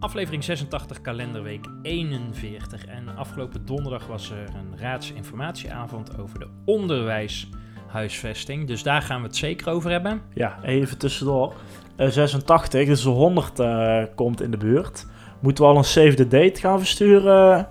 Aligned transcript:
Aflevering 0.00 0.44
86, 0.44 1.00
kalenderweek 1.00 1.66
41. 1.82 2.86
En 2.86 3.16
afgelopen 3.16 3.66
donderdag 3.66 4.06
was 4.06 4.30
er 4.30 4.48
een 4.54 4.78
raadsinformatieavond 4.78 6.18
over 6.18 6.38
de 6.38 6.46
onderwijshuisvesting. 6.64 8.66
Dus 8.66 8.82
daar 8.82 9.02
gaan 9.02 9.20
we 9.20 9.26
het 9.26 9.36
zeker 9.36 9.68
over 9.68 9.90
hebben. 9.90 10.22
Ja, 10.34 10.58
even 10.62 10.98
tussendoor. 10.98 11.54
Eh 11.96 12.08
86, 12.08 12.86
dus 12.86 13.02
de 13.02 13.08
100 13.08 13.58
eh, 13.58 14.02
komt 14.14 14.40
in 14.40 14.50
de 14.50 14.56
buurt. 14.56 15.06
Moeten 15.40 15.64
we 15.64 15.70
al 15.70 15.76
een 15.76 15.84
save 15.84 16.14
the 16.14 16.28
date 16.28 16.60
gaan 16.60 16.78
versturen? 16.78 17.68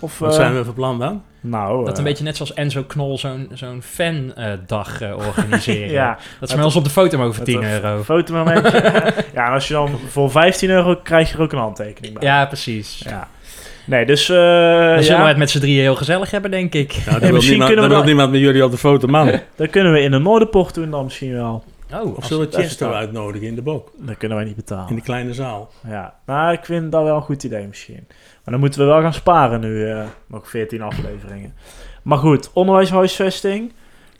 Of, 0.00 0.18
Wat 0.18 0.30
eh, 0.30 0.36
zijn 0.36 0.54
we 0.54 0.64
van 0.64 0.74
plan 0.74 0.98
dan? 0.98 1.22
Nou, 1.44 1.84
Dat 1.84 1.92
eh, 1.92 1.98
een 1.98 2.04
beetje 2.04 2.24
net 2.24 2.36
zoals 2.36 2.54
Enzo 2.54 2.82
Knol 2.82 3.18
zo'n 3.18 3.48
zo'n 3.52 3.82
fandag 3.82 5.00
eh, 5.00 5.16
organiseren. 5.26 5.90
Ja, 6.02 6.18
Dat 6.40 6.50
ze 6.50 6.56
met 6.56 6.64
ons 6.64 6.76
op 6.76 6.84
de 6.84 6.90
foto 6.90 7.18
mogen 7.18 7.34
voor 7.34 7.44
met 7.44 7.54
10 7.54 7.62
een 7.62 7.82
euro. 7.82 8.02
fotomomentje. 8.02 8.80
ja, 9.34 9.46
en 9.46 9.52
als 9.52 9.68
je 9.68 9.74
dan 9.74 9.90
voor 10.08 10.30
15 10.30 10.70
euro 10.70 10.96
krijg 11.02 11.28
je 11.30 11.36
er 11.36 11.42
ook 11.42 11.52
een 11.52 11.58
handtekening 11.58 12.14
bij. 12.18 12.28
Ja, 12.28 12.46
precies. 12.46 13.02
Ja. 13.04 13.28
Nee, 13.86 14.06
dus... 14.06 14.28
eh 14.28 14.36
Dan 14.36 15.02
zullen 15.02 15.16
ja, 15.18 15.22
we 15.22 15.28
het 15.28 15.36
met 15.36 15.50
z'n 15.50 15.58
drieën 15.58 15.80
heel 15.80 15.94
gezellig 15.96 16.30
hebben, 16.30 16.50
denk 16.50 16.74
ik. 16.74 16.96
Nou, 17.06 17.20
dan 17.20 17.32
misschien 17.32 17.50
niemand, 17.58 17.70
kunnen 17.72 17.76
dan 17.76 17.82
we 17.82 17.88
wil 17.88 17.96
dan- 17.96 18.06
niemand 18.06 18.30
met 18.30 18.40
jullie 18.40 18.64
op 18.64 18.70
de 18.70 18.76
foto, 18.78 19.06
man. 19.08 19.40
dat 19.56 19.70
kunnen 19.70 19.92
we 19.92 20.00
in 20.00 20.10
de 20.10 20.18
Noorderpoort 20.18 20.74
doen 20.74 20.90
dan 20.90 21.04
misschien 21.04 21.32
wel. 21.32 21.64
Oh, 21.94 22.16
Of 22.16 22.24
zullen 22.26 22.46
we 22.50 22.56
Chesto 22.56 22.68
staan. 22.86 22.92
uitnodigen 22.92 23.46
in 23.48 23.54
de 23.54 23.62
bok? 23.62 23.90
Dat 23.98 24.16
kunnen 24.16 24.36
wij 24.36 24.46
niet 24.46 24.56
betalen. 24.56 24.88
In 24.88 24.94
de 24.94 25.00
kleine 25.02 25.34
zaal. 25.34 25.70
Ja, 25.88 26.14
nou, 26.26 26.52
ik 26.52 26.64
vind 26.64 26.92
dat 26.92 27.02
wel 27.02 27.16
een 27.16 27.22
goed 27.22 27.42
idee 27.44 27.66
misschien. 27.66 28.06
Maar 28.44 28.54
dan 28.54 28.60
moeten 28.60 28.80
we 28.80 28.86
wel 28.86 29.00
gaan 29.00 29.14
sparen 29.14 29.60
nu, 29.60 29.88
eh, 29.88 30.04
nog 30.26 30.50
14 30.50 30.82
afleveringen. 30.82 31.54
Maar 32.02 32.18
goed, 32.18 32.50
onderwijshuisvesting. 32.52 33.72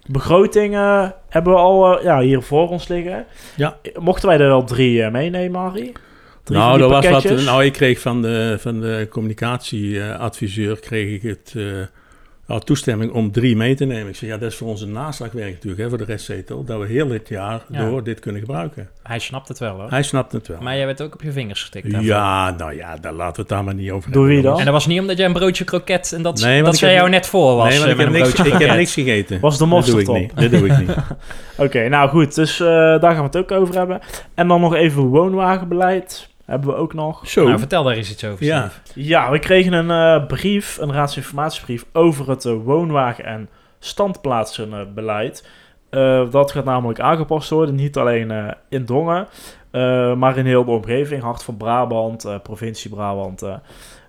Begroting 0.06 0.75
eh, 0.75 1.09
hebben 1.28 1.53
we 1.53 1.59
al 1.59 1.98
eh, 1.98 2.05
ja, 2.05 2.20
hier 2.20 2.43
voor 2.43 2.69
ons 2.69 2.89
liggen. 2.89 3.27
Ja. 3.56 3.78
Mochten 3.98 4.28
wij 4.28 4.39
er 4.39 4.47
wel 4.47 4.65
drie 4.65 5.03
eh, 5.03 5.11
meenemen, 5.11 5.61
Harry? 5.61 5.93
Drie 6.45 6.59
nou, 6.59 6.78
dat 6.78 6.91
was 6.91 7.09
wat, 7.09 7.45
nou, 7.45 7.65
ik 7.65 7.73
kreeg 7.73 8.00
van 8.00 8.23
de, 8.23 8.56
van 8.61 8.81
de 8.81 9.06
communicatieadviseur 9.11 10.81
kreeg 10.81 11.15
ik 11.15 11.23
het, 11.23 11.55
nou, 12.46 12.60
toestemming 12.64 13.12
om 13.12 13.32
drie 13.32 13.56
mee 13.56 13.74
te 13.74 13.84
nemen. 13.84 14.08
Ik 14.08 14.16
zeg, 14.16 14.28
ja, 14.28 14.36
dat 14.38 14.50
is 14.50 14.56
voor 14.56 14.68
onze 14.68 14.86
naslagwerk 14.86 15.52
natuurlijk, 15.52 15.82
hè, 15.82 15.88
voor 15.88 15.98
de 15.98 16.04
restzetel. 16.04 16.64
Dat 16.64 16.80
we 16.80 16.86
heel 16.86 17.06
dit 17.08 17.28
jaar 17.28 17.62
Ja. 17.68 17.84
door 17.84 18.04
dit 18.04 18.20
kunnen 18.20 18.40
gebruiken. 18.40 18.88
hij 19.02 19.18
snapt 19.18 19.48
het 19.48 19.58
wel, 19.58 19.74
hoor. 19.80 19.90
Hij 19.90 20.02
snapt 20.02 20.32
het 20.32 20.48
wel. 20.48 20.58
Maar 20.60 20.76
jij 20.76 20.86
werd 20.86 21.02
ook 21.02 21.14
op 21.14 21.22
je 21.22 21.32
vingers 21.32 21.62
getikt. 21.62 21.90
daarvoor. 21.90 22.10
ja, 22.10 22.50
nou 22.50 22.74
ja, 22.76 22.96
daar 22.96 23.12
laten 23.12 23.34
we 23.34 23.40
het 23.40 23.48
daar 23.48 23.64
maar 23.64 23.74
niet 23.74 23.90
over 23.90 24.12
Door 24.12 24.22
hebben, 24.22 24.40
wie 24.42 24.50
dan? 24.50 24.58
En 24.58 24.64
dat 24.64 24.74
was 24.74 24.86
niet 24.86 25.00
omdat 25.00 25.16
jij 25.16 25.26
een 25.26 25.32
broodje 25.32 25.64
kroket 25.64 26.12
en 26.12 26.22
dat, 26.22 26.40
Nee, 26.40 26.62
dat 26.62 26.78
jou 26.78 27.02
niet- 27.02 27.10
net 27.10 27.26
voor 27.26 27.56
was. 27.56 27.68
Nee, 27.68 27.78
want 27.78 27.84
eh, 27.84 27.92
ik 27.92 27.98
heb, 27.98 28.06
een 28.06 28.12
niks, 28.12 28.24
broodje 28.32 28.44
ik 28.44 28.50
heb 28.50 28.60
kroket. 28.60 28.76
niks 28.76 28.92
gegeten. 28.94 29.40
Was 29.40 29.58
de 29.58 29.66
mosterd 29.66 30.08
op? 30.08 30.16
niet. 30.16 30.32
Dat 30.36 30.50
doe 30.50 30.66
ik 30.68 30.78
niet. 30.78 30.96
Oké, 31.66 31.88
nou 31.88 32.08
goed, 32.08 32.34
dus 32.34 32.60
eh, 32.60 32.66
daar 32.66 33.00
gaan 33.00 33.16
we 33.16 33.22
het 33.22 33.36
ook 33.36 33.50
over 33.52 33.74
hebben. 33.74 34.00
En 34.34 34.48
dan 34.48 34.60
nog 34.60 34.74
even 34.74 35.02
woonwagenbeleid. 35.02 36.28
Hebben 36.44 36.68
we 36.70 36.74
ook 36.76 36.94
nog. 36.94 37.28
Zo. 37.28 37.44
Nou, 37.46 37.58
vertel 37.58 37.82
daar 37.84 37.94
eens 37.94 38.10
iets 38.10 38.24
over, 38.24 38.44
Ja. 38.44 38.70
Steve. 38.84 39.08
Ja, 39.08 39.30
we 39.30 39.38
kregen 39.38 39.72
een 39.72 39.90
eh, 40.20 40.26
brief, 40.26 40.78
een 40.80 40.92
raadsinformatiebrief 40.92 41.84
over 41.92 42.28
het 42.28 42.44
eh, 42.44 42.52
woonwagen- 42.64 43.24
en 43.24 43.48
standplaatsenbeleid. 43.78 45.48
Eh, 45.91 46.31
dat 46.31 46.52
gaat 46.52 46.64
namelijk 46.64 47.00
aangepast 47.00 47.50
worden, 47.50 47.75
niet 47.75 47.97
alleen 47.97 48.31
eh, 48.31 48.48
in 48.69 48.84
Dongen, 48.84 49.26
eh, 49.70 50.14
maar 50.14 50.36
in 50.36 50.47
heel 50.47 50.64
de 50.64 50.70
omgeving. 50.70 51.22
Hart 51.22 51.42
van 51.42 51.56
Brabant, 51.56 52.25
eh, 52.25 52.38
provincie 52.42 52.91
Brabant, 52.91 53.42
eh, 53.42 53.54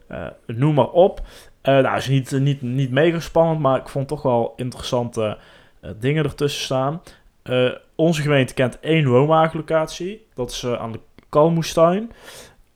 eh, 0.08 0.26
noem 0.48 0.74
maar 0.74 0.90
op. 0.90 1.22
Eh 1.62 1.78
nou, 1.78 1.98
is 1.98 2.08
niet, 2.08 2.32
niet, 2.32 2.62
niet 2.62 2.92
mega 2.92 3.20
spannend, 3.20 3.60
maar 3.60 3.80
ik 3.80 3.90
vond 3.90 4.08
toch 4.08 4.22
wel 4.22 4.54
interessante 4.56 5.38
eh, 5.82 5.92
dingen 6.00 6.24
ertussen 6.24 6.64
staan. 6.64 7.02
Eh, 7.44 7.70
onze 7.96 8.22
gemeente 8.22 8.54
kent 8.54 8.80
één 8.80 9.08
woonwagenlocatie, 9.08 10.26
dat 10.34 10.50
is 10.52 10.66
aan 10.66 10.92
de 10.92 11.00
Kalmoestuin. 11.34 12.12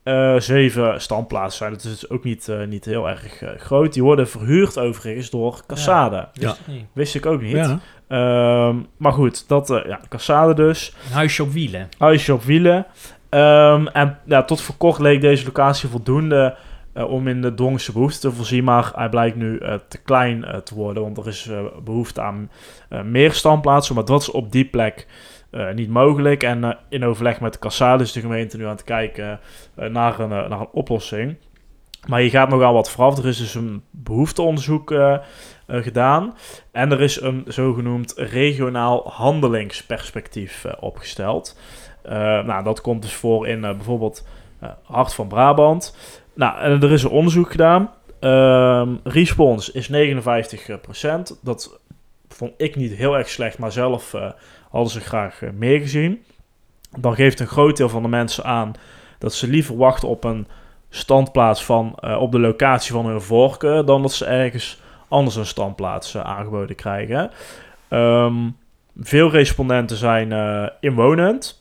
Eh, 0.03 0.35
zeven 0.40 1.01
standplaatsen 1.01 1.57
zijn 1.57 1.72
het 1.72 1.84
dus 1.84 2.09
ook 2.09 2.23
niet, 2.23 2.47
eh, 2.50 2.66
niet 2.68 2.85
heel 2.85 3.09
erg 3.09 3.41
eh, 3.41 3.50
groot. 3.57 3.94
Die 3.94 4.03
worden 4.03 4.28
verhuurd 4.29 4.78
overigens 4.79 5.29
door 5.29 5.62
Cassade. 5.68 6.28
Wist 6.34 6.59
Ja. 6.67 6.73
ik. 6.73 6.85
Wist 6.94 7.16
ik 7.16 7.25
ook 7.25 7.41
niet. 7.41 7.51
Ja. 7.56 7.79
Ehm, 8.07 8.75
maar 8.97 9.12
goed, 9.13 9.47
dat, 9.47 9.69
eh, 9.69 9.85
ja, 9.85 10.00
Cassade 10.09 10.53
dus. 10.53 10.94
Een 11.07 11.13
huisje 11.13 11.44
op 11.44 11.51
wielen. 11.51 11.90
Huisje 11.97 12.34
op 12.34 12.44
wielen. 12.44 12.85
Ehm, 13.29 13.88
en 13.88 14.17
ja, 14.25 14.44
tot 14.44 14.62
voor 14.62 14.75
kort 14.75 15.00
leek 15.00 15.22
deze 15.22 15.46
locatie 15.46 15.90
voldoende 15.90 16.56
om 17.06 17.28
in 17.28 17.41
de 17.41 17.53
Dongse 17.53 17.91
behoefte 17.91 18.19
te 18.19 18.31
voorzien. 18.31 18.63
Maar 18.63 18.91
hij 18.96 19.09
blijkt 19.09 19.35
nu 19.35 19.62
te 19.88 19.97
klein 19.97 20.46
te 20.63 20.75
worden. 20.75 21.03
Want 21.03 21.17
er 21.17 21.28
is 21.28 21.47
eh, 21.47 21.59
behoefte 21.84 22.22
aan 22.22 22.50
eh, 22.90 23.01
meer 23.01 23.31
standplaatsen. 23.34 23.96
Maar 23.96 24.06
dat 24.06 24.22
is 24.22 24.31
op 24.31 24.51
die 24.51 24.66
plek 24.66 25.07
eh, 25.50 25.74
niet 25.74 25.90
mogelijk. 25.90 26.44
En 26.44 26.63
eh, 26.63 26.75
in 26.90 27.06
overleg 27.06 27.40
met 27.41 27.53
de 27.53 27.59
Cassade 27.59 28.03
is 28.03 28.12
de 28.12 28.19
gemeente 28.19 28.58
nu 28.58 28.63
aan 28.63 28.69
het 28.69 28.84
kijken 28.84 29.40
eh, 29.75 29.90
naar, 29.90 30.19
een, 30.19 30.30
naar 30.30 30.59
een 30.59 30.69
oplossing. 30.72 31.38
Maar 32.08 32.22
je 32.22 32.30
gaat 32.30 32.50
nogal 32.50 32.74
wat 32.74 32.90
vooraf. 32.90 33.18
Er 33.18 33.25
is 33.25 33.38
dus 33.38 33.56
een 33.56 33.84
behoefteonderzoek 33.91 34.91
eh, 34.91 35.13
eh, 35.13 35.22
gedaan. 35.84 36.35
En 36.72 36.91
er 36.91 37.02
is 37.02 37.22
een 37.22 37.44
zogenoemd 37.47 38.13
regionaal 38.18 39.09
handelingsperspectief 39.09 40.66
opgesteld. 40.80 41.59
Nou, 42.46 42.64
dat 42.64 42.81
komt 42.81 43.02
dus 43.02 43.14
voor 43.14 43.47
in 43.47 43.62
bijvoorbeeld 43.62 44.28
Hart 44.84 45.14
van 45.14 45.28
Brabant. 45.28 45.97
Nou, 46.34 46.59
en 46.59 46.81
er 46.81 46.91
is 46.91 47.03
een 47.03 47.09
onderzoek 47.09 47.52
gedaan. 47.52 47.91
Ehm 48.19 48.96
response 49.03 49.72
is 49.74 49.90
59%. 49.90 51.40
Dat 51.41 51.79
vond 52.30 52.54
ik 52.58 52.76
niet 52.76 52.94
heel 52.94 53.18
erg 53.18 53.30
slecht, 53.30 53.58
maar 53.58 53.72
zelf 53.72 54.14
eh, 54.14 54.32
hadden 54.70 54.92
ze 54.92 55.00
graag 55.00 55.42
eh, 55.42 55.50
meer 55.50 55.80
gezien. 55.80 56.24
Dan 57.00 57.16
geeft 57.16 57.40
een 57.40 57.48
groot 57.48 57.78
deel 57.78 57.90
van 57.90 58.02
de 58.02 58.08
mensen 58.08 58.44
aan 58.44 58.74
dat 59.18 59.34
ze 59.34 59.48
liever 59.48 59.78
wachten 59.78 60.08
op 60.08 60.24
een 60.24 60.48
standplaats 60.90 61.66
van, 61.66 61.96
eh, 62.00 62.22
op 62.22 62.32
de 62.32 62.40
locatie 62.40 62.92
van 62.92 63.06
hun 63.06 63.22
voorkeur, 63.22 63.86
dan 63.86 64.02
dat 64.02 64.14
ze 64.14 64.26
ergens 64.26 64.82
anders 65.08 65.36
een 65.36 65.46
standplaats 65.46 66.18
aangeboden 66.18 66.76
krijgen. 66.76 67.32
Ehm, 67.88 68.50
veel 69.00 69.30
respondenten 69.30 69.98
zijn 69.98 70.32
inwonend. 70.80 71.59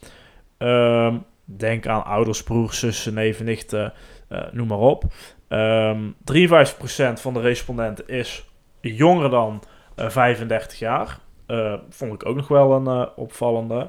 Ehm, 0.58 1.16
denk 1.44 1.86
aan 1.86 2.04
ouders, 2.04 2.42
broers, 2.42 2.78
zussen, 2.78 3.14
neven, 3.14 3.44
nichten, 3.44 3.92
noem 4.50 4.66
maar 4.66 4.78
op. 4.78 5.04
Ehm 5.48 6.00
53% 6.24 7.20
van 7.20 7.34
de 7.34 7.40
respondenten 7.40 8.08
is 8.08 8.44
jonger 8.80 9.30
dan 9.30 9.62
35 9.96 10.78
jaar. 10.78 11.18
Eh, 11.46 11.74
vond 11.90 12.12
ik 12.12 12.26
ook 12.26 12.36
nog 12.36 12.48
wel 12.48 12.72
een 12.72 12.86
eh, 12.86 13.06
opvallende. 13.16 13.88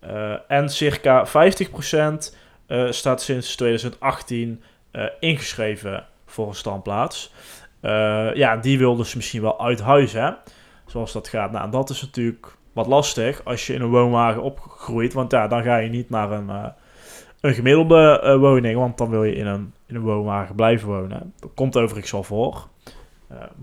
Eh, 0.00 0.34
en 0.48 0.68
circa 0.70 1.26
50% 1.26 2.36
eh, 2.66 2.90
staat 2.90 3.22
sinds 3.22 3.56
2018 3.56 4.62
eh, 4.90 5.04
ingeschreven 5.20 6.04
voor 6.26 6.48
een 6.48 6.54
standplaats. 6.54 7.32
Eh, 7.80 8.34
ja, 8.34 8.56
die 8.56 8.78
wil 8.78 8.96
dus 8.96 9.14
misschien 9.14 9.42
wel 9.42 9.60
uit 9.64 9.80
huis, 9.80 10.12
hè? 10.12 10.30
Zoals 10.86 11.12
dat 11.12 11.28
gaat. 11.28 11.52
Nou, 11.52 11.70
dat 11.70 11.90
is 11.90 12.02
natuurlijk 12.02 12.56
wat 12.72 12.86
lastig 12.86 13.44
als 13.44 13.66
je 13.66 13.74
in 13.74 13.80
een 13.80 13.88
woonwagen 13.90 14.42
opgroeit. 14.42 15.12
Want 15.12 15.30
ja, 15.32 15.48
dan 15.48 15.62
ga 15.62 15.76
je 15.76 15.88
niet 15.88 16.10
naar 16.10 16.30
een, 16.30 16.50
eh, 16.50 16.66
een 17.40 17.54
gemiddelde 17.54 18.20
eh, 18.20 18.36
woning, 18.36 18.78
want 18.78 18.98
dan 18.98 19.10
wil 19.10 19.24
je 19.24 19.34
in 19.34 19.46
een, 19.46 19.74
in 19.86 19.94
een 19.94 20.02
woonwagen 20.02 20.54
blijven 20.54 20.88
wonen. 20.88 21.32
Dat 21.40 21.50
komt 21.54 21.76
overigens 21.76 22.10
wel 22.12 22.22
voor, 22.22 22.54
Eh, 22.54 22.71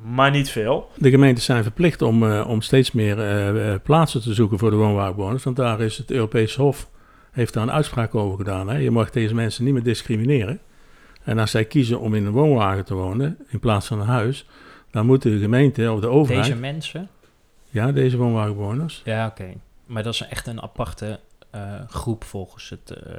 maar 0.04 0.31
niet 0.31 0.50
veel. 0.50 0.89
De 0.95 1.10
gemeentes 1.10 1.45
zijn 1.45 1.63
verplicht 1.63 2.01
om, 2.01 2.31
eh, 2.31 2.48
om 2.50 2.62
steeds 2.62 2.92
meer 2.92 3.19
eh, 3.19 3.74
eh, 3.74 3.81
plaatsen 3.83 4.21
te 4.21 4.33
zoeken 4.33 4.60
voor 4.60 4.69
de 4.69 4.75
woonwagenbewoners. 4.75 5.44
Want 5.44 5.56
daar 5.56 5.81
is 5.81 5.98
het 5.98 6.12
Europese 6.12 6.62
Hof 6.62 6.89
heeft 7.31 7.54
daar 7.54 7.63
een 7.63 7.71
uitspraak 7.71 8.16
over 8.16 8.38
gedaan. 8.38 8.69
Hè? 8.69 8.77
Je 8.77 8.92
mag 8.92 9.10
deze 9.10 9.36
mensen 9.36 9.63
niet 9.63 9.74
meer 9.74 9.83
discrimineren. 9.83 10.60
En 11.24 11.39
als 11.39 11.51
zij 11.51 11.66
kiezen 11.66 12.00
om 12.00 12.16
in 12.16 12.25
een 12.25 12.31
woonwagen 12.31 12.86
te 12.86 12.94
wonen 12.94 13.38
in 13.48 13.60
plaats 13.60 13.88
van 13.88 14.00
een 14.00 14.07
huis, 14.07 14.45
dan 14.92 15.06
moet 15.06 15.21
de 15.21 15.39
gemeente 15.39 15.92
of 15.92 16.00
de 16.00 16.07
overheid, 16.07 16.45
Deze 16.45 16.60
mensen? 16.60 17.10
ja, 17.69 17.92
deze 17.92 18.18
woonwagenbewoners, 18.18 19.01
Ja, 19.06 19.27
oké. 19.27 19.54
Maar 19.86 20.04
dat 20.04 20.13
is 20.13 20.21
echt 20.21 20.48
een 20.48 20.62
aparte 20.62 21.19
eh, 21.51 21.62
groep 21.88 22.24
volgens 22.24 22.69
het... 22.69 22.92
eh, 22.92 23.13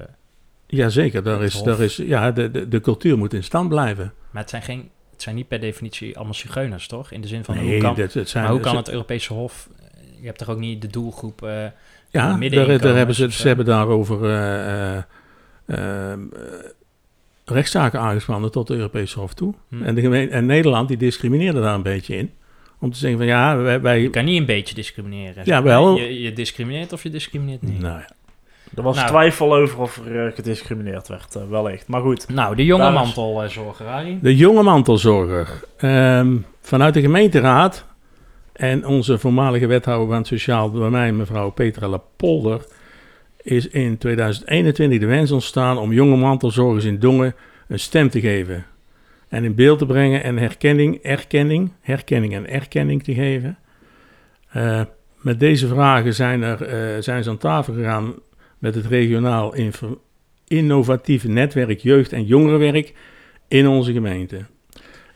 jazeker, 0.66 1.22
daar 1.22 1.34
Het 1.40 1.42
is, 1.48 1.54
Hof. 1.54 1.62
daar 1.62 1.80
is, 1.80 1.96
ja, 1.96 2.30
de, 2.30 2.50
de, 2.50 2.68
de 2.68 2.80
cultuur 2.80 3.18
moet 3.18 3.34
in 3.34 3.44
stand 3.44 3.68
blijven. 3.68 4.12
maar 4.30 4.42
het 4.42 4.50
zijn, 4.50 4.62
geen, 4.62 4.90
het 5.20 5.28
zijn 5.28 5.38
niet 5.38 5.48
per 5.48 5.60
definitie 5.60 6.16
allemaal 6.16 6.34
zigeuners, 6.34 6.86
toch? 6.86 7.10
In 7.10 7.20
de 7.20 7.28
zin 7.28 7.44
van, 7.44 7.58
hoe 7.58 7.78
kan, 7.78 7.94
dat, 7.94 8.12
het 8.14 8.28
zijn, 8.28 8.44
maar 8.44 8.52
hoe 8.52 8.62
kan 8.62 8.72
ze- 8.72 8.78
het 8.78 8.88
Europese 8.90 9.32
Hof... 9.32 9.68
Je 10.20 10.26
hebt 10.26 10.38
toch 10.38 10.48
ook 10.48 10.58
niet 10.58 10.82
de 10.82 10.88
doelgroep... 10.88 11.42
eh, 11.42 11.64
Ja, 12.10 12.36
daar, 12.38 12.96
hebben 12.96 13.14
ze, 13.14 13.32
ze 13.32 13.46
hebben 13.46 13.64
daarover 13.66 14.24
eh, 14.24 14.96
eh, 14.96 15.02
eh, 15.66 16.18
rechtszaken 17.44 18.00
aangespannen 18.00 18.50
tot 18.50 18.66
de 18.66 18.74
Europese 18.74 19.18
Hof 19.18 19.34
toe. 19.34 19.54
hm. 19.68 19.82
En, 19.82 19.94
de 19.94 20.00
gemeen- 20.00 20.30
en 20.30 20.46
Nederland 20.46 20.88
die 20.88 20.96
discrimineerde 20.96 21.60
daar 21.60 21.74
een 21.74 21.82
beetje 21.82 22.16
in. 22.16 22.30
Om 22.78 22.92
te 22.92 22.98
zeggen 22.98 23.18
van 23.18 23.26
ja, 23.28 23.56
wij... 23.56 23.80
wij 23.80 24.00
Je 24.02 24.10
kan 24.10 24.24
niet 24.24 24.40
een 24.40 24.46
beetje 24.46 24.74
discrimineren. 24.74 25.42
Ja, 25.46 25.62
wel. 25.62 25.96
Je, 25.96 26.20
je 26.20 26.32
discrimineert 26.32 26.92
of 26.92 27.02
je 27.02 27.10
discrimineert 27.10 27.62
niet. 27.62 27.80
nou 27.80 27.98
ja. 27.98 28.08
Er 28.76 28.82
was 28.82 28.96
Nou. 28.96 29.08
twijfel 29.08 29.54
over 29.54 29.80
of 29.80 30.00
er 30.06 30.26
eh, 30.26 30.34
gediscrimineerd 30.34 31.08
werd, 31.08 31.34
eh, 31.34 31.42
wellicht. 31.50 31.88
Maar 31.88 32.00
goed. 32.00 32.28
Nou, 32.28 32.56
de 32.56 32.64
jonge 32.64 32.90
mantelzorger. 32.90 34.18
De 34.22 34.36
jonge 34.36 34.62
mantelzorger. 34.62 35.48
Ehm, 35.76 36.36
vanuit 36.60 36.94
de 36.94 37.00
gemeenteraad 37.00 37.86
en 38.52 38.86
onze 38.86 39.18
voormalige 39.18 39.66
wethouder 39.66 40.08
van 40.08 40.16
het 40.16 40.26
sociaal 40.26 40.70
domein, 40.70 41.16
mevrouw 41.16 41.50
Petra 41.50 41.88
Lapolder, 41.88 42.64
is 43.42 43.68
in 43.68 43.98
2021 43.98 44.98
de 44.98 45.06
wens 45.06 45.30
ontstaan 45.30 45.78
om 45.78 45.92
jonge 45.92 46.16
mantelzorgers 46.16 46.84
in 46.84 46.98
Dongen 46.98 47.34
een 47.68 47.78
stem 47.78 48.10
te 48.10 48.20
geven. 48.20 48.66
En 49.28 49.44
in 49.44 49.54
beeld 49.54 49.78
te 49.78 49.86
brengen 49.86 50.22
en 50.22 50.38
herkenning, 50.38 51.02
erkenning, 51.02 51.72
herkenning 51.80 52.34
en 52.34 52.48
erkenning 52.48 53.02
te 53.02 53.14
geven. 53.14 53.58
Eh, 54.50 54.80
met 55.20 55.40
deze 55.40 55.68
vragen 55.68 56.14
zijn, 56.14 56.42
er, 56.42 56.62
eh, 56.62 57.02
zijn 57.02 57.22
ze 57.22 57.30
aan 57.30 57.38
tafel 57.38 57.74
gegaan 57.74 58.14
met 58.60 58.74
het 58.74 58.86
regionaal 58.86 59.54
innovatieve 60.46 61.28
netwerk 61.28 61.80
jeugd- 61.80 62.12
en 62.12 62.24
jongerenwerk 62.24 62.94
in 63.48 63.66
onze 63.68 63.92
gemeente. 63.92 64.44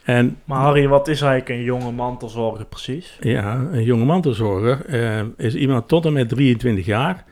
En 0.05 0.37
Maar 0.45 0.61
Harry, 0.61 0.89
wat 0.89 1.09
is 1.09 1.21
eigenlijk 1.21 1.61
een 1.61 1.65
jonge 1.65 1.93
mantelzorger 1.93 2.65
precies? 2.65 3.17
ja, 3.21 3.69
een 3.73 3.85
jonge 3.85 4.05
mantelzorger 4.05 4.85
eh, 4.87 5.23
is 5.37 5.55
iemand 5.55 5.89
tot 5.89 6.05
en 6.07 6.13
met 6.13 6.29
23 6.29 6.87
jaar 6.87 7.25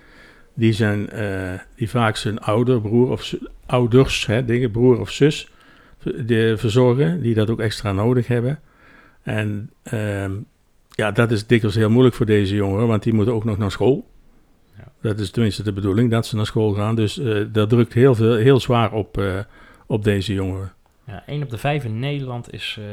die, 0.55 0.73
zijn, 0.73 1.11
eh, 1.11 1.53
die 1.77 1.91
vaak 1.91 2.17
zijn 2.17 2.41
ouder, 2.41 2.81
broer 2.81 3.11
of 3.11 3.35
ouders, 3.67 4.27
hè, 4.27 4.45
dingen, 4.45 4.71
broer 4.71 5.01
of 5.01 5.11
zus, 5.11 5.49
v- 5.99 6.25
de, 6.27 6.55
verzorgen, 6.57 7.21
die 7.23 7.35
dat 7.35 7.51
ook 7.51 7.61
extra 7.61 7.93
nodig 7.93 8.27
hebben. 8.27 8.61
En 9.23 9.71
ehm, 9.83 10.33
ja, 10.91 11.11
dat 11.11 11.31
is 11.31 11.47
dikwijls 11.47 11.77
heel 11.77 11.91
moeilijk 11.91 12.15
voor 12.17 12.27
deze 12.27 12.55
jongeren, 12.55 12.87
want 12.87 13.03
die 13.03 13.13
moeten 13.15 13.35
ook 13.35 13.45
nog 13.45 13.59
naar 13.59 13.71
school. 13.71 14.11
Ja. 14.77 14.85
Dat 15.01 15.19
is 15.19 15.31
tenminste 15.31 15.63
de 15.63 15.73
bedoeling, 15.73 16.11
dat 16.11 16.27
ze 16.27 16.37
naar 16.37 16.47
school 16.47 16.73
gaan. 16.73 16.95
Dus 16.95 17.19
eh, 17.19 17.45
dat 17.53 17.69
drukt 17.69 17.93
heel, 17.93 18.15
veel, 18.15 18.35
heel 18.35 18.61
zwaar 18.61 18.93
op, 18.93 19.19
eh, 19.19 19.39
op 19.87 20.05
deze 20.05 20.33
jongeren. 20.33 20.73
Ja, 21.05 21.23
1 21.27 21.43
op 21.43 21.51
de 21.51 21.59
5 21.59 21.85
in 21.85 21.99
Nederland 21.99 22.53
is 22.53 22.79
eh, 22.79 22.85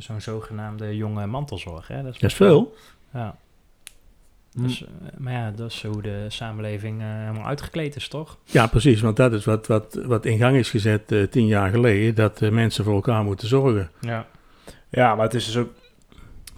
zo'n 0.00 0.20
zogenaamde 0.20 0.96
jonge 0.96 1.26
mantelzorg. 1.26 1.88
Hè? 1.88 2.02
Dat 2.02 2.22
is 2.22 2.34
veel. 2.34 2.74
Ja. 3.12 3.36
Dus, 4.56 4.84
maar 5.18 5.32
ja, 5.32 5.50
dat 5.50 5.70
is 5.70 5.82
hoe 5.82 6.02
de 6.02 6.24
samenleving 6.28 7.00
helemaal 7.00 7.46
uitgekleed 7.46 7.96
is, 7.96 8.08
toch? 8.08 8.38
Ja, 8.44 8.66
precies. 8.66 9.00
Want 9.00 9.16
dat 9.16 9.32
is 9.32 9.44
wat, 9.44 9.66
wat, 9.66 10.00
wat 10.06 10.26
in 10.26 10.38
gang 10.38 10.56
is 10.56 10.70
gezet 10.70 11.30
tien 11.30 11.46
jaar 11.46 11.70
geleden. 11.70 12.14
Dat 12.14 12.40
mensen 12.40 12.84
voor 12.84 12.94
elkaar 12.94 13.24
moeten 13.24 13.48
zorgen. 13.48 13.90
Ja. 14.00 14.26
Ja, 14.88 15.14
maar 15.14 15.24
het 15.24 15.34
is 15.34 15.44
dus 15.44 15.56
ook 15.56 15.70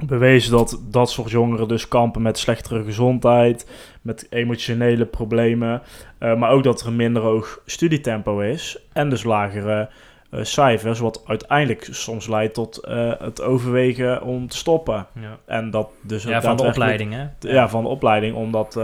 bewezen 0.05 0.51
dat 0.51 0.81
dat 0.91 1.11
soort 1.11 1.31
jongeren 1.31 1.69
dus 1.69 1.89
kampen 1.89 2.23
met 2.23 2.39
slechtere 2.39 2.85
gezondheid, 2.85 3.71
met 4.03 4.27
emotionele 4.31 5.05
problemen, 5.05 5.83
eh, 6.19 6.37
maar 6.37 6.51
ook 6.51 6.63
dat 6.63 6.81
er 6.81 6.87
een 6.87 6.97
minder 6.97 7.23
hoog 7.23 7.61
studietempo 7.67 8.41
is 8.41 8.79
en 8.93 9.11
dus 9.11 9.25
lagere 9.25 9.89
eh, 10.31 10.41
cijfers, 10.43 10.99
wat 10.99 11.23
uiteindelijk 11.27 11.89
soms 11.91 12.27
leidt 12.27 12.55
tot 12.55 12.77
eh, 12.77 13.13
het 13.19 13.43
overwegen 13.43 14.23
om 14.23 14.49
te 14.49 14.57
stoppen. 14.57 15.07
Ja, 15.21 15.39
En 15.47 15.71
dat 15.71 15.91
dus 16.03 16.23
ja 16.23 16.41
van 16.41 16.57
de 16.57 16.63
opleiding, 16.63 17.13
hè? 17.13 17.27
ja, 17.39 17.69
van 17.69 17.83
de 17.83 17.89
opleiding 17.89 18.37
om 18.37 18.53
dat 18.53 18.81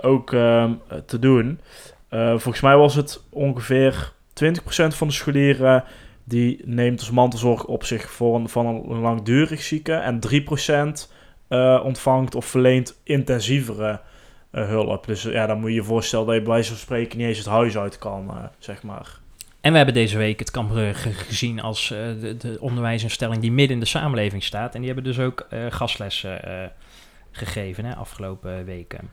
ook 0.00 0.32
ehm, 0.32 0.72
te 1.06 1.18
doen. 1.18 1.60
Volgens 2.10 2.60
mij 2.60 2.76
was 2.76 2.94
het 2.94 3.22
ongeveer 3.30 4.12
20% 4.32 4.94
van 4.94 5.06
de 5.06 5.12
scholieren 5.12 5.84
die 6.24 6.60
neemt 6.64 7.00
als 7.00 7.10
mantelzorg 7.10 7.64
op 7.64 7.84
zich 7.84 8.10
voor 8.10 8.34
een, 8.34 8.48
van 8.48 8.66
een 8.66 8.98
langdurig 9.00 9.62
zieke 9.62 9.92
en 9.92 10.20
3% 11.04 11.08
eh, 11.48 11.80
ontvangt 11.84 12.34
of 12.34 12.44
verleent 12.44 13.00
intensievere 13.02 14.00
eh, 14.50 14.68
hulp. 14.68 15.06
Dus 15.06 15.22
ja, 15.22 15.46
dan 15.46 15.60
moet 15.60 15.68
je 15.68 15.74
je 15.74 15.82
voorstellen 15.82 16.26
dat 16.26 16.34
je 16.34 16.42
bij 16.42 16.52
wijze 16.52 16.68
van 16.68 16.78
spreken 16.78 17.18
niet 17.18 17.26
eens 17.26 17.38
het 17.38 17.46
huis 17.46 17.78
uit 17.78 17.98
kan, 17.98 18.28
eh, 18.30 18.44
zeg 18.58 18.82
maar. 18.82 19.20
En 19.60 19.70
we 19.70 19.76
hebben 19.76 19.94
deze 19.94 20.18
week 20.18 20.38
het 20.38 20.50
Cambrugge 20.50 21.12
gezien 21.12 21.60
als 21.60 21.90
eh, 21.90 21.98
de, 22.20 22.36
de 22.36 22.56
onderwijsinstelling 22.60 23.40
die 23.40 23.52
midden 23.52 23.74
in 23.74 23.82
de 23.82 23.88
samenleving 23.88 24.42
staat. 24.42 24.74
En 24.74 24.80
die 24.80 24.90
hebben 24.92 25.12
dus 25.12 25.18
ook 25.18 25.46
eh, 25.50 25.66
gastlessen 25.68 26.44
eh, 26.44 26.68
gegeven 27.30 27.84
hè, 27.84 27.94
afgelopen 27.94 28.64
weken. 28.64 29.10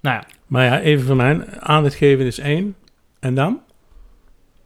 Nou 0.00 0.16
ja, 0.16 0.26
Maar 0.46 0.64
ja, 0.64 0.80
even 0.80 1.06
van 1.06 1.16
mij. 1.16 1.46
Aandacht 1.58 1.94
geven 1.94 2.26
is 2.26 2.38
één. 2.38 2.76
En 3.20 3.34
dan? 3.34 3.60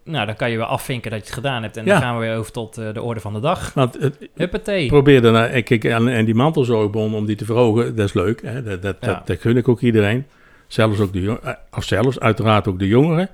Nou, 0.05 0.27
dan 0.27 0.37
kan 0.37 0.51
je 0.51 0.57
weer 0.57 0.67
afvinken 0.67 1.11
dat 1.11 1.21
je 1.21 1.25
het 1.27 1.35
gedaan 1.35 1.63
hebt. 1.63 1.77
En 1.77 1.85
Ja. 1.85 1.93
dan 1.93 2.03
gaan 2.03 2.19
we 2.19 2.27
weer 2.27 2.37
over 2.37 2.53
tot 2.53 2.79
eh, 2.79 2.93
de 2.93 3.03
orde 3.03 3.21
van 3.21 3.33
de 3.33 3.41
dag. 3.41 3.75
Want 3.75 3.99
Huppatee. 4.35 4.87
probeer 4.87 5.23
daarna, 5.23 5.47
eh, 5.47 5.65
kijk, 5.65 5.85
en, 5.85 6.09
en 6.09 6.25
die 6.25 6.35
mantelzorgbon 6.35 7.15
om 7.15 7.27
die 7.27 7.37
te 7.37 7.45
verhogen, 7.45 7.97
dat 7.97 8.07
is 8.07 8.13
leuk. 8.15 8.43
Hè? 8.43 8.63
Dat, 8.63 8.83
dat, 8.83 8.97
Ja. 9.01 9.07
dat, 9.07 9.27
dat 9.27 9.41
gun 9.41 9.57
ik 9.57 9.69
ook 9.69 9.81
iedereen. 9.81 10.27
Zelfs 10.67 11.01
ook 11.01 11.13
de 11.13 11.21
jongeren, 11.21 11.59
of 11.77 11.85
zelfs 11.85 12.21
uiteraard 12.21 12.69
ook 12.69 12.79
de 12.79 12.87
jongeren. 12.89 13.29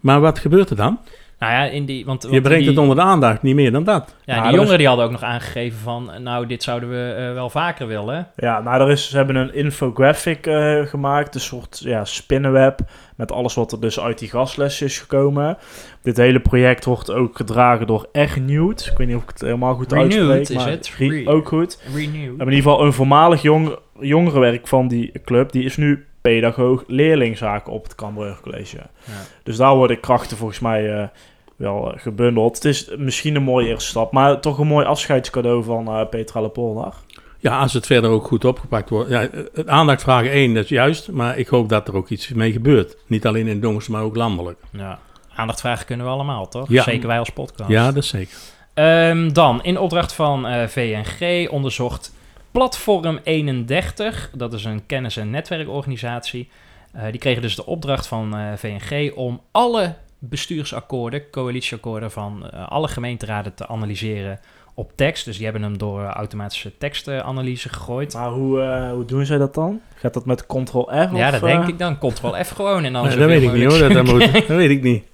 Maar 0.00 0.20
wat 0.20 0.38
gebeurt 0.38 0.70
er 0.70 0.76
dan? 0.76 0.98
Nou 1.38 1.52
ja, 1.52 1.64
in 1.64 1.84
die, 1.84 2.04
want, 2.04 2.22
Je 2.30 2.40
brengt 2.40 2.58
die, 2.58 2.68
het 2.68 2.78
onder 2.78 2.96
de 2.96 3.02
aandacht, 3.02 3.42
niet 3.42 3.54
meer 3.54 3.72
dan 3.72 3.84
dat. 3.84 4.14
Ja, 4.24 4.34
Ja, 4.34 4.42
die 4.42 4.54
jongeren 4.54 4.78
die 4.78 4.86
hadden 4.86 5.04
ook 5.04 5.10
nog 5.10 5.22
aangegeven 5.22 5.78
van, 5.78 6.10
nou, 6.22 6.46
dit 6.46 6.62
zouden 6.62 6.88
we 6.90 7.14
eh, 7.18 7.32
wel 7.34 7.50
vaker 7.50 7.86
willen. 7.86 8.28
Ja, 8.36 8.60
nou, 8.60 8.82
er 8.82 8.90
is, 8.90 9.10
ze 9.10 9.16
hebben 9.16 9.36
een 9.36 9.54
infographic 9.54 10.46
eh, 10.46 10.80
gemaakt, 10.86 11.34
een 11.34 11.40
soort 11.40 11.80
ja, 11.84 12.04
spinnenweb, 12.04 12.80
met 13.16 13.32
alles 13.32 13.54
wat 13.54 13.72
er 13.72 13.80
dus 13.80 14.00
uit 14.00 14.18
die 14.18 14.28
gastles 14.28 14.82
is 14.82 14.98
gekomen. 14.98 15.58
Dit 16.02 16.16
hele 16.16 16.40
project 16.40 16.84
wordt 16.84 17.10
ook 17.10 17.36
gedragen 17.36 17.86
door 17.86 18.08
Ernewt. 18.12 18.88
Ik 18.90 18.98
weet 18.98 19.06
niet 19.06 19.16
of 19.16 19.22
ik 19.22 19.28
het 19.28 19.40
helemaal 19.40 19.74
goed 19.74 19.92
Renewed 19.92 20.28
uitspreek, 20.30 20.58
is 20.58 20.64
maar 20.64 20.70
het. 20.70 20.94
Re- 20.98 21.30
ook 21.30 21.48
goed. 21.48 21.82
Renew. 21.94 22.36
Maar 22.36 22.46
in 22.46 22.52
ieder 22.52 22.70
geval 22.70 22.84
een 22.84 22.92
voormalig 22.92 23.42
jong, 23.42 23.76
jongerenwerk 24.00 24.66
van 24.68 24.88
die 24.88 25.12
club, 25.24 25.52
die 25.52 25.64
is 25.64 25.76
nu 25.76 26.06
pedagoog 26.28 26.84
leerlingzaken 26.86 27.72
op 27.72 27.82
het 27.82 27.94
Cambrugge 27.94 28.42
College. 28.42 28.76
Ja. 28.76 29.12
Dus 29.42 29.56
daar 29.56 29.74
worden 29.74 30.00
krachten 30.00 30.36
volgens 30.36 30.58
mij 30.58 30.92
eh, 30.94 31.08
wel 31.56 31.92
eh, 31.92 32.00
gebundeld. 32.00 32.54
Het 32.54 32.64
is 32.64 32.88
misschien 32.96 33.34
een 33.34 33.42
mooie 33.42 33.68
eerste 33.68 33.88
stap, 33.88 34.12
maar 34.12 34.40
toch 34.40 34.58
een 34.58 34.66
mooi 34.66 34.86
afscheidscadeau 34.86 35.64
van 35.64 35.88
eh, 35.88 36.08
Petra 36.08 36.40
Lepolder. 36.40 36.92
Ja, 37.38 37.58
als 37.58 37.72
het 37.72 37.86
verder 37.86 38.10
ook 38.10 38.26
goed 38.26 38.44
opgepakt 38.44 38.90
wordt. 38.90 39.10
Ja, 39.10 39.28
het 39.54 39.68
aandacht 39.68 40.02
vragen 40.02 40.30
één, 40.30 40.54
dat 40.54 40.64
is 40.64 40.70
juist. 40.70 41.10
Maar 41.10 41.38
ik 41.38 41.48
hoop 41.48 41.68
dat 41.68 41.88
er 41.88 41.96
ook 41.96 42.08
iets 42.08 42.28
mee 42.28 42.52
gebeurt. 42.52 42.96
Niet 43.06 43.26
alleen 43.26 43.46
in 43.46 43.60
Dongens, 43.60 43.88
maar 43.88 44.02
ook 44.02 44.16
landelijk. 44.16 44.58
Ja. 44.72 44.98
Aandacht 45.34 45.60
vragen 45.60 45.86
kunnen 45.86 46.06
we 46.06 46.12
allemaal, 46.12 46.48
toch? 46.48 46.68
Ja. 46.68 46.82
Zeker 46.82 47.08
wij 47.08 47.18
als 47.18 47.30
podcast. 47.30 47.70
Ja, 47.70 47.86
dat 47.86 48.02
is 48.02 48.08
zeker. 48.08 48.36
Ehm, 48.74 49.32
dan, 49.32 49.62
in 49.62 49.78
opdracht 49.78 50.12
van 50.12 50.46
eh, 50.46 50.66
VNG 50.66 51.48
onderzocht 51.50 52.12
Platform 52.50 53.18
31, 53.22 54.30
dat 54.34 54.52
is 54.52 54.64
een 54.64 54.86
kennis- 54.86 55.16
en 55.16 55.30
netwerkorganisatie. 55.30 56.48
Eh, 56.92 57.02
die 57.10 57.20
kregen 57.20 57.42
dus 57.42 57.56
de 57.56 57.66
opdracht 57.66 58.06
van 58.06 58.36
eh, 58.36 58.52
VNG 58.56 59.12
om 59.14 59.40
alle 59.50 59.94
bestuursakkoorden, 60.18 61.30
coalitieakkoorden 61.30 62.10
van 62.10 62.50
eh, 62.50 62.68
alle 62.68 62.88
gemeenteraden 62.88 63.54
te 63.54 63.66
analyseren 63.66 64.40
op 64.74 64.92
tekst. 64.94 65.24
Dus 65.24 65.36
die 65.36 65.44
hebben 65.44 65.62
hem 65.62 65.78
door 65.78 66.04
automatische 66.04 66.78
tekstanalyse 66.78 67.68
gegooid. 67.68 68.14
Maar 68.14 68.30
hoe, 68.30 68.90
hoe 68.92 69.04
doen 69.04 69.26
zij 69.26 69.38
dat 69.38 69.54
dan? 69.54 69.80
Gaat 69.94 70.14
dat 70.14 70.26
met 70.26 70.46
Ctrl-F? 70.46 71.12
ja, 71.12 71.26
of, 71.26 71.30
dat 71.30 71.40
denk 71.40 71.68
ik 71.68 71.78
dan. 71.78 71.98
Ctrl 71.98 72.44
F 72.44 72.50
gewoon 72.50 72.84
en 72.84 72.92
dan 72.92 73.06
Nee, 73.06 73.16
dat 73.16 73.28
weet 73.28 73.42
ik 73.42 73.52
niet 73.52 73.64
hoor. 73.64 73.92
Dat, 73.92 74.04
moet, 74.12 74.32
dat 74.32 74.46
weet 74.46 74.70
ik 74.70 74.82
niet. 74.82 75.04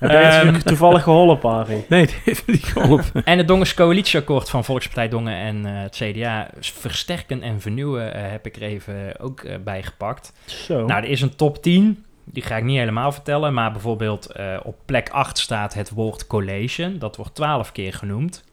Heb 0.00 0.10
je 0.10 0.16
het 0.16 0.54
Ehm, 0.54 0.60
toevallig 0.60 1.02
geholpen, 1.02 1.50
Harry? 1.50 1.84
Nee, 1.88 2.06
dat 2.06 2.14
heeft 2.24 2.46
niet 2.46 2.64
geholpen. 2.64 3.24
En 3.24 3.38
het 3.38 3.48
Dongens 3.48 3.74
coalitieakkoord 3.74 4.50
van 4.50 4.64
Volkspartij 4.64 5.08
Dongen 5.08 5.34
en 5.34 5.66
eh, 5.66 5.82
het 5.82 5.96
CDA, 5.96 6.48
versterken 6.60 7.42
en 7.42 7.60
vernieuwen, 7.60 8.14
eh, 8.14 8.30
heb 8.30 8.46
ik 8.46 8.56
er 8.56 8.62
even 8.62 9.20
ook 9.20 9.40
eh, 9.40 9.56
bijgepakt. 9.64 10.32
Zo. 10.46 10.86
Nou, 10.86 11.02
er 11.02 11.08
is 11.10 11.20
een 11.20 11.36
top 11.36 11.62
10. 11.62 12.04
Die 12.24 12.42
ga 12.42 12.56
ik 12.56 12.64
niet 12.64 12.78
helemaal 12.78 13.12
vertellen. 13.12 13.54
Maar 13.54 13.72
bijvoorbeeld 13.72 14.26
eh, 14.26 14.56
op 14.62 14.76
plek 14.84 15.08
8 15.08 15.38
staat 15.38 15.74
het 15.74 15.90
woord 15.90 16.26
collation. 16.26 16.98
Dat 16.98 17.16
wordt 17.16 17.34
12 17.34 17.72
keer 17.72 17.92
genoemd. 17.94 18.44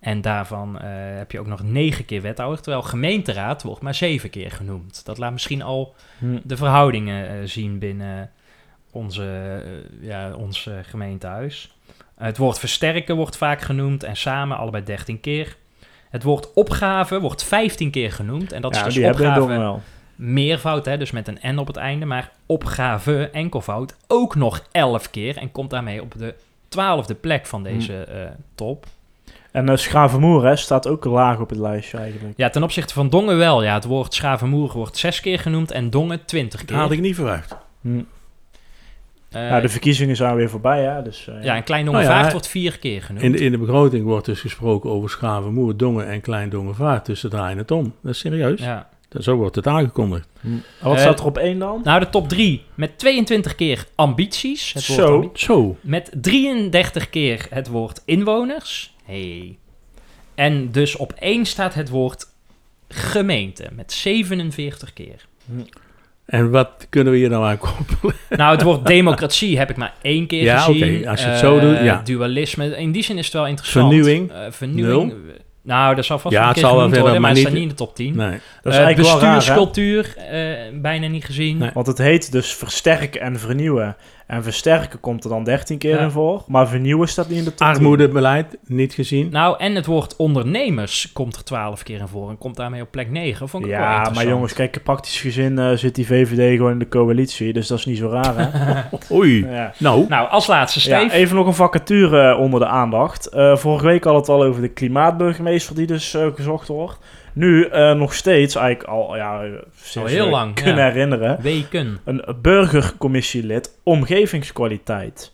En 0.00 0.20
daarvan 0.20 0.78
eh, 0.80 0.88
heb 1.16 1.32
je 1.32 1.40
ook 1.40 1.46
nog 1.46 1.62
9 1.62 2.04
keer 2.04 2.22
wethouder. 2.22 2.60
Terwijl 2.60 2.82
gemeenteraad 2.82 3.62
wordt 3.62 3.82
maar 3.82 3.94
7 3.94 4.30
keer 4.30 4.50
genoemd. 4.50 5.04
Dat 5.04 5.18
laat 5.18 5.32
misschien 5.32 5.62
al 5.62 5.94
Hm. 6.18 6.38
de 6.42 6.56
verhoudingen 6.56 7.48
zien 7.48 7.78
binnen 7.78 8.30
onze, 8.90 9.24
eh, 9.64 10.08
ja, 10.08 10.34
ons 10.34 10.66
eh, 10.66 10.74
gemeentehuis. 10.82 11.74
het 12.16 12.36
woord 12.36 12.58
versterken 12.58 13.16
wordt 13.16 13.36
vaak 13.36 13.60
genoemd. 13.60 14.02
En 14.02 14.16
samen 14.16 14.56
allebei 14.56 14.84
13 14.84 15.20
keer. 15.20 15.56
Het 16.10 16.22
woord 16.22 16.52
opgave 16.54 17.20
wordt 17.20 17.44
15 17.44 17.90
keer 17.90 18.12
genoemd. 18.12 18.52
En 18.52 18.62
dat 18.62 18.74
ja, 18.74 18.78
is 18.78 18.84
dus 18.84 18.94
die 18.94 19.04
hebben 19.04 19.34
we 19.34 19.40
opgave 19.40 19.80
meervoud, 20.20 20.84
hè, 20.84 20.98
dus 20.98 21.10
met 21.10 21.28
een 21.28 21.54
N 21.54 21.58
op 21.58 21.66
het 21.66 21.76
einde, 21.76 22.06
maar 22.06 22.30
opgave 22.46 23.30
enkelvoud 23.32 23.96
ook 24.06 24.34
nog 24.34 24.62
11 24.72 25.10
keer 25.10 25.36
en 25.36 25.52
komt 25.52 25.70
daarmee 25.70 26.02
op 26.02 26.14
de 26.18 26.34
twaalfde 26.68 27.14
plek 27.14 27.46
van 27.46 27.62
deze 27.62 28.04
eh, 28.04 28.24
top. 28.54 28.86
En 29.50 29.70
uh, 29.70 29.76
Schravenmoer 29.76 30.46
hè, 30.46 30.56
staat 30.56 30.88
ook 30.88 31.04
laag 31.04 31.38
op 31.38 31.48
het 31.48 31.58
lijstje 31.58 31.98
eigenlijk. 31.98 32.36
Ja, 32.36 32.50
ten 32.50 32.62
opzichte 32.62 32.94
van 32.94 33.08
Dongen 33.08 33.36
wel. 33.36 33.62
Ja, 33.62 33.74
het 33.74 33.84
woord 33.84 34.14
Schavenmoer 34.14 34.72
wordt 34.72 34.96
zes 34.96 35.20
keer 35.20 35.38
genoemd 35.38 35.70
en 35.70 35.90
Dongen 35.90 36.24
20 36.24 36.60
Dat 36.60 36.68
keer. 36.68 36.78
had 36.78 36.90
ik 36.90 37.00
niet 37.00 37.14
verwacht. 37.14 37.56
Hm. 37.80 38.02
Eh, 39.30 39.40
nou, 39.48 39.62
de 39.62 39.68
verkiezingen 39.68 40.16
zijn 40.16 40.36
weer 40.36 40.50
voorbij, 40.50 40.82
hè? 40.82 41.02
Dus, 41.02 41.28
eh, 41.28 41.42
ja, 41.44 41.56
en 41.56 41.62
Klein 41.62 41.84
Nou 41.84 42.02
ja, 42.02 42.30
wordt 42.30 42.46
vier 42.48 42.78
keer 42.78 43.02
genoemd. 43.02 43.24
In 43.24 43.32
de, 43.32 43.38
in 43.38 43.50
de 43.50 43.58
begroting 43.58 44.04
wordt 44.04 44.26
dus 44.26 44.40
gesproken 44.40 44.90
over 44.90 45.10
Schavenmoer, 45.10 45.76
Dongen 45.76 46.06
en 46.08 46.20
Klein 46.20 46.48
Dongenvaart. 46.50 47.06
Dus 47.06 47.20
ze 47.20 47.28
draaien 47.28 47.58
het 47.58 47.70
om. 47.70 47.94
Dat 48.02 48.12
is 48.12 48.18
serieus. 48.18 48.60
ja. 48.60 48.88
Dat- 49.08 49.24
Zo 49.24 49.36
wordt 49.36 49.56
het 49.56 49.66
aangekondigd. 49.66 50.28
Hm. 50.40 50.48
Wat 50.82 50.94
Eh, 50.94 51.00
staat 51.00 51.18
er 51.20 51.24
op 51.24 51.38
één 51.38 51.58
dan? 51.58 51.80
Nou, 51.84 52.00
de 52.00 52.08
top 52.10 52.28
3 52.28 52.64
met 52.74 52.98
22 52.98 53.54
keer 53.54 53.86
ambities. 53.94 54.72
Het 54.72 54.86
woord 54.86 55.00
Zo. 55.00 55.14
ambi- 55.14 55.28
Zo. 55.34 55.76
Met 55.80 56.10
33 56.20 57.10
keer 57.10 57.46
het 57.50 57.68
woord 57.68 58.02
inwoners. 58.04 58.94
Hey. 59.04 59.58
En 60.34 60.70
dus 60.70 60.96
op 60.96 61.12
één 61.12 61.46
staat 61.46 61.74
het 61.74 61.88
woord 61.88 62.26
gemeente 62.88 63.68
met 63.72 63.92
47 63.92 64.92
keer. 64.92 65.26
En 66.30 66.50
wat 66.50 66.86
kunnen 66.88 67.12
we 67.12 67.18
hier 67.18 67.28
nou 67.28 67.44
aan 67.44 67.58
koppelen? 67.58 68.14
Nou, 68.28 68.52
het 68.52 68.62
woord 68.62 68.86
democratie 68.86 69.58
heb 69.58 69.70
ik 69.70 69.76
maar 69.76 69.92
één 70.02 70.26
keer 70.26 70.42
Ja, 70.42 70.58
gezien. 70.58 70.98
oké, 71.00 71.10
als 71.10 71.20
je 71.20 71.26
het 71.26 71.34
Eh, 71.34 71.40
zo 71.40 71.60
doet, 71.60 71.78
ja. 71.82 72.00
Dualisme, 72.04 72.76
in 72.76 72.92
die 72.92 73.02
zin 73.02 73.18
is 73.18 73.24
het 73.24 73.34
wel 73.34 73.46
interessant. 73.46 73.86
Vernieuwing? 73.86 74.30
Eh, 74.32 74.38
vernieuwing. 74.50 75.14
Nou, 75.62 75.94
dat 75.94 76.04
zal 76.04 76.18
vast 76.18 76.34
Ja, 76.34 76.40
wel 76.40 76.48
een 76.48 76.54
keer 76.54 76.62
zal 76.62 76.76
wel 76.76 76.88
worden, 76.88 77.10
maar 77.12 77.20
maar 77.20 77.30
het 77.30 77.38
staat 77.38 77.52
niet- 77.52 77.62
in 77.62 77.68
de 77.68 77.74
top 77.74 77.94
10. 77.96 78.16
Nee. 78.16 78.30
Dat 78.62 78.72
is 78.72 78.78
Eh, 78.78 78.84
eigenlijk 78.84 79.20
raar, 79.22 79.34
bestuurscultuur, 79.34 80.14
eh, 80.16 80.40
bijna 80.80 81.06
niet 81.06 81.24
gezien. 81.24 81.58
Nee. 81.58 81.70
Want 81.74 81.86
het 81.86 81.98
heet 81.98 82.32
dus 82.32 82.54
versterken 82.54 83.20
en 83.20 83.38
vernieuwen. 83.38 83.96
En 84.30 84.42
versterken 84.42 85.00
komt 85.00 85.24
er 85.24 85.30
dan 85.30 85.44
13 85.44 85.78
keer 85.78 85.94
Ja. 85.96 85.98
in 86.04 86.10
voor. 86.10 86.42
Maar 86.46 86.68
vernieuwen 86.68 87.08
staat 87.08 87.28
niet 87.28 87.38
in 87.38 87.44
de 87.44 87.54
top 87.54 87.66
10. 87.66 87.66
Armoedebeleid, 87.66 88.58
niet 88.66 88.92
gezien. 88.92 89.28
Nou, 89.30 89.54
en 89.58 89.74
het 89.74 89.86
woord 89.86 90.16
ondernemers 90.16 91.10
komt 91.12 91.36
er 91.36 91.44
12 91.44 91.82
keer 91.82 92.00
in 92.00 92.08
voor 92.08 92.30
en 92.30 92.38
komt 92.38 92.56
daarmee 92.56 92.82
op 92.82 92.90
plek 92.90 93.10
9. 93.10 93.48
Vond 93.48 93.64
ik 93.64 93.70
Ja, 93.70 94.10
maar 94.14 94.26
jongens, 94.26 94.52
kijk, 94.52 94.82
praktisch 94.82 95.20
gezien 95.20 95.58
eh, 95.58 95.70
zit 95.76 95.94
die 95.94 96.06
VVD 96.06 96.56
gewoon 96.56 96.72
in 96.72 96.78
de 96.78 96.88
coalitie. 96.88 97.52
Dus 97.52 97.66
dat 97.66 97.78
is 97.78 97.84
niet 97.86 97.98
zo 97.98 98.08
raar, 98.08 98.34
hè? 98.36 98.80
Oei. 99.16 99.46
ja. 99.46 99.72
Nou, 99.78 100.06
Nou, 100.08 100.28
als 100.28 100.46
laatste, 100.46 100.90
Ja, 100.90 100.98
Steve. 100.98 101.14
even 101.14 101.36
nog 101.36 101.46
een 101.46 101.54
vacature 101.54 102.36
onder 102.36 102.60
de 102.60 102.66
aandacht. 102.66 103.26
Eh, 103.26 103.56
vorige 103.56 103.86
week 103.86 104.04
hadden 104.04 104.22
we 104.24 104.32
het 104.32 104.40
al 104.40 104.46
over 104.48 104.62
de 104.62 104.68
klimaatburgemeester 104.68 105.74
die 105.74 105.86
dus 105.86 106.14
eh, 106.14 106.26
gezocht 106.34 106.68
wordt. 106.68 106.98
Nu 107.32 107.64
eh, 107.64 107.92
nog 107.92 108.14
steeds, 108.14 108.54
eigenlijk 108.54 108.88
al, 108.88 109.16
ja, 109.16 109.42
sinds 109.76 109.96
Al 109.96 110.04
heel 110.16 110.28
lang, 110.28 110.54
kunnen 110.54 110.76
ja. 110.76 110.90
herinneren, 110.90 111.38
Weken. 111.42 111.98
een 112.04 112.24
burgercommissielid 112.42 113.78
omgevingskwaliteit. 113.84 115.32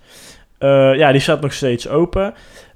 Eh, 0.58 0.94
ja, 0.94 1.12
die 1.12 1.20
staat 1.20 1.40
nog 1.40 1.52
steeds 1.52 1.88
open. 1.88 2.34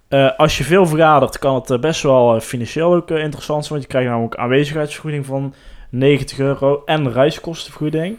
Eh, 0.08 0.30
als 0.36 0.58
je 0.58 0.64
veel 0.64 0.86
vergadert, 0.86 1.38
kan 1.38 1.54
het 1.54 1.70
eh, 1.70 1.78
best 1.78 2.02
wel 2.02 2.34
eh, 2.34 2.40
financieel 2.40 2.94
ook 2.94 3.10
eh, 3.10 3.22
interessant 3.22 3.64
zijn. 3.64 3.72
Want 3.78 3.82
je 3.82 3.88
krijgt 3.88 4.08
namelijk 4.10 4.36
aanwezigheidsvergoeding 4.36 5.26
van 5.26 5.54
90 5.90 6.38
euro 6.38 6.82
en 6.84 7.12
reiskostenvergoeding. 7.12 8.16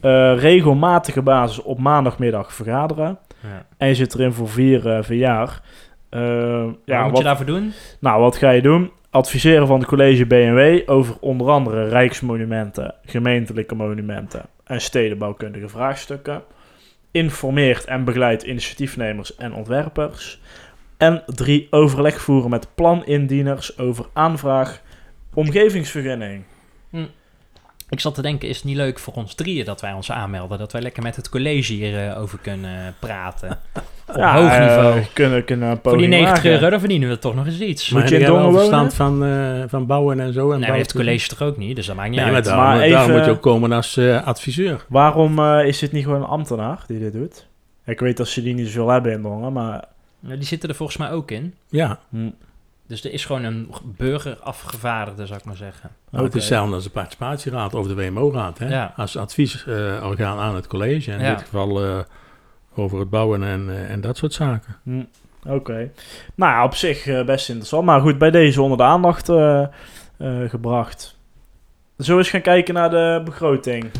Eh, 0.00 0.38
regelmatige 0.38 1.22
basis 1.22 1.62
op 1.62 1.78
maandagmiddag 1.78 2.52
vergaderen. 2.54 3.18
Ja. 3.42 3.66
En 3.76 3.88
je 3.88 3.94
zit 3.94 4.14
erin 4.14 4.32
voor 4.32 4.48
vier, 4.48 4.88
eh 4.90 5.02
vier 5.02 5.18
jaar. 5.18 5.60
Eh, 6.10 6.20
Ja, 6.84 7.00
wat 7.00 7.08
moet 7.08 7.18
je 7.18 7.24
daarvoor 7.24 7.46
doen? 7.46 7.72
nou, 8.00 8.20
wat 8.20 8.36
ga 8.36 8.50
je 8.50 8.62
doen? 8.62 8.90
Adviseren 9.16 9.66
van 9.66 9.78
het 9.78 9.88
college 9.88 10.26
BNW 10.26 10.90
over 10.90 11.16
onder 11.20 11.50
andere 11.50 11.88
rijksmonumenten, 11.88 12.94
gemeentelijke 13.04 13.74
monumenten 13.74 14.42
en 14.64 14.80
stedenbouwkundige 14.80 15.68
vraagstukken. 15.68 16.42
Informeert 17.10 17.84
en 17.84 18.04
begeleidt 18.04 18.42
initiatiefnemers 18.42 19.36
en 19.36 19.54
ontwerpers. 19.54 20.40
En 20.96 21.22
drie, 21.26 21.66
overleg 21.70 22.20
voeren 22.20 22.50
met 22.50 22.68
planindieners 22.74 23.78
over 23.78 24.06
aanvraag 24.12 24.82
omgevingsvergunning. 25.34 26.44
Ik 27.88 28.00
zat 28.00 28.14
te 28.14 28.22
denken, 28.22 28.48
is 28.48 28.56
het 28.56 28.64
niet 28.64 28.76
leuk 28.76 28.98
voor 28.98 29.14
ons 29.14 29.34
drieën 29.34 29.64
dat 29.64 29.80
wij 29.80 29.92
ons 29.92 30.10
aanmelden? 30.10 30.58
Dat 30.58 30.72
wij 30.72 30.82
lekker 30.82 31.02
met 31.02 31.16
het 31.16 31.28
college 31.28 31.72
hierover 31.72 32.16
over 32.16 32.38
kunnen 32.38 32.94
praten. 32.98 33.50
Op 34.08 34.14
hoog 34.14 34.50
eh, 34.50 34.60
niveau. 34.60 35.02
kunnen, 35.12 35.44
kunnen 35.44 35.68
een 35.70 35.78
voor 35.82 35.96
die 35.96 36.08
poging 36.08 36.10
90 36.10 36.34
wagen. 36.34 36.50
euro, 36.50 36.70
dan 36.70 36.78
verdienen 36.80 37.08
we 37.08 37.18
toch 37.18 37.34
nog 37.34 37.46
eens 37.46 37.60
iets. 37.60 37.90
Moet 37.90 38.00
maar 38.00 38.12
je 38.12 38.18
in 38.18 38.32
wel 38.32 38.52
verstand 38.52 38.94
van, 38.94 39.24
eh, 39.24 39.62
van 39.66 39.86
bouwen 39.86 40.20
en 40.20 40.32
zo? 40.32 40.52
En 40.52 40.60
Nee, 40.60 40.70
heeft 40.70 40.92
het 40.92 40.96
college 40.96 41.28
toch 41.28 41.42
ook 41.42 41.56
niet, 41.56 41.76
dus 41.76 41.86
dat 41.86 41.96
maakt 41.96 42.08
niet 42.10 42.18
Nee, 42.18 42.26
maar 42.28 42.36
uit. 42.36 42.46
Maar 42.46 42.78
daarom 42.78 43.00
even- 43.02 43.16
moet 43.16 43.24
je 43.24 43.30
ook 43.30 43.40
komen 43.42 43.72
als 43.72 43.96
eh, 43.96 44.26
adviseur. 44.26 44.84
Waarom 44.88 45.38
eh, 45.38 45.66
is 45.66 45.78
dit 45.78 45.92
niet 45.92 46.04
gewoon 46.04 46.20
een 46.20 46.28
ambtenaar 46.28 46.84
die 46.86 46.98
dit 46.98 47.12
doet? 47.12 47.46
Ik 47.84 48.00
weet 48.00 48.16
dat 48.16 48.28
ze 48.28 48.42
die 48.42 48.54
niet 48.54 48.66
zoveel 48.66 48.88
hebben 48.88 49.12
in 49.12 49.22
Dongen, 49.22 49.52
maar... 49.52 49.84
Nou, 50.20 50.36
die 50.36 50.46
zitten 50.46 50.68
er 50.68 50.74
volgens 50.74 50.98
mij 50.98 51.10
ook 51.10 51.30
in. 51.30 51.54
Ja, 51.68 51.98
hm, 52.10 52.28
Dus 52.88 53.04
er 53.04 53.12
is 53.12 53.24
gewoon 53.24 53.44
een 53.44 53.70
burgerafgevaardigde, 53.84 55.26
zou 55.26 55.38
ik 55.38 55.44
maar 55.44 55.56
zeggen. 55.56 55.90
Het 56.10 56.20
Oké. 56.20 56.26
is 56.28 56.34
hetzelfde 56.34 56.74
als 56.74 56.84
de 56.84 56.90
participatieraad 56.90 57.74
of 57.74 57.86
de 57.86 57.94
WMO-raad. 57.94 58.58
Hè? 58.58 58.68
Ja. 58.68 58.92
Als 58.96 59.16
adviesorgaan 59.16 60.38
aan 60.38 60.54
het 60.54 60.66
college. 60.66 61.10
In 61.12 61.20
Ja. 61.20 61.34
dit 61.34 61.42
geval 61.44 61.84
eh, 61.84 61.98
over 62.74 62.98
het 62.98 63.10
bouwen 63.10 63.42
en, 63.44 63.68
eh, 63.70 63.90
en 63.90 64.00
dat 64.00 64.16
soort 64.16 64.32
zaken. 64.32 64.76
hm, 64.82 65.02
Oké. 65.48 65.90
Nou 66.34 66.52
ja, 66.52 66.64
op 66.64 66.74
zich 66.74 67.06
eh, 67.06 67.24
best 67.24 67.48
interessant. 67.48 67.84
Maar 67.84 68.00
goed, 68.00 68.18
bij 68.18 68.30
deze 68.30 68.62
onder 68.62 68.78
de 68.78 68.84
aandacht 68.84 69.28
eh, 69.28 69.62
eh, 69.62 69.68
gebracht. 70.50 71.18
Zullen 71.96 72.12
we 72.16 72.18
eens 72.22 72.30
gaan 72.30 72.40
kijken 72.40 72.74
naar 72.74 72.90
de 72.90 73.20
begroting? 73.24 73.90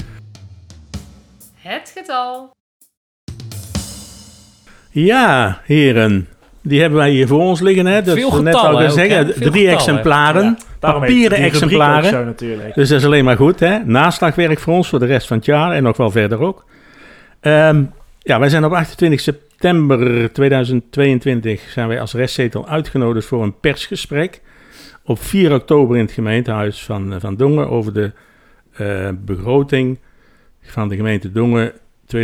Het 1.55 1.93
getal. 1.97 2.50
Ja, 4.90 5.61
heren. 5.64 6.28
Die 6.68 6.80
hebben 6.80 6.99
wij 6.99 7.11
hier 7.11 7.26
voor 7.26 7.40
ons 7.40 7.61
liggen. 7.61 7.87
Hè? 7.87 8.02
Dat 8.02 8.14
Veel 8.14 8.42
net 8.42 8.54
getallen 8.54 8.90
al 8.90 8.96
hè? 8.96 9.25
Veel 9.25 9.25
Drie 9.32 9.35
getallen. 9.35 9.68
exemplaren. 9.68 10.58
Ja, 10.80 10.92
papieren 10.92 11.38
exemplaren. 11.38 12.04
ook 12.04 12.11
Zo 12.11 12.25
natuurlijk. 12.25 12.75
Dus 12.75 12.88
dat 12.88 12.99
is 12.99 13.04
alleen 13.04 13.25
maar 13.25 13.37
goed. 13.37 13.61
Hè? 13.61 13.78
Naslagwerk 13.85 14.58
voor 14.58 14.75
ons 14.75 14.88
voor 14.88 14.99
de 14.99 15.06
rest 15.06 15.26
van 15.26 15.37
het 15.37 15.46
jaar 15.46 15.73
en 15.73 15.82
nog 15.82 15.96
wel 15.96 16.11
verder 16.11 16.40
ook. 16.40 16.64
Ehm, 17.40 17.82
ja, 18.18 18.38
wij 18.38 18.49
zijn 18.49 18.64
op 18.64 18.73
28 18.73 19.20
september 19.20 20.32
2022 20.32 21.61
zijn 21.61 21.88
wij 21.88 22.00
als 22.00 22.14
restzetel 22.14 22.68
uitgenodigd 22.68 23.26
voor 23.26 23.42
een 23.42 23.61
persgesprek. 23.61 24.40
Op 25.04 25.23
4 25.23 25.54
oktober 25.54 25.96
in 25.96 26.02
het 26.02 26.12
gemeentehuis 26.12 26.85
van, 26.85 27.12
eh, 27.12 27.20
van 27.20 27.37
Dongen 27.37 27.70
over 27.70 27.92
de 27.92 28.12
eh, 28.76 29.08
begroting 29.25 29.99
van 30.62 30.88
de 30.88 30.96
gemeente 30.96 31.32
Dongen 31.32 31.73
2023-2026. 32.16 32.18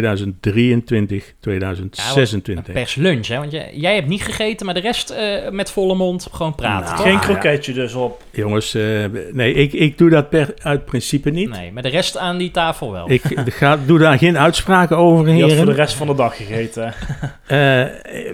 Perslunch, 2.72 3.26
hè? 3.26 3.38
Want 3.38 3.52
jij, 3.52 3.70
jij 3.74 3.94
hebt 3.94 4.08
niet 4.08 4.22
gegeten, 4.22 4.66
maar 4.66 4.74
de 4.74 4.80
rest 4.80 5.10
eh, 5.10 5.50
met 5.50 5.70
volle 5.70 5.94
mond 5.94 6.28
gewoon 6.32 6.54
praten. 6.54 6.90
Nou? 6.90 7.02
Geen 7.02 7.12
ja. 7.12 7.18
kroketje 7.18 7.72
dus 7.72 7.94
op. 7.94 8.22
Jongens, 8.30 8.74
eh, 8.74 9.04
nee, 9.32 9.52
ik, 9.54 9.72
ik 9.72 9.98
doe 9.98 10.10
dat 10.10 10.30
per, 10.30 10.54
uit 10.62 10.84
principe 10.84 11.30
niet. 11.30 11.50
Nee, 11.50 11.72
maar 11.72 11.82
de 11.82 11.88
rest 11.88 12.16
aan 12.16 12.38
die 12.38 12.50
tafel 12.50 12.92
wel. 12.92 13.10
Ik 13.10 13.22
ga, 13.44 13.78
doe 13.86 13.98
daar 13.98 14.18
geen 14.18 14.38
uitspraken 14.38 14.96
over, 14.96 15.24
Die 15.24 15.40
had 15.40 15.50
heren. 15.50 15.56
voor 15.56 15.74
de 15.74 15.80
rest 15.80 15.94
van 15.94 16.06
de 16.06 16.14
dag 16.14 16.36
gegeten. 16.36 16.92
Eh, 17.46 17.84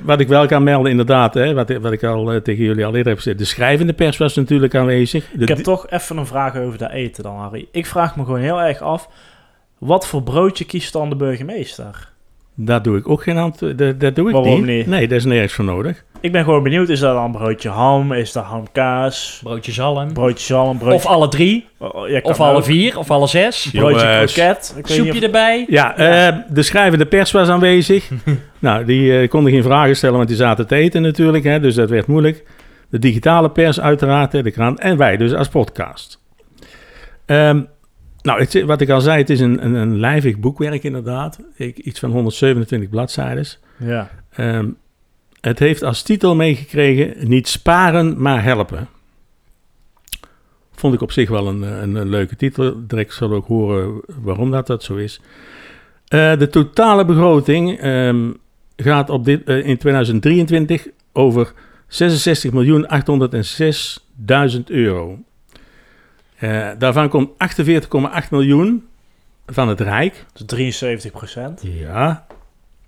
wat 0.02 0.20
ik 0.20 0.28
wel 0.28 0.46
kan 0.46 0.62
melden, 0.62 0.90
inderdaad, 0.90 1.34
hè, 1.34 1.54
wat, 1.54 1.70
wat 1.76 1.92
ik 1.92 2.04
al 2.04 2.40
tegen 2.42 2.64
jullie 2.64 2.84
al 2.84 2.94
eerder 2.94 3.08
heb 3.08 3.16
gezegd. 3.16 3.38
De 3.38 3.44
schrijvende 3.44 3.92
pers 3.92 4.16
was 4.16 4.34
natuurlijk 4.34 4.74
aanwezig. 4.74 5.28
De, 5.32 5.42
Ik 5.42 5.48
heb 5.48 5.58
toch 5.58 5.90
even 5.90 6.16
een 6.16 6.26
vraag 6.26 6.56
over 6.56 6.78
dat 6.78 6.90
eten 6.90 7.22
dan, 7.22 7.36
Harry. 7.36 7.68
Ik 7.72 7.86
vraag 7.86 8.16
me 8.16 8.24
gewoon 8.24 8.40
heel 8.40 8.60
erg 8.60 8.80
af... 8.80 9.08
Wat 9.78 10.06
voor 10.06 10.22
broodje 10.22 10.64
kiest 10.64 10.92
dan 10.92 11.08
de 11.08 11.16
burgemeester? 11.16 12.08
Daar 12.54 12.82
doe 12.82 12.96
ik 12.98 13.08
ook 13.08 13.22
geen 13.22 13.38
antwoord. 13.38 13.78
Dat, 13.78 14.00
dat 14.00 14.16
doe 14.16 14.26
ik 14.28 14.34
Waarom 14.34 14.54
niet. 14.64 14.76
niet? 14.76 14.86
Nee, 14.86 15.08
daar 15.08 15.18
is 15.18 15.24
nergens 15.24 15.52
voor 15.52 15.64
nodig. 15.64 16.04
Ik 16.20 16.32
ben 16.32 16.44
gewoon 16.44 16.62
benieuwd, 16.62 16.88
is 16.88 17.00
dat 17.00 17.14
dan 17.14 17.32
broodje 17.32 17.68
ham? 17.68 18.12
Is 18.12 18.32
dat 18.32 18.44
hamkaas? 18.44 19.40
Broodje 19.42 19.72
zalm. 19.72 20.12
Broodje 20.12 20.44
zalm? 20.46 20.78
Broodje... 20.78 20.94
Of 20.96 21.06
alle 21.06 21.28
drie, 21.28 21.66
Oh, 21.78 21.94
oh, 21.94 22.08
ja, 22.08 22.20
of 22.22 22.40
alle 22.40 22.56
ook. 22.56 22.64
vier, 22.64 22.98
of 22.98 23.10
alle 23.10 23.26
zes. 23.26 23.70
Broodje 23.72 24.06
Jongens. 24.06 24.32
kroket? 24.32 24.74
Ik 24.78 24.86
Soepje 24.86 25.12
of- 25.12 25.20
erbij. 25.20 25.64
Ja, 25.68 25.94
Ja. 25.96 26.28
eh, 26.32 26.36
de 26.48 26.62
schrijvende 26.62 27.06
pers 27.06 27.30
was 27.30 27.48
aanwezig. 27.48 28.10
nou, 28.58 28.84
die 28.84 29.18
eh, 29.20 29.28
konden 29.28 29.52
geen 29.52 29.62
vragen 29.62 29.96
stellen, 29.96 30.16
want 30.16 30.28
die 30.28 30.36
zaten 30.36 30.66
te 30.66 30.74
eten 30.76 31.02
natuurlijk. 31.02 31.44
Hè, 31.44 31.60
dus 31.60 31.74
dat 31.74 31.90
werd 31.90 32.06
moeilijk. 32.06 32.44
De 32.90 32.98
digitale 32.98 33.50
pers 33.50 33.80
uiteraard, 33.80 34.32
hè, 34.32 34.42
de 34.42 34.50
krant. 34.50 34.78
En 34.80 34.96
wij 34.96 35.16
dus 35.16 35.34
als 35.34 35.48
podcast. 35.48 36.20
Ehm, 37.26 37.60
nou, 38.22 38.40
het, 38.40 38.62
wat 38.62 38.80
ik 38.80 38.90
al 38.90 39.00
zei, 39.00 39.18
het 39.18 39.30
is 39.30 39.40
een, 39.40 39.64
een, 39.64 39.74
een 39.74 40.00
lijvig 40.00 40.38
boekwerk 40.38 40.84
inderdaad. 40.84 41.38
Ik, 41.54 41.78
iets 41.78 42.00
van 42.00 42.10
127 42.10 42.88
bladzijden. 42.88 43.46
Ja. 43.76 44.10
Ehm, 44.30 44.68
het 45.40 45.58
heeft 45.58 45.82
als 45.82 46.02
titel 46.02 46.34
meegekregen: 46.34 47.28
Niet 47.28 47.48
sparen, 47.48 48.22
maar 48.22 48.42
helpen. 48.42 48.88
Vond 50.72 50.94
ik 50.94 51.00
op 51.00 51.12
zich 51.12 51.28
wel 51.28 51.48
een, 51.48 51.62
een, 51.62 51.94
een 51.94 52.08
leuke 52.08 52.36
titel. 52.36 52.86
Direct 52.86 53.18
we 53.18 53.34
ook 53.34 53.46
horen 53.46 54.00
waarom 54.22 54.50
dat, 54.50 54.66
dat 54.66 54.82
zo 54.82 54.96
is. 54.96 55.20
Eh, 56.08 56.38
de 56.38 56.48
totale 56.48 57.04
begroting 57.04 57.78
ehm, 57.78 58.30
gaat 58.76 59.10
op 59.10 59.24
dit, 59.24 59.44
eh, 59.44 59.66
in 59.66 59.78
2023 59.78 60.86
over 61.12 61.52
66.806.000 61.88 61.94
euro. 64.66 65.18
Eh, 66.38 66.68
daarvan 66.78 67.08
komt 67.08 67.30
48,8 67.38 68.30
miljoen 68.30 68.86
van 69.46 69.68
het 69.68 69.80
Rijk. 69.80 70.24
Dus 70.32 70.42
73 70.46 71.10
procent. 71.10 71.60
Ja, 71.64 72.26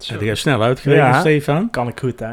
heb 0.06 0.20
jij 0.20 0.34
snel 0.34 0.62
uitgerekend, 0.62 1.06
Ja. 1.14 1.20
Stefan. 1.20 1.70
Kan 1.70 1.88
ik 1.88 1.98
goed, 1.98 2.20
hè? 2.20 2.32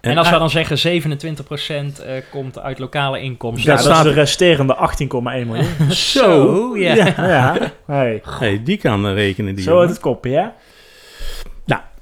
En 0.00 0.18
als 0.18 0.30
we 0.30 0.38
dan 0.38 0.50
zeggen 0.50 0.78
27% 0.78 2.02
eh, 2.02 2.12
komt 2.30 2.58
uit 2.58 2.78
lokale 2.78 3.20
inkomsten. 3.20 3.70
Ja, 3.70 3.76
Dat 3.76 3.84
dat 3.84 3.94
staat- 3.94 4.06
is 4.06 4.12
de 4.14 4.18
resterende 4.20 4.74
18,1 4.76 5.46
miljoen. 5.46 5.90
Zo, 6.12 6.76
ja. 6.76 6.94
ja. 7.16 7.56
Hey. 7.86 8.22
Hey, 8.38 8.62
die 8.64 8.76
kan 8.76 9.06
eh, 9.06 9.14
rekenen. 9.14 9.54
Die 9.54 9.64
Zo 9.64 9.80
uit 9.80 9.90
het 9.90 10.00
kopje, 10.00 10.36
hè? 10.36 10.46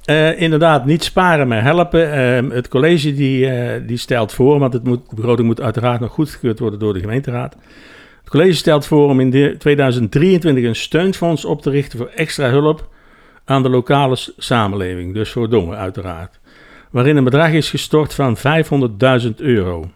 Eh, 0.05 0.41
inderdaad, 0.41 0.85
niet 0.85 1.03
sparen, 1.03 1.47
maar 1.47 1.63
helpen. 1.63 2.13
Ehm, 2.13 2.49
het 2.49 2.67
college 2.67 3.13
die, 3.13 3.47
eh, 3.47 3.81
die 3.87 3.97
stelt 3.97 4.33
voor, 4.33 4.59
want 4.59 4.73
het 4.73 4.83
moet, 4.83 5.09
de 5.09 5.15
begroting 5.15 5.47
moet 5.47 5.61
uiteraard 5.61 5.99
nog 5.99 6.11
goedgekeurd 6.11 6.59
worden 6.59 6.79
door 6.79 6.93
de 6.93 6.99
gemeenteraad. 6.99 7.55
Het 8.19 8.29
college 8.29 8.53
stelt 8.53 8.85
voor 8.85 9.09
om 9.09 9.19
in 9.19 9.29
de 9.29 9.55
2023 9.57 10.63
een 10.63 10.75
steunfonds 10.75 11.45
op 11.45 11.61
te 11.61 11.69
richten 11.69 11.97
voor 11.97 12.11
extra 12.15 12.49
hulp 12.49 12.89
aan 13.45 13.63
de 13.63 13.69
lokale 13.69 14.17
samenleving. 14.37 15.13
Dus 15.13 15.31
voor 15.31 15.49
Dongen 15.49 15.77
uiteraard. 15.77 16.39
Waarin 16.91 17.17
een 17.17 17.23
bedrag 17.23 17.51
is 17.51 17.69
gestort 17.69 18.13
van 18.13 18.37
500.000 18.37 19.41
euro. 19.41 19.91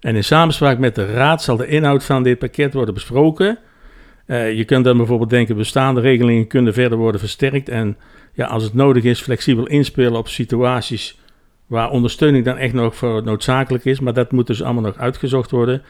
En 0.00 0.16
in 0.16 0.24
samenspraak 0.24 0.78
met 0.78 0.94
de 0.94 1.06
raad 1.06 1.42
zal 1.42 1.56
de 1.56 1.66
inhoud 1.66 2.04
van 2.04 2.22
dit 2.22 2.38
pakket 2.38 2.74
worden 2.74 2.94
besproken. 2.94 3.58
Eh, 4.26 4.52
je 4.52 4.64
kunt 4.64 4.84
dan 4.84 4.96
bijvoorbeeld 4.96 5.30
denken, 5.30 5.56
bestaande 5.56 6.00
regelingen 6.00 6.46
kunnen 6.46 6.72
verder 6.72 6.98
worden 6.98 7.20
versterkt. 7.20 7.68
En 7.68 7.96
ja, 8.32 8.46
als 8.46 8.62
het 8.64 8.74
nodig 8.74 9.04
is, 9.04 9.20
flexibel 9.20 9.66
inspelen 9.66 10.18
op 10.18 10.28
situaties 10.28 11.18
waar 11.66 11.90
ondersteuning 11.90 12.44
dan 12.44 12.56
echt 12.56 12.72
nog 12.74 12.96
voor 12.96 13.22
noodzakelijk 13.24 13.84
is. 13.84 14.00
Maar 14.00 14.12
dat 14.12 14.32
moet 14.32 14.46
dus 14.46 14.62
allemaal 14.62 14.82
nog 14.82 14.98
uitgezocht 14.98 15.50
worden. 15.50 15.82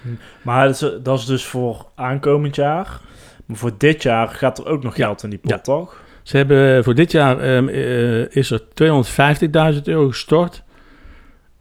Maar 0.43 0.67
dat 0.67 0.83
is, 0.83 0.93
dat 1.03 1.19
is 1.19 1.25
dus 1.25 1.45
voor 1.45 1.87
aankomend 1.95 2.57
jaar. 2.57 3.01
Maar 3.47 3.57
voor 3.57 3.73
dit 3.79 4.03
jaar 4.03 4.29
gaat 4.29 4.59
er 4.59 4.67
ook 4.67 4.83
nog 4.83 4.97
Ja. 4.97 5.05
geld 5.05 5.23
in 5.23 5.31
die 5.31 5.39
pot, 5.39 5.51
Ja. 5.51 5.59
toch? 5.59 6.01
Ze 6.23 6.37
hebben 6.37 6.85
voor 6.85 6.95
dit 6.95 7.13
jaar 7.13 7.39
ehm, 7.39 7.69
eh, 7.69 8.37
is 8.37 8.51
er 8.51 8.63
250.000 8.75 9.89
euro 9.89 10.09
gestort. 10.09 10.63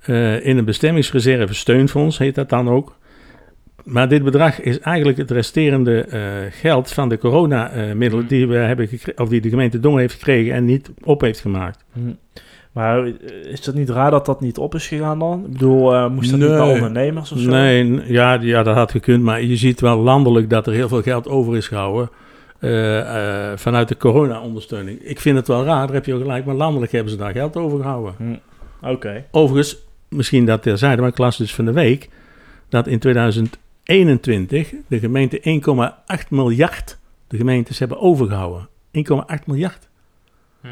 eh, 0.02 0.46
in 0.46 0.58
een 0.58 0.66
bestemmingsreserve 0.66 1.54
steunfonds, 1.54 2.18
heet 2.18 2.36
dat 2.36 2.50
dan 2.50 2.70
ook. 2.70 2.96
Maar 3.84 4.10
dit 4.10 4.24
bedrag 4.24 4.62
is 4.62 4.80
eigenlijk 4.80 5.18
het 5.18 5.32
resterende 5.32 6.02
eh, 6.02 6.22
geld 6.50 6.92
van 6.92 7.10
de 7.10 7.18
coronamiddelen 7.18 8.28
die, 8.28 8.48
we 8.48 8.56
hebben 8.56 8.90
of 9.16 9.30
die 9.30 9.42
de 9.42 9.50
gemeente 9.50 9.80
Dongen 9.80 10.00
heeft 10.00 10.14
gekregen 10.14 10.54
en 10.54 10.66
niet 10.66 10.92
op 11.04 11.22
heeft 11.22 11.40
gemaakt. 11.40 11.86
Hm. 11.94 12.00
Maar 12.72 13.06
eh, 13.06 13.14
is 13.52 13.66
het 13.66 13.76
niet 13.76 13.90
raar 13.90 14.12
dat 14.12 14.26
dat 14.26 14.42
niet 14.42 14.58
op 14.58 14.76
is 14.76 14.88
gegaan 14.88 15.20
dan? 15.20 15.44
Ik 15.46 15.52
bedoel, 15.52 15.94
eh, 15.96 16.10
moest 16.10 16.32
dat 16.32 16.40
niet 16.40 16.50
naar 16.50 16.68
ondernemers 16.68 17.32
of 17.32 17.40
zo? 17.40 17.50
Nee, 17.50 18.02
ja, 18.06 18.34
ja, 18.42 18.64
dat 18.64 18.76
had 18.76 18.92
gekund. 18.92 19.24
Maar 19.24 19.42
je 19.42 19.56
ziet 19.56 19.80
wel 19.82 19.98
landelijk 19.98 20.50
dat 20.50 20.68
er 20.68 20.74
heel 20.74 20.88
veel 20.88 21.02
geld 21.02 21.28
over 21.28 21.58
is 21.58 21.68
gehouden. 21.68 22.10
eh, 22.60 23.52
eh, 23.52 23.58
vanuit 23.58 23.88
de 23.88 23.98
corona-ondersteuning. 23.98 25.00
Ik 25.04 25.20
vind 25.20 25.38
het 25.38 25.48
wel 25.48 25.64
raar, 25.66 25.86
daar 25.86 25.96
heb 25.96 26.06
je 26.06 26.14
ook 26.14 26.22
gelijk. 26.22 26.46
Maar 26.46 26.56
landelijk 26.56 26.92
hebben 26.92 27.12
ze 27.12 27.18
daar 27.18 27.32
geld 27.32 27.58
over 27.58 27.80
gehouden. 27.80 28.14
Hm. 28.18 28.90
Oké. 28.90 29.26
Overigens, 29.32 29.78
misschien 30.08 30.46
dat 30.46 30.64
terzijde, 30.64 31.02
maar 31.02 31.10
ik 31.10 31.18
las 31.18 31.38
dus 31.38 31.56
van 31.56 31.66
de 31.66 31.72
week. 31.72 32.10
dat 32.70 32.88
in 32.88 33.00
2021 33.84 34.74
de 34.88 35.00
gemeente 35.00 35.40
1,8 36.24 36.28
miljard. 36.30 36.98
de 37.28 37.38
gemeentes 37.38 37.80
hebben 37.80 38.00
overgehouden. 38.00 38.68
1,8 38.92 39.46
miljard. 39.46 39.88
Hm. 40.62 40.68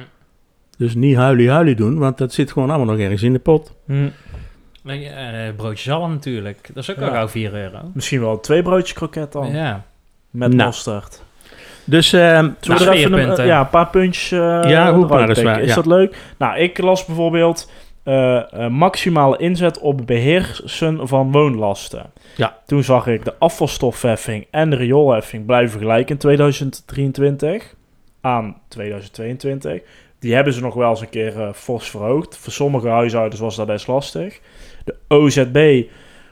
Dus 0.78 0.96
niet 0.96 1.16
huilie-huilie 1.16 1.75
doen, 1.75 1.98
want 1.98 2.18
dat 2.18 2.34
zit 2.34 2.51
gewoon 2.51 2.70
allemaal 2.70 2.96
nog 2.96 3.04
ergens 3.04 3.24
in 3.24 3.34
de 3.34 3.39
pot. 3.39 3.74
Hm. 3.86 4.08
Eh, 4.86 5.56
broodje 5.56 5.89
zalm 5.89 6.12
natuurlijk. 6.12 6.70
Dat 6.74 6.84
is 6.84 6.89
ook 6.92 6.98
Ja. 7.00 7.06
al 7.06 7.12
gauw 7.12 7.28
4 7.28 7.54
euro. 7.54 7.80
Misschien 7.94 8.20
wel 8.20 8.39
twee 8.39 8.62
broodjes 8.62 8.94
kroket 8.94 9.32
dan. 9.32 9.51
Ja. 9.51 9.86
Met 10.30 10.54
Nou. 10.54 10.66
mosterd. 10.70 11.24
Dus 11.84 12.13
ehm, 12.13 12.22
we 12.60 12.68
Nou, 12.68 12.84
er 12.84 12.89
even 12.89 12.92
een, 12.92 12.98
speerpunten. 12.98 13.46
ja, 13.46 13.60
een 13.60 13.70
paar 13.70 13.88
puntjes 13.88 14.32
eh 14.32 14.39
Ja, 14.39 14.88
eens 14.88 14.98
pikken? 15.00 15.44
waar, 15.44 15.62
Is 15.62 15.70
ja. 15.70 15.75
dat 15.75 15.86
leuk? 15.86 16.18
Nou, 16.38 16.58
ik 16.60 16.78
las 16.78 17.06
bijvoorbeeld 17.06 17.72
eh, 18.03 18.53
eh, 18.53 18.72
maximale 18.72 19.38
inzet 19.38 19.79
op 19.79 20.08
beheersen 20.08 21.08
van 21.08 21.32
woonlasten. 21.32 22.12
Ja. 22.36 22.58
Toen 22.65 22.84
zag 22.84 23.08
ik 23.08 23.25
de 23.25 23.36
afvalstofheffing 23.39 24.48
en 24.51 24.70
de 24.70 24.75
rioolheffing 24.75 25.46
blijven 25.46 25.72
vergelijken 25.72 26.13
in 26.13 26.18
2023 26.18 27.75
aan 28.22 28.62
2022. 28.68 29.82
Die 30.20 30.34
hebben 30.34 30.53
ze 30.53 30.62
nog 30.62 30.74
wel 30.74 30.89
eens 30.89 31.01
een 31.01 31.10
keer 31.10 31.41
eh, 31.41 31.53
fors 31.53 31.89
verhoogd. 31.89 32.38
Voor 32.38 32.53
sommige 32.53 32.88
huishoudens 32.88 33.41
was 33.41 33.56
dat 33.56 33.68
best 33.68 33.88
lastig. 33.88 34.39
De 34.86 34.96
OZB 35.07 35.83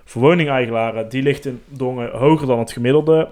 voor 0.05 0.21
woningeigenaren, 0.21 1.09
die 1.09 1.23
ligt 1.23 1.45
in 1.45 1.61
Dongen 1.67 2.11
hoger 2.11 2.47
dan 2.47 2.59
het 2.59 2.71
gemiddelde 2.71 3.29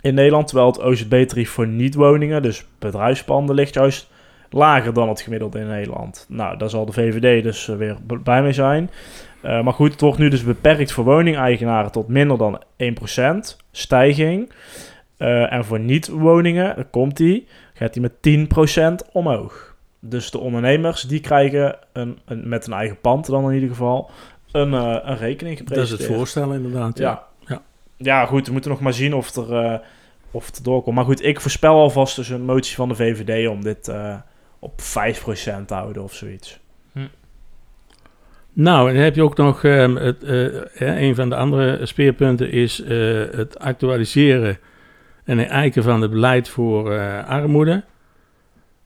in 0.00 0.14
Nederland. 0.14 0.46
Terwijl 0.46 0.68
het 0.68 0.82
OZB-tarief 0.82 1.50
voor 1.50 1.66
niet-woningen, 1.66 2.42
dus 2.42 2.66
bedrijfspanden, 2.78 3.54
ligt 3.54 3.74
juist 3.74 4.10
lager 4.50 4.92
dan 4.92 5.08
het 5.08 5.20
gemiddelde 5.20 5.58
in 5.58 5.66
Nederland. 5.66 6.26
Nou, 6.28 6.58
daar 6.58 6.70
zal 6.70 6.86
de 6.86 6.92
VVD 6.92 7.42
dus 7.42 7.68
eh, 7.68 7.76
weer 7.76 7.96
bij 8.22 8.42
mee 8.42 8.52
zijn. 8.52 8.90
Eh, 9.40 9.62
maar 9.62 9.72
goed, 9.72 9.92
het 9.92 10.00
wordt 10.00 10.18
nu 10.18 10.28
dus 10.28 10.44
beperkt 10.44 10.92
voor 10.92 11.04
woningeigenaren 11.04 11.92
tot 11.92 12.08
minder 12.08 12.38
dan 12.38 12.62
1% 12.76 13.56
stijging. 13.70 14.52
Eh, 15.16 15.52
en 15.52 15.64
voor 15.64 15.80
niet-woningen, 15.80 16.76
daar 16.76 16.84
komt 16.84 17.16
die, 17.16 17.46
gaat 17.74 17.92
die 17.92 18.02
met 18.02 18.22
10% 18.22 19.10
omhoog. 19.12 19.76
Dus 20.00 20.30
de 20.30 20.38
ondernemers, 20.38 21.02
die 21.02 21.20
krijgen 21.20 21.76
een, 21.92 22.18
een, 22.24 22.48
met 22.48 22.66
een 22.66 22.72
eigen 22.72 23.00
pand 23.00 23.26
dan 23.26 23.48
in 23.48 23.54
ieder 23.54 23.68
geval, 23.68 24.10
een, 24.52 24.72
een 24.72 25.16
rekening 25.16 25.58
dat 25.58 25.66
gepresenteerd. 25.66 26.00
is 26.00 26.06
het 26.06 26.16
voorstel 26.16 26.52
inderdaad. 26.52 26.98
Ja. 26.98 27.22
Ja. 27.46 27.62
ja. 27.96 28.26
goed, 28.26 28.46
we 28.46 28.52
moeten 28.52 28.70
nog 28.70 28.80
maar 28.80 28.92
zien 28.92 29.14
of, 29.14 29.36
er, 29.36 29.80
of 30.30 30.46
het 30.46 30.64
doorkomt. 30.64 30.96
Maar 30.96 31.04
goed, 31.04 31.24
ik 31.24 31.40
voorspel 31.40 31.74
alvast 31.74 32.16
dus 32.16 32.28
een 32.28 32.44
motie 32.44 32.74
van 32.74 32.88
de 32.88 32.94
VVD 32.94 33.48
om 33.48 33.62
dit 33.62 33.92
op 34.58 34.80
5% 34.80 34.84
te 35.66 35.74
houden 35.74 36.02
of 36.02 36.14
zoiets. 36.14 36.60
Nou, 38.52 38.88
en 38.88 38.94
dan 38.94 39.04
heb 39.04 39.14
je 39.14 39.22
ook 39.22 39.36
nog 39.36 39.64
ehm, 39.64 39.96
het, 39.96 40.22
eh, 40.24 40.46
hè, 40.72 41.00
een 41.00 41.14
van 41.14 41.28
de 41.28 41.36
andere 41.36 41.86
speerpunten 41.86 42.50
is 42.50 42.82
eh, 42.82 43.24
het 43.30 43.58
actualiseren 43.58 44.58
en 45.24 45.48
eiken 45.48 45.82
van 45.82 46.02
het 46.02 46.10
beleid 46.10 46.48
voor 46.48 46.92
eh, 46.92 47.28
armoede. 47.28 47.84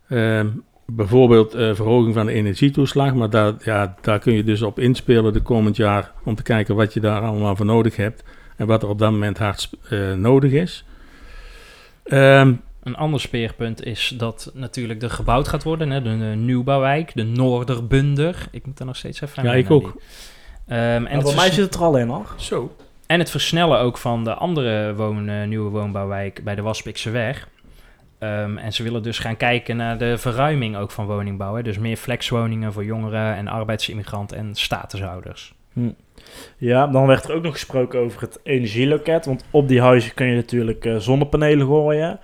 Ehm, 0.09 0.47
bijvoorbeeld 0.87 1.55
eh, 1.55 1.75
verhoging 1.75 2.15
van 2.15 2.27
de 2.27 2.33
energietoeslag, 2.33 3.15
maar 3.15 3.31
daar, 3.31 3.53
ja, 3.65 3.95
daar 4.01 4.19
kun 4.19 4.33
je 4.33 4.45
dus 4.45 4.63
op 4.63 4.79
inspelen 4.79 5.33
de 5.33 5.41
komend 5.41 5.77
jaar 5.77 6.13
om 6.25 6.35
te 6.35 6.43
kijken 6.43 6.75
wat 6.75 6.95
je 6.95 7.01
daar 7.01 7.23
allemaal 7.23 7.57
voor 7.57 7.67
nodig 7.67 7.97
hebt 7.97 8.25
en 8.57 8.67
wat 8.67 8.83
er 8.83 8.89
op 8.89 8.99
dat 8.99 9.11
moment 9.11 9.39
hard 9.39 9.71
eh, 9.89 10.13
nodig 10.13 10.53
is. 10.53 10.85
Ehm, 12.05 12.53
Een 12.83 12.97
ander 12.97 13.21
speerpunt 13.21 13.85
is 13.85 14.15
dat 14.17 14.51
natuurlijk 14.55 15.03
er 15.03 15.11
gebouwd 15.11 15.49
gaat 15.49 15.63
worden. 15.63 15.91
Hè? 15.91 16.03
De, 16.03 16.11
nieuwbouwwijk, 16.37 17.11
de 17.15 17.23
Noorderbunder. 17.23 18.49
Ik 18.51 18.67
moet 18.67 18.79
er 18.79 18.87
nog 18.87 18.97
steeds 18.97 19.21
even 19.21 19.39
aan 19.39 19.45
Ja, 19.45 19.53
ik 19.53 19.71
ook. 19.71 19.97
Ehm, 20.67 21.07
en, 21.07 21.35
mij 21.35 21.51
zit 21.51 21.65
het 21.65 21.75
er 21.75 21.81
al 21.81 21.97
in, 21.97 22.09
hoor. 22.09 22.35
zo. 22.37 22.77
en 23.07 23.19
het 23.19 23.31
versnellen 23.31 23.79
ook 23.79 23.99
van 23.99 24.25
de 24.25 24.35
andere 24.35 24.95
woon, 24.95 25.29
eh, 25.29 25.47
nieuwe 25.47 25.71
woonbouwwijk 25.71 26.45
bij 26.45 26.55
de 26.55 26.63
Waspikse 26.63 27.11
weg. 27.11 27.49
Ehm, 28.19 28.59
en 28.59 28.73
ze 28.73 28.83
willen 28.83 29.03
dus 29.03 29.19
gaan 29.19 29.37
kijken 29.37 29.77
naar 29.77 29.99
de 29.99 30.19
verruiming 30.19 30.77
ook 30.77 30.91
van 30.91 31.07
woningbouw. 31.07 31.55
Hè? 31.55 31.63
Dus 31.63 31.79
meer 31.79 31.97
flexwoningen 31.97 32.73
voor 32.73 32.85
jongeren 32.85 33.35
en 33.37 33.49
arbeidsimmigranten 33.49 34.37
en 34.37 34.55
statushouders. 34.55 35.55
Ja, 36.57 36.87
dan 36.87 37.07
werd 37.07 37.25
er 37.25 37.35
ook 37.35 37.43
nog 37.43 37.53
gesproken 37.53 38.01
over 38.01 38.21
het 38.21 38.41
energieloket. 38.43 39.27
Want 39.27 39.45
op 39.51 39.69
die 39.69 39.81
huizen 39.81 40.15
kun 40.15 40.27
je 40.27 40.35
natuurlijk 40.35 40.85
eh, 40.85 40.97
zonnepanelen 40.97 41.67
gooien. 41.67 42.21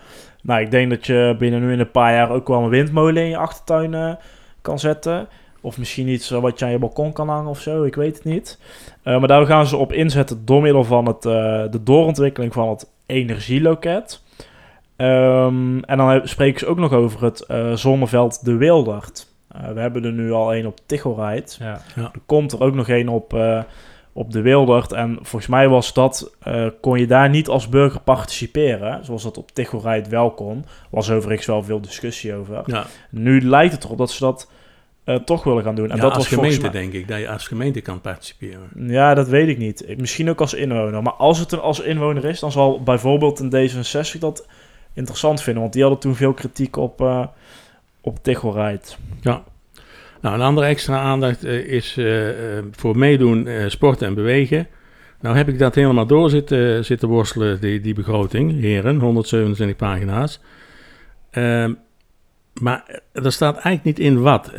Nou, 0.48 0.61
ik 0.61 0.70
denk 0.70 0.90
dat 0.90 1.06
je 1.06 1.37
binnen 1.38 1.61
nu 1.61 1.72
in 1.72 1.80
een 1.80 1.90
paar 1.90 2.12
jaar 2.12 2.30
ook 2.30 2.48
wel 2.48 2.62
een 2.62 2.68
windmolen 2.68 3.22
in 3.22 3.28
je 3.28 3.37
achtertuin 3.37 3.94
eh, 3.94 4.14
kan 4.62 4.78
zetten. 4.78 5.28
Of 5.61 5.78
misschien 5.78 6.08
iets 6.08 6.30
eh, 6.30 6.40
wat 6.40 6.58
je 6.58 6.64
aan 6.64 6.70
je 6.70 6.78
balkon 6.78 7.12
kan 7.12 7.28
hangen 7.28 7.50
of 7.50 7.61
zo, 7.61 7.84
ik 7.84 7.94
weet 7.94 8.14
het 8.14 8.24
niet. 8.24 8.61
Eh, 9.02 9.18
maar 9.18 9.28
daar 9.28 9.46
gaan 9.46 9.66
ze 9.66 9.76
op 9.76 9.92
inzetten 9.92 10.44
door 10.44 10.62
middel 10.62 10.84
van 10.84 11.06
het, 11.06 11.24
eh, 11.24 11.64
de 11.70 11.82
doorontwikkeling 11.82 12.52
van 12.52 12.68
het 12.68 12.90
energieloket. 13.06 14.22
Ehm, 14.96 15.78
en 15.78 15.96
dan 15.96 16.28
spreken 16.28 16.58
ze 16.58 16.66
ook 16.66 16.78
nog 16.78 16.92
over 16.92 17.24
het 17.24 17.40
eh, 17.40 17.72
zonneveld 17.72 18.44
De 18.44 18.56
Wildert. 18.56 19.26
Eh, 19.48 19.68
we 19.68 19.80
hebben 19.80 20.04
er 20.04 20.12
nu 20.12 20.32
al 20.32 20.52
één 20.52 20.66
op 20.66 20.78
Tichelrijd. 20.87 21.56
Ja. 21.61 21.80
Er 21.96 22.11
komt 22.26 22.52
er 22.52 22.61
ook 22.61 22.74
nog 22.74 22.88
één 22.88 23.08
op, 23.08 23.34
eh, 23.34 23.62
op 24.18 24.33
de 24.33 24.40
Wildert. 24.40 24.92
En 24.92 25.18
volgens 25.22 25.46
mij 25.46 25.68
was 25.68 25.92
dat, 25.92 26.35
eh, 26.42 26.66
kon 26.81 26.98
je 26.98 27.07
daar 27.07 27.28
niet 27.28 27.48
als 27.48 27.68
burger 27.68 28.00
participeren. 28.00 29.04
Zoals 29.04 29.22
dat 29.22 29.38
op 29.38 29.50
Tichelrijd 29.50 30.09
wel 30.09 30.31
kon. 30.31 30.64
Was 30.90 31.11
overigens 31.11 31.46
wel 31.46 31.62
veel 31.62 31.81
discussie 31.81 32.35
over. 32.35 32.62
Ja, 32.66 32.87
Nu 33.11 33.40
lijkt 33.40 33.72
het 33.72 33.85
erop 33.85 33.98
dat 33.98 34.11
ze 34.11 34.24
dat 34.24 34.50
eh, 35.04 35.14
toch 35.14 35.44
willen 35.44 35.62
gaan 35.62 35.74
doen. 35.74 35.90
En 35.90 35.96
ja, 35.96 36.02
dat 36.02 36.14
als 36.14 36.28
was 36.28 36.35
gemeente 36.35 36.61
mij- 36.61 36.70
denk 36.70 36.92
ik, 36.92 37.09
dat 37.09 37.18
je 37.18 37.28
als 37.31 37.46
gemeente 37.46 37.81
kan 37.81 38.00
participeren. 38.00 38.68
Ja, 38.76 39.14
dat 39.14 39.28
weet 39.28 39.48
ik 39.48 39.59
niet. 39.59 39.94
Misschien 39.98 40.31
ook 40.31 40.40
als 40.40 40.54
inwoner. 40.54 41.02
Maar 41.02 41.12
als 41.12 41.38
het 41.38 41.52
een 41.52 41.61
als 41.61 41.81
inwoner 41.81 42.24
is, 42.24 42.40
dan 42.40 42.52
zal 42.52 42.83
bijvoorbeeld 42.83 43.38
een 43.38 43.50
D66 43.50 44.18
dat 44.18 44.46
interessant 44.92 45.42
vinden. 45.42 45.62
Want 45.62 45.72
die 45.74 45.83
hadden 45.83 46.00
toen 46.00 46.14
veel 46.14 46.33
kritiek 46.33 46.76
op, 46.76 47.00
eh 47.00 47.26
op 48.00 48.18
Tichelrijd. 48.22 48.98
Ja. 49.20 49.42
Nou, 50.20 50.35
een 50.35 50.40
andere 50.40 50.66
extra 50.66 51.00
aandacht 51.00 51.44
eh, 51.44 51.59
is 51.59 51.96
eh, 51.96 52.59
eh, 52.59 52.64
voor 52.70 52.98
meedoen 52.98 53.48
sporten 53.66 54.07
en 54.07 54.14
bewegen. 54.14 54.66
Nou 55.20 55.37
heb 55.37 55.48
ik 55.48 55.59
dat 55.59 55.74
helemaal 55.74 56.07
door 56.07 56.31
zitten, 56.31 56.85
zitten 56.85 57.09
worstelen, 57.09 57.61
die, 57.61 57.81
die 57.81 57.94
begroting, 57.94 58.61
heren, 58.61 58.98
127 58.98 59.76
pagina's. 59.76 60.40
Ehm, 61.31 61.72
maar 62.61 63.00
er 63.12 63.33
staat 63.33 63.52
eigenlijk 63.52 63.85
niet 63.85 63.98
in 63.98 64.20
wat. 64.20 64.52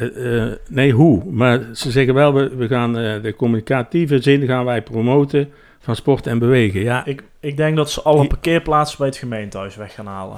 Nee, 0.70 0.92
hoe. 0.92 1.24
Maar 1.32 1.62
ze 1.74 1.92
zeggen 1.92 2.14
wel, 2.14 2.34
we, 2.34 2.56
we 2.56 2.68
gaan 2.68 2.94
de 2.94 3.34
communicatieve 3.38 4.22
zin 4.22 4.46
gaan 4.46 4.66
wij 4.66 4.82
promoten 4.82 5.50
van 5.80 5.96
sport 5.96 6.28
en 6.28 6.40
bewegen. 6.40 6.82
Ja, 6.82 7.06
Ik, 7.06 7.24
ik 7.40 7.58
denk 7.58 7.76
dat 7.76 7.92
ze 7.92 8.02
alle 8.02 8.28
parkeerplaatsen 8.28 8.98
bij 8.98 9.08
het 9.08 9.18
gemeentehuis 9.18 9.76
weg 9.76 9.94
gaan 9.94 10.08
halen. 10.08 10.38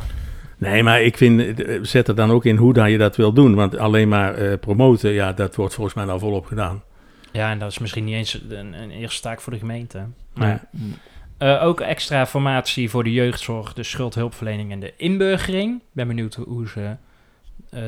Nee, 0.70 0.84
maar 0.84 1.02
ik 1.02 1.18
vind, 1.18 1.62
eh, 1.62 1.80
zet 1.82 2.08
er 2.08 2.16
dan 2.16 2.32
ook 2.32 2.46
in 2.46 2.56
hoe 2.56 2.74
dat 2.74 2.90
je 2.90 2.98
dat 2.98 3.16
wil 3.16 3.34
doen. 3.34 3.56
Want 3.56 3.78
alleen 3.78 4.08
maar 4.08 4.34
eh, 4.36 4.58
promoten, 4.60 5.12
ja, 5.12 5.34
dat 5.34 5.56
wordt 5.56 5.74
volgens 5.74 5.96
mij 5.96 6.06
al 6.06 6.20
volop 6.20 6.46
gedaan. 6.46 6.84
Ja, 7.32 7.52
en 7.52 7.60
dat 7.60 7.72
is 7.72 7.80
misschien 7.80 8.04
niet 8.04 8.16
eens 8.16 8.42
een, 8.50 8.74
een 8.82 8.92
eerste 8.92 9.22
taak 9.22 9.42
voor 9.42 9.54
de 9.54 9.60
gemeente. 9.60 9.98
Nee. 9.98 10.08
Maar 10.34 10.68
eh, 11.38 11.64
ook 11.66 11.80
extra 11.80 12.26
formatie 12.26 12.90
voor 12.90 13.04
de 13.04 13.12
jeugdzorg, 13.14 13.74
de 13.74 13.84
schuldhulpverlening 13.84 14.72
en 14.72 14.80
de 14.80 14.94
inburgering. 14.98 15.76
Ik 15.76 15.84
ben 15.92 16.08
benieuwd 16.08 16.36
hoe- 16.36 16.68
ze 16.68 16.96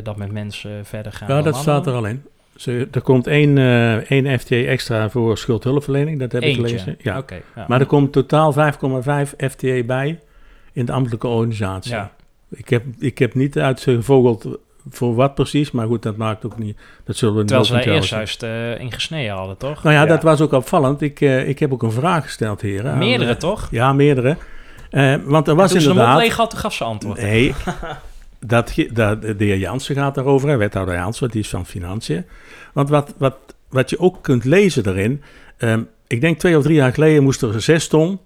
dat 0.04 0.18
met 0.18 0.32
mensen 0.32 0.86
verder 0.86 1.12
gaan. 1.12 1.36
Ja, 1.36 1.42
dat 1.42 1.56
staat 1.56 1.88
er 1.88 1.94
al 1.94 2.06
in. 2.06 2.24
Ze, 2.56 2.88
er 2.92 3.02
komt 3.02 3.28
één, 3.28 3.58
één 4.08 4.40
FTA 4.40 4.56
extra 4.56 5.10
voor 5.10 5.38
schuldhulpverlening, 5.38 6.20
dat 6.20 6.32
heb 6.32 6.42
ik 6.44 6.56
gelezen. 6.56 6.96
Ja. 7.02 7.18
Oké, 7.18 7.42
ja. 7.56 7.66
Maar 7.68 7.80
er 7.80 7.86
komt 7.86 8.12
totaal 8.12 8.54
5,5 8.54 9.34
FTA 9.38 9.84
bij 9.84 10.20
in 10.74 10.86
de 10.86 10.92
ambtelijke 10.92 11.28
organisatie. 11.28 11.92
Ja. 11.92 12.12
Ik, 12.56 12.70
heb, 12.70 12.84
ik 13.00 13.18
heb 13.18 13.34
niet 13.34 13.58
uitgevogeld 13.58 14.48
voor 14.90 15.16
wat 15.16 15.36
precies, 15.36 15.72
maar 15.72 15.88
goed, 15.88 16.04
dat 16.04 16.18
maakt 16.18 16.46
ook 16.46 16.58
niet. 16.58 16.78
Dat 17.04 17.16
zullen 17.16 17.36
we 17.36 17.44
Terwijl 17.46 17.66
ze 17.66 17.92
eerst 17.92 18.10
juist 18.10 18.44
eh, 18.44 18.80
in 18.80 18.92
gesneden 18.92 19.36
hadden, 19.36 19.58
toch? 19.58 19.84
Nou 19.84 19.96
ja, 19.96 20.02
Ja. 20.02 20.08
dat 20.08 20.24
was 20.24 20.42
ook 20.42 20.52
opvallend. 20.52 21.02
Ik, 21.02 21.22
eh, 21.22 21.48
ik 21.48 21.60
heb 21.60 21.74
ook 21.74 21.84
een 21.84 21.92
vraag 21.92 22.24
gesteld, 22.24 22.62
heren. 22.62 22.92
aan, 22.92 22.98
Meerdere, 22.98 23.30
eh, 23.32 23.38
toch? 23.38 23.68
Ja, 23.72 23.94
meerdere. 23.94 24.38
Eh, 24.90 25.16
want 25.24 25.48
er 25.48 25.56
was 25.56 25.72
Toen 25.72 25.82
ze 25.82 25.88
de 25.88 25.94
mond 25.94 26.06
inderdaad... 26.06 26.28
leeg 26.28 26.36
had, 26.36 26.50
toen 26.50 26.60
gaf 26.60 26.74
ze 26.74 26.84
antwoord. 26.84 27.22
Nee, 27.22 27.54
dat, 28.40 28.74
dat, 28.92 29.22
de 29.22 29.36
heer 29.38 29.58
Jansen 29.58 29.96
gaat 29.96 30.16
daarover, 30.16 30.50
hè, 30.50 30.58
wethouder 30.58 30.96
Jansen, 30.96 31.30
die 31.30 31.42
is 31.42 31.50
van 31.50 31.66
Financiën. 31.66 32.26
Want 32.74 32.90
wat, 32.90 33.14
wat, 33.18 33.36
wat 33.70 33.90
je 33.90 34.00
ook 34.00 34.18
kunt 34.22 34.44
lezen 34.44 34.84
daarin, 34.84 35.22
ehm, 35.58 35.82
ik 36.08 36.22
denk 36.22 36.40
twee 36.40 36.58
of 36.58 36.64
drie 36.64 36.76
jaar 36.76 36.94
geleden 36.94 37.24
moest 37.24 37.42
er 37.42 37.62
zes 37.62 37.88
ton, 37.88 38.20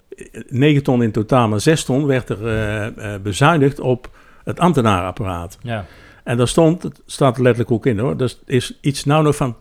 negen 0.48 0.84
ton 0.84 1.04
in 1.04 1.12
totaal, 1.12 1.48
maar 1.48 1.62
zes 1.62 1.84
ton 1.84 2.06
werd 2.06 2.30
er 2.30 2.48
eh, 2.48 3.14
eh, 3.14 3.22
bezuinigd 3.22 3.80
op 3.80 4.10
het 4.48 4.60
ambtenaarapparaat. 4.60 5.58
Ja. 5.62 5.86
En 6.24 6.38
daar 6.38 6.48
stond, 6.48 6.84
het 6.84 7.02
staat 7.06 7.36
er 7.38 7.42
letterlijk 7.44 7.72
ook 7.72 7.86
in 7.86 8.00
hoor, 8.00 8.16
er 8.18 8.34
is 8.46 8.78
iets 8.82 9.06
nou 9.06 9.24
nog 9.24 9.36
van 9.36 9.56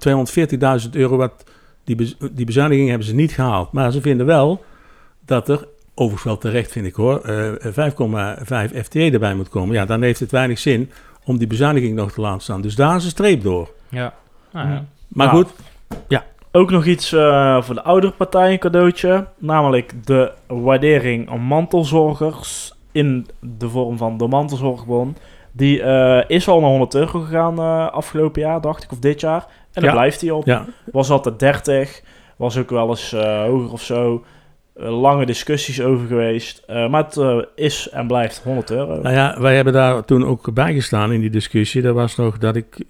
240.000 0.85 0.91
euro, 0.91 1.17
wat 1.17 1.45
die, 1.85 1.97
bez- 1.97 2.17
die 2.33 2.47
bezuiniging 2.47 2.89
hebben 2.89 3.07
ze 3.07 3.15
niet 3.15 3.33
gehaald. 3.33 3.73
Maar 3.73 3.93
ze 3.93 4.01
vinden 4.01 4.27
wel 4.27 4.65
dat 5.25 5.49
er, 5.49 5.69
overigens 5.95 6.25
wel 6.25 6.39
terecht 6.39 6.73
vind 6.73 6.87
ik 6.87 6.95
hoor, 6.95 7.21
eh, 7.21 7.73
5,5 7.73 8.85
FTE 8.85 9.11
erbij 9.13 9.35
moet 9.35 9.49
komen. 9.49 9.75
Ja, 9.75 9.85
dan 9.85 10.03
heeft 10.03 10.21
het 10.21 10.31
weinig 10.31 10.59
zin 10.59 10.91
om 11.25 11.39
die 11.39 11.47
bezuiniging 11.47 11.95
nog 11.95 12.13
te 12.13 12.21
laten 12.21 12.41
staan. 12.43 12.61
Dus 12.61 12.75
daar 12.75 12.97
is 12.97 13.05
een 13.05 13.11
streep 13.11 13.43
door. 13.43 13.71
Ja. 13.89 14.15
Nou, 14.53 14.69
ja. 14.69 14.85
Maar 15.09 15.27
Nou, 15.27 15.45
goed, 15.45 15.53
Ook 16.53 16.71
nog 16.71 16.87
iets 16.87 17.13
eh, 17.13 17.63
voor 17.63 17.75
de 17.75 17.83
oudere 17.83 18.13
partij, 18.13 18.53
een 18.53 18.59
cadeautje. 18.59 19.27
Namelijk 19.39 19.93
de 20.07 20.33
waardering 20.47 21.31
aan 21.31 21.41
mantelzorgers 21.41 22.75
in 22.97 23.27
de 23.41 23.69
vorm 23.69 23.97
van 23.97 24.17
de 24.17 24.27
mantelzorgbon. 24.27 25.17
Die 25.53 25.83
eh, 25.83 26.23
is 26.27 26.49
al 26.49 26.61
naar 26.61 26.71
100 26.71 26.95
euro 26.95 27.21
gegaan 27.21 27.59
eh, 27.59 27.89
afgelopen 27.91 28.43
jaar, 28.43 28.61
dacht 28.61 28.83
ik, 28.83 28.93
of 28.93 28.99
dit 28.99 29.21
jaar. 29.21 29.47
En 29.73 29.83
daar 29.83 29.85
Ja. 29.85 29.93
blijft 29.97 30.21
hij 30.21 30.31
op. 30.31 30.45
ja, 30.47 30.65
Was 30.93 31.11
altijd 31.11 31.39
30, 31.39 32.03
was 32.37 32.59
ook 32.59 32.71
wel 32.71 32.89
eens 32.89 33.13
eh, 33.13 33.43
hoger 33.45 33.73
of 33.73 33.83
zo. 33.83 34.25
Lange 34.79 35.27
discussies 35.27 35.81
over 35.83 36.07
geweest. 36.07 36.63
Eh, 36.67 36.89
maar 36.89 37.05
het 37.05 37.47
is 37.55 37.89
en 37.89 38.07
blijft 38.07 38.43
100 38.45 38.71
euro. 38.71 39.01
nou 39.01 39.15
ja, 39.15 39.41
wij 39.41 39.55
hebben 39.55 39.73
daar 39.73 40.05
toen 40.05 40.25
ook 40.27 40.55
bij 40.55 40.75
gestaan 40.75 41.13
in 41.13 41.21
die 41.21 41.31
discussie. 41.31 41.83
Dat 41.83 41.95
was 41.95 42.17
nog 42.17 42.39
dat 42.39 42.57
ik 42.57 42.85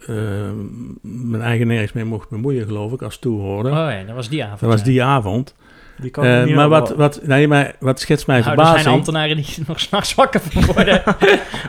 mijn 1.03 1.43
eigen 1.43 1.67
nergens 1.67 1.93
mee 1.93 2.05
mocht 2.05 2.29
bemoeien, 2.29 2.67
geloof 2.67 2.93
ik, 2.93 3.03
als 3.03 3.19
toehoorder. 3.19 3.73
Oh 3.73 3.79
ja, 3.79 4.03
dat 4.07 4.15
was 4.15 4.29
die 4.29 4.45
avond. 4.45 4.61
dat 4.61 4.71
was 4.71 4.83
die 4.83 5.03
avond. 5.03 5.55
Die 5.99 6.11
kan 6.11 6.25
Eh, 6.25 6.45
niet 6.45 6.55
maar 6.55 6.69
wat, 6.69 6.89
wel- 6.89 6.97
wat, 6.99 7.21
nee, 7.23 7.49
maar 7.49 7.75
wat 7.81 8.01
schetst 8.01 8.27
mij 8.27 8.39
Nou, 8.41 8.49
er 8.51 8.55
zijn 8.57 8.67
verbazing... 8.67 8.95
ambtenaren 8.97 9.37
die 9.37 9.47
nog 9.67 9.81
s'nachts 9.81 10.15
wakker 10.15 10.41
van 10.41 10.65
worden. 10.75 11.03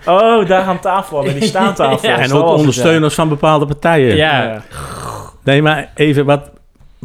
Oh, 0.06 0.48
daar 0.48 0.64
aan 0.64 0.80
tafel, 0.80 1.24
bij 1.24 1.34
die 1.34 1.44
staantafel. 1.44 2.10
Ja, 2.10 2.20
en 2.20 2.32
ook 2.32 2.48
ondersteuners 2.58 3.14
van 3.14 3.30
bepaalde 3.30 3.66
partijen. 3.66 4.16
Ja. 4.16 4.62
Nee, 5.44 5.62
maar 5.62 5.92
even 5.96 6.26
wat, 6.26 6.52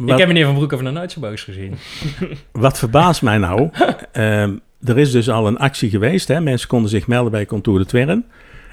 Ik 0.05 0.17
heb 0.17 0.27
meneer 0.27 0.45
Van 0.45 0.55
Broek 0.55 0.73
over 0.73 0.85
nog 0.85 0.93
nooit 0.93 1.11
zo 1.11 1.19
boos 1.19 1.41
gezien. 1.43 1.75
wat 2.51 2.77
verbaast 2.77 3.21
mij 3.21 3.37
nou. 3.37 3.69
ehm, 4.11 4.51
er 4.83 4.97
is 4.97 5.11
dus 5.11 5.29
al 5.29 5.47
een 5.47 5.57
actie 5.57 5.89
geweest. 5.89 6.27
Hè? 6.27 6.41
Mensen 6.41 6.67
konden 6.67 6.89
zich 6.89 7.07
melden 7.07 7.31
bij 7.31 7.45
Contour 7.45 7.79
de 7.79 7.85
Twern. 7.85 8.25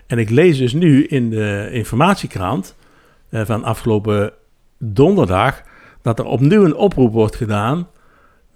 En 0.07 0.19
ik 0.19 0.31
lees 0.31 0.59
dus 0.59 0.73
nu 0.73 1.05
in 1.07 1.31
de 1.31 1.69
informatiekrant 1.73 2.77
eh, 3.31 3.41
van 3.45 3.65
afgelopen 3.65 4.33
donderdag... 4.79 5.63
dat 6.03 6.19
er 6.19 6.25
opnieuw 6.25 6.65
een 6.65 6.75
oproep 6.77 7.13
wordt 7.13 7.37
gedaan. 7.37 7.89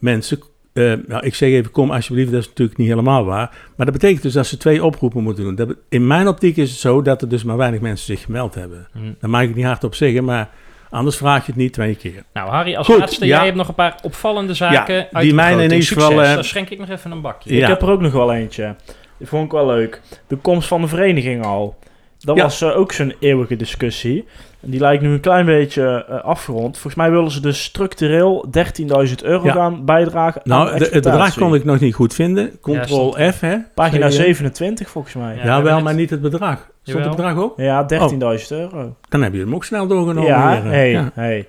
Mensen, 0.04 0.38
eh, 0.72 0.92
nou, 1.06 1.26
ik 1.26 1.34
zeg 1.34 1.48
even 1.48 1.70
kom 1.70 1.90
alsjeblieft, 1.90 2.30
dat 2.30 2.40
is 2.40 2.48
natuurlijk 2.48 2.78
niet 2.78 2.88
helemaal 2.88 3.24
waar. 3.24 3.50
Maar 3.76 3.86
dat 3.86 3.94
betekent 3.94 4.22
dus 4.22 4.32
dat 4.32 4.46
ze 4.46 4.56
twee 4.56 4.84
oproepen 4.84 5.22
moeten 5.22 5.44
doen. 5.44 5.54
Dat, 5.54 5.74
in 5.88 6.06
mijn 6.06 6.28
optiek 6.28 6.56
is 6.56 6.70
het 6.70 6.78
zo 6.80 7.02
dat 7.02 7.22
er 7.22 7.28
dus 7.28 7.44
maar 7.44 7.56
weinig 7.56 7.80
mensen 7.80 8.06
zich 8.06 8.24
gemeld 8.24 8.54
hebben. 8.54 8.86
Hm. 8.92 8.98
Daar 9.20 9.30
mag 9.30 9.42
ik 9.42 9.54
niet 9.54 9.64
hardop 9.64 9.94
zeggen, 9.94 10.24
maar 10.24 10.48
anders 10.90 11.16
vraag 11.16 11.46
je 11.46 11.52
het 11.52 11.60
niet 11.60 11.72
twee 11.72 11.94
keer. 11.94 12.22
Nou, 12.32 12.50
Harry, 12.50 12.74
als 12.74 12.86
Goed, 12.86 12.98
laatste, 12.98 13.26
ja. 13.26 13.36
jij 13.36 13.44
hebt 13.44 13.56
nog 13.56 13.68
een 13.68 13.74
paar 13.74 13.98
opvallende 14.02 14.54
zaken 14.54 14.94
Ja, 14.94 15.00
uit 15.00 15.20
die 15.20 15.28
de 15.30 15.34
mijne 15.36 15.62
in 15.62 15.70
ieder 15.72 15.86
geval, 15.86 16.22
eh, 16.22 16.34
Dan 16.34 16.44
schenk 16.44 16.70
ik 16.70 16.78
nog 16.78 16.88
even 16.88 17.10
een 17.10 17.20
bakje. 17.20 17.54
Ja. 17.54 17.62
Ik 17.62 17.66
heb 17.68 17.82
er 17.82 17.90
ook 17.90 18.00
nog 18.00 18.12
wel 18.12 18.32
eentje. 18.32 18.74
Die 19.18 19.26
vond 19.28 19.44
ik 19.44 19.50
wel 19.52 19.66
leuk. 19.66 20.00
De 20.26 20.36
komst 20.36 20.68
van 20.68 20.80
de 20.80 20.88
vereniging 20.88 21.44
al. 21.44 21.76
Dat 22.18 22.36
Ja. 22.36 22.42
was 22.42 22.60
eh, 22.62 22.76
ook 22.78 22.92
zo'n 22.92 23.14
eeuwige 23.20 23.56
discussie. 23.56 24.24
En 24.64 24.70
die 24.70 24.80
lijkt 24.80 25.02
nu 25.02 25.08
een 25.12 25.20
klein 25.20 25.46
beetje 25.46 26.04
eh, 26.08 26.24
afgerond. 26.24 26.72
Volgens 26.78 26.94
mij 26.94 27.10
willen 27.10 27.30
ze 27.30 27.40
dus 27.40 27.62
structureel 27.62 28.46
13.000 29.06 29.14
euro 29.22 29.44
Ja. 29.46 29.52
gaan 29.52 29.84
bijdragen 29.84 30.40
aan 30.44 30.58
Nou, 30.58 30.78
de, 30.78 30.84
het 30.84 30.92
bedrag 31.04 31.34
kon 31.34 31.54
ik 31.54 31.64
nog 31.64 31.80
niet 31.80 31.94
goed 31.94 32.14
vinden. 32.14 32.50
Ctrl 32.60 33.10
F, 33.32 33.40
hè? 33.40 33.56
Pagina 33.74 34.10
Zeg 34.10 34.16
je? 34.18 34.24
27 34.24 34.88
volgens 34.90 35.14
mij. 35.14 35.34
Ja, 35.34 35.40
Ja, 35.40 35.46
Ja, 35.56 35.62
wel, 35.62 35.80
maar 35.82 35.94
niet 35.94 36.10
het 36.10 36.20
bedrag. 36.20 36.56
Stond 36.56 36.70
Jawel. 36.82 37.02
het 37.06 37.16
bedrag 37.16 37.36
ook? 37.38 37.56
13.000 38.38 38.46
euro. 38.48 38.96
Dan 39.08 39.22
heb 39.22 39.32
je 39.32 39.38
hem 39.40 39.54
ook 39.54 39.64
snel 39.64 39.86
doorgenomen. 39.86 40.30
ja, 40.30 40.60
hey, 40.62 40.90
ja. 40.90 41.10
hey. 41.14 41.46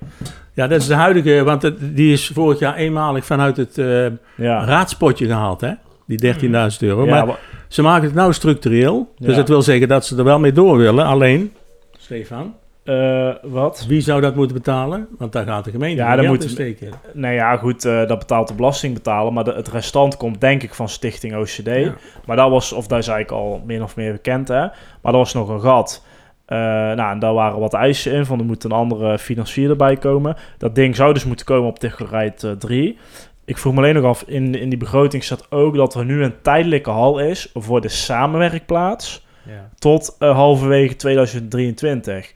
Ja, 0.52 0.66
dat 0.66 0.80
is 0.80 0.86
de 0.86 0.94
huidige, 0.94 1.44
want 1.44 1.62
het- 1.62 1.96
die 1.96 2.12
is 2.12 2.30
vorig 2.34 2.58
jaar 2.58 2.74
eenmalig 2.76 3.24
vanuit 3.24 3.56
het 3.56 3.78
eh, 3.78 4.04
Ja. 4.36 4.64
raadspotje 4.64 5.26
gehaald, 5.26 5.60
hè? 5.60 5.70
Die 6.06 6.18
13.000 6.18 6.82
euro. 6.82 7.04
Ja, 7.06 7.24
maar 7.24 7.36
ze 7.68 7.82
maken 7.82 8.04
het 8.04 8.14
nou 8.14 8.32
structureel. 8.32 9.12
Dus 9.18 9.30
Ja. 9.30 9.36
dat 9.36 9.48
wil 9.48 9.62
zeggen 9.62 9.88
dat 9.88 10.06
ze 10.06 10.16
er 10.16 10.24
wel 10.24 10.38
mee 10.38 10.52
door 10.52 10.76
willen. 10.76 11.04
Alleen, 11.06 11.52
Stefan, 11.98 12.54
eh, 12.86 13.34
wat? 13.42 13.84
wie 13.88 14.00
zou 14.00 14.20
dat 14.20 14.34
moeten 14.34 14.56
betalen? 14.56 15.06
Want 15.18 15.32
daar 15.32 15.46
gaat 15.46 15.64
de 15.64 15.70
gemeente 15.70 16.02
Ja, 16.02 16.08
dan 16.16 16.24
geld 16.24 16.28
moet- 16.36 16.44
in 16.44 16.50
steken. 16.50 16.90
Nou 17.12 17.34
ja, 17.34 17.56
goed, 17.56 17.84
eh, 17.84 18.06
dat 18.06 18.18
betaalt 18.18 18.48
de 18.48 18.54
belastingbetaler. 18.54 19.32
Maar 19.32 19.44
de, 19.44 19.52
het 19.52 19.68
restant 19.68 20.16
komt 20.16 20.40
denk 20.40 20.62
ik 20.62 20.74
van 20.74 20.88
Stichting 20.88 21.36
OCD. 21.36 21.66
Ja. 21.66 21.94
Maar 22.26 22.36
dat 22.36 22.50
was, 22.50 22.72
of 22.72 22.86
dat 22.86 22.98
is 22.98 23.08
eigenlijk 23.08 23.42
al 23.42 23.62
min 23.66 23.82
of 23.82 23.96
meer 23.96 24.12
bekend, 24.12 24.48
hè. 24.48 24.60
Maar 25.02 25.12
er 25.12 25.18
was 25.18 25.34
nog 25.34 25.48
een 25.48 25.60
gat. 25.60 26.04
Eh, 26.46 26.58
nou, 26.58 27.10
en 27.12 27.18
daar 27.18 27.34
waren 27.34 27.58
wat 27.58 27.74
eisen 27.74 28.12
in, 28.12 28.24
van 28.24 28.38
er 28.38 28.44
moet 28.44 28.64
een 28.64 28.72
andere 28.72 29.18
financier 29.18 29.70
erbij 29.70 29.96
komen. 29.96 30.36
Dat 30.58 30.74
ding 30.74 30.96
zou 30.96 31.12
dus 31.12 31.24
moeten 31.24 31.46
komen 31.46 31.68
op 31.68 31.78
Tichterrijd 31.78 32.44
eh 32.44 32.50
3. 32.50 32.98
Ik 33.44 33.58
vroeg 33.58 33.72
me 33.72 33.78
alleen 33.78 33.94
nog 33.94 34.04
af, 34.04 34.22
in, 34.26 34.54
in 34.54 34.68
die 34.68 34.78
begroting 34.78 35.24
staat 35.24 35.50
ook 35.50 35.76
dat 35.76 35.94
er 35.94 36.04
nu 36.04 36.22
een 36.24 36.34
tijdelijke 36.42 36.90
hal 36.90 37.18
is 37.18 37.50
voor 37.54 37.80
de 37.80 37.88
samenwerkplaats 37.88 39.24
Ja. 39.42 39.68
tot 39.78 40.16
halverwege 40.18 40.96
2023. 40.96 42.32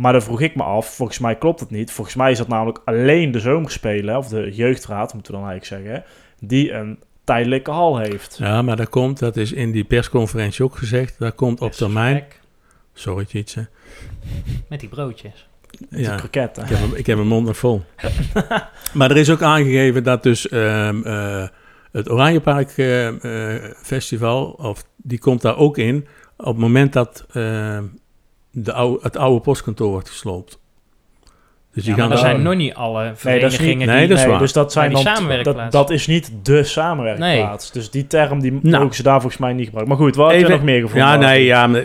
Maar 0.00 0.12
dan 0.12 0.22
vroeg 0.22 0.40
ik 0.40 0.54
me 0.54 0.62
af, 0.62 0.94
volgens 0.94 1.18
mij 1.18 1.36
klopt 1.36 1.60
het 1.60 1.70
niet. 1.70 1.92
Volgens 1.92 2.16
mij 2.16 2.30
is 2.30 2.38
dat 2.38 2.48
namelijk 2.48 2.80
alleen 2.84 3.30
de 3.30 3.40
zomerspelen, 3.40 4.16
of 4.16 4.28
de 4.28 4.50
jeugdraad 4.54 5.14
moeten 5.14 5.32
we 5.34 5.38
dan 5.40 5.48
eigenlijk 5.48 5.84
zeggen, 5.84 6.04
die 6.40 6.72
een 6.72 6.98
tijdelijke 7.24 7.70
hal 7.70 7.98
heeft. 7.98 8.36
Ja, 8.38 8.62
maar 8.62 8.76
dat 8.76 8.88
komt, 8.88 9.18
dat 9.18 9.36
is 9.36 9.52
in 9.52 9.70
die 9.70 9.84
persconferentie 9.84 10.64
ook 10.64 10.76
gezegd, 10.76 11.18
dat 11.18 11.34
komt 11.34 11.60
op 11.60 11.72
termijn... 11.72 12.24
Sorry, 12.92 13.24
Tjitse. 13.24 13.68
Met 14.68 14.80
die 14.80 14.88
broodjes. 14.88 15.48
Met 15.88 16.00
Ja. 16.00 16.08
die 16.10 16.18
kroketten. 16.18 16.62
Ik 16.62 16.68
heb, 16.68 16.78
hem- 16.78 16.94
ik 16.94 17.06
heb 17.06 17.16
mijn 17.16 17.28
mond 17.28 17.46
nog 17.46 17.56
vol. 17.56 17.82
maar 18.94 19.10
er 19.10 19.16
is 19.16 19.30
ook 19.30 19.42
aangegeven 19.42 20.04
dat 20.04 20.22
dus 20.22 20.48
ehm, 20.48 21.02
eh, 21.02 21.48
het 21.92 22.10
Oranjepark 22.10 22.72
eh, 22.76 23.06
eh, 23.54 23.62
Festival, 23.82 24.44
of 24.50 24.84
die 24.96 25.18
komt 25.18 25.42
daar 25.42 25.56
ook 25.56 25.78
in, 25.78 26.06
op 26.36 26.46
het 26.46 26.56
moment 26.56 26.92
dat 26.92 27.26
ehm, 27.32 27.84
de 28.50 28.72
oude, 28.72 28.98
het 29.02 29.16
oude 29.16 29.40
postkantoor 29.40 29.90
wordt 29.90 30.08
gesloopt. 30.08 30.58
Dus 31.74 31.84
die 31.84 31.94
Ja, 31.94 31.98
maar 31.98 32.08
gaan 32.08 32.16
er 32.16 32.22
daar... 32.22 32.32
zijn 32.32 32.42
nog 32.44 32.54
niet 32.54 32.74
alle 32.74 33.02
Nee, 33.02 33.12
dat 33.12 33.24
is 33.24 33.40
niet- 33.40 33.40
verenigingen 33.50 33.86
nee, 33.86 33.98
die... 33.98 34.08
dat 34.08 34.18
is 34.18 34.24
waar. 34.24 34.38
dus 34.38 34.52
dat 34.52 34.72
zijn 34.72 34.92
dan 34.92 35.42
dat, 35.42 35.72
dat 35.72 35.90
is 35.90 36.06
niet 36.06 36.32
de 36.42 36.62
samenwerkplaats. 36.64 37.72
Dus 37.72 37.90
die 37.90 38.06
term 38.06 38.40
die 38.40 38.58
Nou. 38.62 38.82
mogen 38.82 38.94
ze 38.96 39.02
daar 39.02 39.20
volgens 39.20 39.40
mij 39.40 39.52
niet 39.52 39.64
gebruiken. 39.64 39.96
Maar 39.96 40.06
goed, 40.06 40.16
wat 40.16 40.26
heb 40.30 40.38
je 40.38 40.44
Even- 40.44 40.56
nog 40.56 40.64
meer 40.66 40.80
gevonden? 40.80 41.06
Ja, 41.08 41.16
nee, 41.16 41.44
ja, 41.44 41.66
maar 41.66 41.80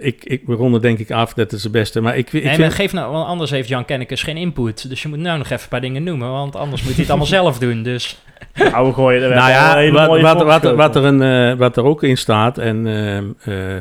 ik, 0.00 0.24
ik, 0.24 0.42
we 0.46 0.54
ronden 0.54 0.80
denk 0.80 0.98
ik 0.98 1.10
af, 1.10 1.34
dat 1.34 1.52
is 1.52 1.62
het 1.62 1.72
beste. 1.72 2.00
Maar 2.00 2.16
ik, 2.16 2.32
ik 2.32 2.44
Nee, 2.44 2.58
maar 2.58 2.70
geef 2.70 2.92
nou, 2.92 3.12
want 3.12 3.26
anders 3.26 3.50
heeft 3.50 3.68
Jan 3.68 3.84
Kennekes 3.84 4.22
geen 4.22 4.36
input. 4.36 4.88
Dus 4.88 5.02
je 5.02 5.08
moet 5.08 5.18
nou 5.18 5.38
nog 5.38 5.46
even 5.50 5.62
een 5.62 5.68
paar 5.68 5.80
dingen 5.80 6.02
noemen, 6.02 6.30
want 6.30 6.56
anders 6.56 6.82
moet 6.82 6.90
hij 6.90 7.00
het 7.00 7.08
allemaal 7.10 7.26
zelf 7.28 7.58
doen. 7.58 7.82
Dus 7.82 8.22
Nou, 8.54 8.86
we 8.86 8.92
gooien 8.92 9.22
er 9.22 9.28
Nou 9.34 9.52
wel 9.52 9.76
een 9.82 9.84
ja, 9.86 9.92
wat, 9.92 10.06
mooie 10.08 10.22
wat, 10.22 10.42
wat, 10.42 10.74
wat, 10.76 10.96
er 10.96 11.04
een, 11.04 11.22
eh, 11.22 11.58
wat 11.58 11.76
er 11.76 11.84
ook 11.84 12.02
in 12.02 12.16
staat, 12.18 12.58
en 12.58 12.86
ehm, 12.86 13.24
eh, 13.56 13.76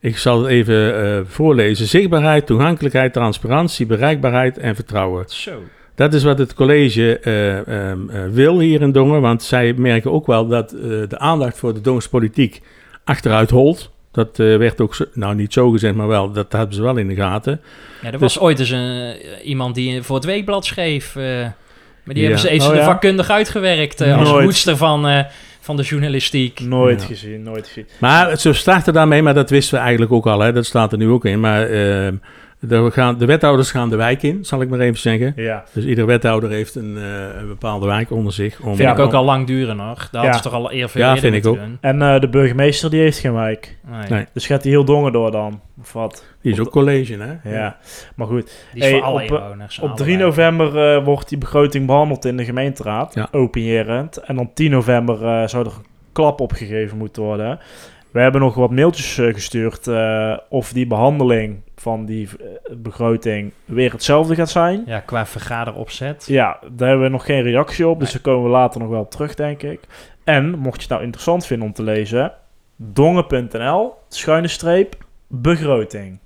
ik 0.00 0.18
zal 0.18 0.40
het 0.42 0.50
even 0.50 1.04
eh, 1.04 1.20
voorlezen. 1.26 1.86
Zichtbaarheid, 1.86 2.46
toegankelijkheid, 2.46 3.12
transparantie, 3.12 3.86
bereikbaarheid 3.86 4.58
en 4.58 4.74
vertrouwen. 4.74 5.24
zo. 5.28 5.62
Dat 5.94 6.14
is 6.14 6.22
wat 6.22 6.38
het 6.38 6.54
college 6.54 7.18
eh, 7.18 7.58
ehm, 7.90 8.08
eh, 8.10 8.20
wil 8.30 8.58
hier 8.58 8.80
in 8.80 8.92
Dongen, 8.92 9.20
want 9.20 9.42
zij 9.42 9.72
merken 9.76 10.12
ook 10.12 10.26
wel 10.26 10.46
dat 10.48 10.70
de 11.08 11.18
aandacht 11.18 11.58
voor 11.58 11.74
de 11.74 11.80
Dongense 11.80 12.08
politiek 12.08 12.60
achteruit 13.04 13.50
holt. 13.50 13.90
Dat 14.12 14.36
werd 14.36 14.80
ook, 14.80 14.94
zo- 14.94 15.04
nou 15.12 15.34
niet 15.34 15.52
zo 15.52 15.70
gezegd, 15.70 15.94
maar 15.94 16.06
wel, 16.08 16.32
dat 16.32 16.52
hebben 16.52 16.74
ze 16.74 16.82
wel 16.82 16.96
in 16.96 17.08
de 17.08 17.14
gaten. 17.14 17.60
Ja, 18.00 18.06
er 18.06 18.12
Dus- 18.12 18.20
was 18.20 18.38
ooit 18.38 18.58
eens 18.58 18.70
een, 18.70 19.14
iemand 19.44 19.74
die 19.74 20.02
voor 20.02 20.16
het 20.16 20.24
weekblad 20.24 20.64
schreef. 20.64 21.14
maar 21.14 22.14
die 22.14 22.14
Ja. 22.14 22.20
hebben 22.22 22.38
ze 22.38 22.48
even 22.48 22.68
Oh, 22.70 22.74
ja? 22.74 22.84
vakkundig 22.84 23.30
uitgewerkt 23.30 24.00
als 24.00 24.30
hoedster 24.30 24.76
van, 24.76 25.24
van 25.60 25.76
de 25.76 25.82
journalistiek. 25.82 26.60
Nooit 26.60 27.00
Ja. 27.00 27.06
gezien, 27.06 27.42
nooit 27.42 27.66
gezien. 27.66 27.86
Maar 27.98 28.38
ze 28.38 28.52
starten 28.52 28.92
daarmee, 28.92 29.22
maar 29.22 29.34
dat 29.34 29.50
wisten 29.50 29.74
we 29.74 29.80
eigenlijk 29.80 30.12
ook 30.12 30.26
al, 30.26 30.40
hè, 30.40 30.52
dat 30.52 30.66
staat 30.66 30.92
er 30.92 30.98
nu 30.98 31.08
ook 31.08 31.24
in. 31.24 31.40
Maar 31.40 31.66
ehm, 31.66 32.14
de, 32.60 32.90
gaan, 32.90 33.18
de 33.18 33.24
wethouders 33.26 33.70
gaan 33.70 33.90
de 33.90 33.96
wijk 33.96 34.22
in, 34.22 34.44
zal 34.44 34.60
ik 34.62 34.68
maar 34.68 34.80
even 34.80 34.98
zeggen. 34.98 35.32
Ja, 35.36 35.64
Dus 35.72 35.84
ieder 35.84 36.06
wethouder 36.06 36.50
heeft 36.50 36.74
een, 36.74 36.96
eh, 36.96 37.40
een 37.40 37.48
bepaalde 37.48 37.86
wijk 37.86 38.10
onder 38.10 38.32
zich. 38.32 38.58
Om, 38.60 38.66
Vind 38.66 38.78
Ja, 38.78 38.92
ik 38.92 38.98
ook 38.98 39.12
al 39.12 39.24
lang 39.24 39.46
duren 39.46 39.76
nog. 39.76 39.96
Daar 39.96 40.08
hadden 40.10 40.30
Ja. 40.30 40.36
ze 40.36 40.42
toch 40.42 40.52
al 40.52 40.72
eer 40.72 40.88
veel 40.88 41.00
Ja, 41.02 41.14
eerder 41.14 41.30
vind 41.30 41.44
ik 41.44 41.50
ook. 41.50 41.56
doen. 41.58 41.78
en 41.80 42.02
eh, 42.02 42.20
de 42.20 42.28
burgemeester 42.28 42.90
die 42.90 43.00
heeft 43.00 43.18
geen 43.18 43.34
wijk. 43.34 43.76
Nee. 43.90 44.08
Nee. 44.08 44.26
Dus 44.32 44.46
gaat 44.46 44.62
hij 44.62 44.70
heel 44.72 44.84
dongen 44.84 45.12
door 45.12 45.30
dan, 45.30 45.60
of 45.80 45.92
wat? 45.92 46.24
Die 46.42 46.52
is 46.52 46.60
ook 46.60 46.70
college, 46.70 47.16
hè? 47.42 47.50
Ja, 47.60 47.76
maar 48.16 48.26
goed. 48.26 48.66
Die 48.72 48.82
is 48.82 48.88
Hey, 48.88 48.98
voor 48.98 49.06
alle 49.08 49.22
op, 49.22 49.30
eh, 49.30 49.36
inwoners. 49.42 49.78
Op 49.78 49.96
3 49.96 50.16
allebei. 50.16 50.28
november 50.28 51.02
wordt 51.04 51.28
die 51.28 51.38
begroting 51.38 51.86
behandeld 51.86 52.24
in 52.24 52.36
de 52.36 52.44
gemeenteraad, 52.44 53.14
Ja. 53.14 53.28
En 54.26 54.38
op 54.38 54.54
10 54.54 54.70
november 54.70 55.14
eh, 55.26 55.46
zou 55.48 55.66
er 55.66 55.72
een 55.72 55.84
klap 56.12 56.40
opgegeven 56.40 56.98
moeten 56.98 57.22
worden. 57.22 57.58
We 58.10 58.20
hebben 58.20 58.40
nog 58.40 58.54
wat 58.54 58.70
mailtjes 58.70 59.18
eh, 59.18 59.34
gestuurd 59.34 59.86
eh, 59.86 60.38
of 60.48 60.72
die 60.72 60.86
behandeling 60.86 61.62
van 61.76 62.04
die 62.04 62.28
eh, 62.28 62.76
begroting 62.76 63.52
weer 63.64 63.92
hetzelfde 63.92 64.34
gaat 64.34 64.50
zijn. 64.50 64.82
Ja, 64.86 65.00
qua 65.00 65.26
vergaderopzet. 65.26 66.26
Ja, 66.26 66.58
daar 66.72 66.88
hebben 66.88 67.06
we 67.06 67.12
nog 67.12 67.24
geen 67.24 67.42
reactie 67.42 67.88
op, 67.88 68.00
dus 68.00 68.12
daar 68.12 68.22
komen 68.22 68.44
we 68.44 68.50
later 68.50 68.80
nog 68.80 68.88
wel 68.88 69.00
op 69.00 69.10
terug, 69.10 69.34
denk 69.34 69.62
ik. 69.62 69.80
En, 70.24 70.58
mocht 70.58 70.74
je 70.74 70.80
het 70.80 70.90
nou 70.90 71.02
interessant 71.02 71.46
vinden 71.46 71.66
om 71.66 71.72
te 71.72 71.82
lezen, 71.82 72.32
dongen.nl, 72.76 73.94
schuine 74.08 74.48
streep, 74.48 74.96
begroting. 75.26 76.18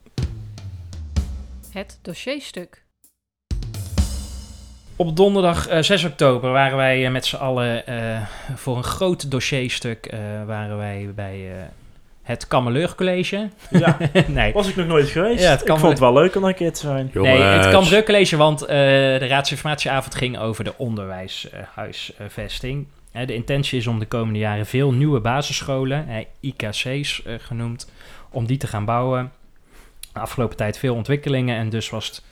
Het 1.71 1.99
dossierstuk. 2.03 2.84
Op 4.97 5.17
donderdag 5.17 5.69
eh, 5.69 5.83
6 5.83 6.05
oktober 6.05 6.51
waren 6.51 6.77
wij 6.77 7.05
eh, 7.05 7.11
met 7.13 7.27
z'n 7.27 7.37
allen 7.37 7.87
eh, 7.87 8.21
voor 8.55 8.77
een 8.77 8.83
groot 8.85 9.31
dossierstuk 9.31 10.07
eh, 10.07 10.19
waren 10.47 10.77
wij 10.77 11.09
bij 11.15 11.51
eh, 11.51 11.57
het 12.23 12.49
Kameleur 12.49 12.95
College. 12.95 13.49
Ja, 13.71 13.97
nee, 14.27 14.53
was 14.53 14.69
ik 14.69 14.77
nog 14.77 14.87
nooit 14.87 15.09
geweest. 15.09 15.43
Ja, 15.43 15.51
het 15.51 15.61
ik 15.61 15.67
kan 15.67 15.79
vond 15.79 15.91
het 15.91 16.01
wel 16.01 16.13
leuk 16.13 16.37
om 16.37 16.45
een 16.45 16.55
keer 16.55 16.73
te 16.73 16.81
zijn. 16.81 17.11
nee, 17.15 17.41
het. 17.41 17.71
Kameleur 17.71 18.05
College, 18.05 18.37
want 18.37 18.63
eh, 18.63 18.69
de 19.19 19.27
raadsinformatieavond 19.27 20.15
ging 20.15 20.39
over 20.39 20.65
de 20.65 20.75
onderwijshuisvesting. 20.77 22.87
Eh, 23.13 23.27
de 23.27 23.35
intentie 23.35 23.79
is 23.79 23.87
om 23.87 23.99
de 23.99 24.07
komende 24.07 24.39
jaren 24.39 24.67
veel 24.67 24.93
nieuwe 24.93 25.21
basisscholen, 25.21 26.09
eh, 26.09 26.25
IKC's 26.41 27.23
eh, 27.25 27.35
genoemd, 27.39 27.91
om 28.31 28.47
die 28.47 28.57
te 28.57 28.67
gaan 28.67 28.85
bouwen. 28.85 29.33
De 30.13 30.21
afgelopen 30.21 30.57
tijd 30.57 30.79
veel 30.79 30.95
ontwikkelingen 30.95 31.57
en 31.57 31.69
dus 31.71 31.91
was 31.91 32.07
het 32.07 32.23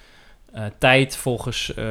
eh, 0.53 0.63
tijd 0.79 1.17
volgens 1.17 1.75
eh, 1.75 1.85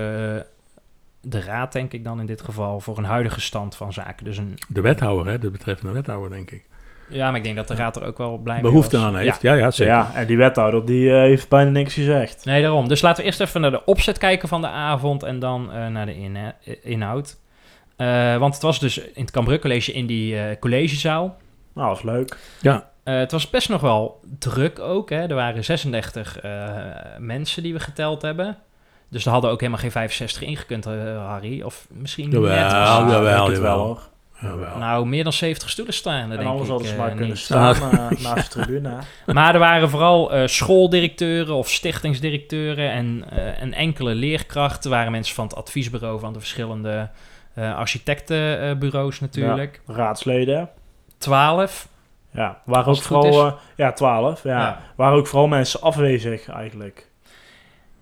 de 1.22 1.42
raad, 1.42 1.72
denk 1.74 1.94
ik 1.94 2.04
dan 2.04 2.20
in 2.20 2.26
dit 2.26 2.42
geval, 2.42 2.80
voor 2.80 2.98
een 2.98 3.04
huidige 3.04 3.42
stand 3.42 3.76
van 3.76 3.94
zaken. 3.94 4.26
Dus 4.26 4.38
een, 4.38 4.58
De 4.68 4.82
wethouder, 4.82 5.32
hè? 5.32 5.40
De 5.40 5.50
betreffende 5.52 5.94
wethouder, 5.94 6.30
denk 6.30 6.52
ik. 6.52 6.66
ja, 7.10 7.28
maar 7.28 7.38
ik 7.38 7.44
denk 7.44 7.56
dat 7.56 7.68
de 7.68 7.76
raad 7.76 7.96
er 7.96 8.04
ook 8.06 8.18
wel 8.18 8.38
blij 8.38 8.54
mee 8.62 8.64
Behoefte 8.72 8.98
was. 8.98 9.06
aan 9.06 9.16
heeft. 9.16 9.42
Ja, 9.42 9.54
ja, 9.54 9.72
zeker. 9.72 9.94
Ja, 9.94 10.12
en 10.14 10.28
die 10.28 10.38
wethouder 10.38 10.86
die 10.86 11.10
eh, 11.12 11.16
heeft 11.20 11.50
bijna 11.50 11.70
niks 11.70 11.94
gezegd. 11.94 12.46
Nee, 12.46 12.62
daarom. 12.62 12.88
Dus 12.88 13.02
laten 13.02 13.20
we 13.22 13.26
eerst 13.28 13.40
even 13.40 13.62
naar 13.62 13.72
de 13.72 13.86
opzet 13.86 14.18
kijken 14.18 14.48
van 14.48 14.62
de 14.62 14.68
avond 14.68 15.24
en 15.24 15.40
dan 15.40 15.72
eh, 15.72 15.88
naar 15.88 16.06
de 16.06 16.44
inhoud. 16.82 17.38
Eh, 17.96 18.38
want 18.38 18.54
het 18.54 18.64
was 18.64 18.80
dus 18.80 18.98
in 18.98 19.28
het 19.32 19.60
College 19.60 19.94
in 19.94 20.06
die 20.06 20.40
eh, 20.40 20.60
collegezaal. 20.60 21.38
Nou, 21.74 21.88
dat 21.88 21.98
is 21.98 22.04
leuk. 22.04 22.38
Ja, 22.62 22.90
Eh, 23.04 23.18
het 23.18 23.32
was 23.32 23.50
best 23.50 23.70
nog 23.70 23.82
wel 23.82 24.20
druk 24.40 24.80
ook. 24.80 25.10
Hè. 25.10 25.28
Er 25.28 25.36
waren 25.36 25.64
36 25.64 26.40
eh, 26.40 26.70
mensen 27.18 27.64
die 27.64 27.74
we 27.74 27.80
geteld 27.80 28.22
hebben. 28.22 28.58
Dus 29.12 29.26
er 29.26 29.32
hadden 29.32 29.52
ook 29.52 29.60
helemaal 29.60 29.82
geen 29.82 29.92
65 29.92 30.42
ingekund, 30.42 30.86
eh, 30.86 30.94
Harry. 31.28 31.62
Of 31.62 31.88
misschien 31.90 32.32
Jawel, 32.32 32.50
net. 32.50 32.72
Ja, 32.72 33.00
jawel, 33.00 33.20
ik 33.20 33.24
denk 33.26 33.48
het 33.48 33.56
jawel. 33.56 33.62
wel 33.78 33.86
hoor. 33.86 34.00
jawel. 34.42 34.78
Nou, 34.78 35.06
meer 35.08 35.24
dan 35.24 35.34
70 35.34 35.70
stoelen 35.70 35.94
staan 35.94 36.14
er, 36.16 36.22
En 36.22 36.30
denk 36.30 36.42
anders 36.50 36.64
ik. 36.64 36.70
hadden 36.70 36.88
ze 36.88 36.94
eh, 36.94 37.00
maar 37.00 37.10
kunnen 37.10 37.28
niet. 37.28 37.38
staan 37.38 37.76
eh, 37.92 38.10
naast 38.24 38.54
de 38.54 38.60
tribune. 38.62 38.94
Maar 39.26 39.54
er 39.54 39.60
waren 39.60 39.90
vooral 39.90 40.34
eh, 40.34 40.48
schooldirecteuren 40.48 41.56
of 41.56 41.70
stichtingsdirecteuren 41.70 42.92
en 42.92 43.24
eh, 43.30 43.62
een 43.62 43.74
enkele 43.74 44.16
leerkracht. 44.16 44.84
Er 44.84 44.90
waren 44.90 45.12
mensen 45.12 45.36
van 45.36 45.44
het 45.46 45.56
adviesbureau 45.56 46.20
van 46.20 46.34
de 46.34 46.40
verschillende 46.40 47.10
eh, 47.54 47.76
architectenbureaus 47.76 49.20
natuurlijk. 49.20 49.82
Raadsleden. 49.88 50.70
Twaalf. 51.18 51.88
Ja, 52.34 52.62
waren 52.66 52.88
ook 52.94 53.02
vooral... 53.02 53.46
eh, 53.48 53.54
ja, 53.76 53.92
twaalf. 53.92 54.44
Ja. 54.44 54.58
Ja. 54.60 54.82
Waren 54.96 55.18
ook 55.18 55.28
vooral 55.28 55.48
mensen 55.48 55.82
afwezig 55.82 56.48
eigenlijk. 56.50 57.10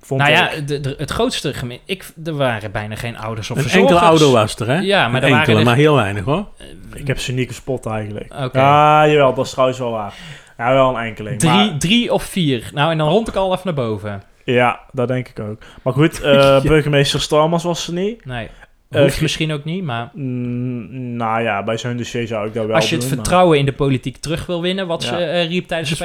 Vond 0.10 0.22
Nou 0.22 0.34
ik. 0.34 0.38
ja, 0.38 0.62
de, 0.62 0.80
de- 0.80 0.96
het 0.98 1.12
grootste 1.12 1.54
gemeen... 1.54 1.80
Ik, 1.86 2.06
er 2.24 2.36
waren 2.36 2.72
bijna 2.72 2.96
geen 2.96 3.18
ouders 3.18 3.52
of 3.52 3.58
Een 3.58 3.62
verzorgers. 3.64 3.92
enkele 3.94 4.10
ouder 4.12 4.32
was 4.32 4.56
er, 4.56 4.68
hè? 4.68 4.78
Ja, 4.80 5.08
maar 5.08 5.08
Een 5.08 5.14
er 5.16 5.22
waren 5.22 5.38
enkele, 5.38 5.60
er- 5.60 5.66
maar 5.66 5.76
heel 5.76 5.96
weinig, 5.96 6.24
hoor. 6.26 6.46
Ik 6.94 7.08
heb 7.08 7.20
ze 7.20 7.32
niet 7.34 7.48
gespot 7.48 7.86
eigenlijk. 7.86 8.34
Oké. 8.44 8.60
Ja, 8.60 9.08
jawel, 9.08 9.34
dat 9.34 9.46
is 9.46 9.52
trouwens 9.52 9.80
wel 9.80 9.92
waar. 9.92 10.14
Ja, 10.58 10.74
wel 10.74 10.90
een 10.98 11.04
enkeling. 11.04 11.40
Drie, 11.40 11.52
Maar, 11.52 11.78
drie 11.78 12.14
of 12.14 12.24
vier. 12.24 12.70
Nou, 12.74 12.92
en 12.92 12.98
dan 12.98 13.10
rond 13.10 13.28
ik 13.28 13.36
al 13.36 13.52
even 13.52 13.62
naar 13.66 13.74
boven. 13.86 14.24
ja, 14.44 14.80
dat 14.92 15.08
denk 15.08 15.28
ik 15.28 15.40
ook. 15.40 15.62
Maar 15.84 15.94
goed, 15.94 16.22
eh, 16.22 16.62
burgemeester 16.74 17.22
Starmans 17.22 17.64
was 17.64 17.88
er 17.88 17.94
niet. 17.94 18.26
Nee, 18.26 18.50
hoeft 18.90 19.16
ge- 19.16 19.22
misschien 19.22 19.52
ook 19.52 19.64
niet, 19.64 19.84
maar... 19.84 20.10
Mm, 20.14 21.16
nou 21.16 21.42
ja, 21.42 21.64
bij 21.64 21.78
zo'n 21.78 21.98
dossier 21.98 22.28
zou 22.28 22.48
ik 22.48 22.54
dat 22.54 22.66
wel 22.66 22.76
Als 22.76 22.90
je 22.90 22.96
het 22.96 23.00
doen, 23.00 23.10
maar- 23.10 23.20
vertrouwen 23.20 23.58
in 23.58 23.66
de 23.66 23.74
politiek 23.74 24.18
terug 24.18 24.46
wil 24.46 24.62
winnen, 24.62 24.88
wat 24.88 25.04
Ja. 25.04 25.10
ze 25.10 25.16
eh, 25.16 25.48
riep 25.48 25.68
tijdens 25.68 25.90
het 25.90 26.00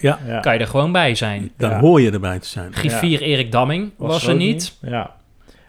Ja, 0.00 0.18
Ja. 0.26 0.40
kan 0.40 0.52
je 0.54 0.58
er 0.58 0.66
gewoon 0.66 0.92
bij 0.92 1.14
zijn. 1.14 1.50
dan 1.56 1.70
Ja. 1.70 1.78
hoor 1.80 2.00
je 2.00 2.10
erbij 2.10 2.38
te 2.38 2.48
zijn. 2.48 2.72
Griffier 2.74 3.20
Erik 3.22 3.52
Damming 3.52 3.90
was, 3.96 4.26
er 4.26 4.34
niet. 4.36 4.76
Ja. 4.82 5.14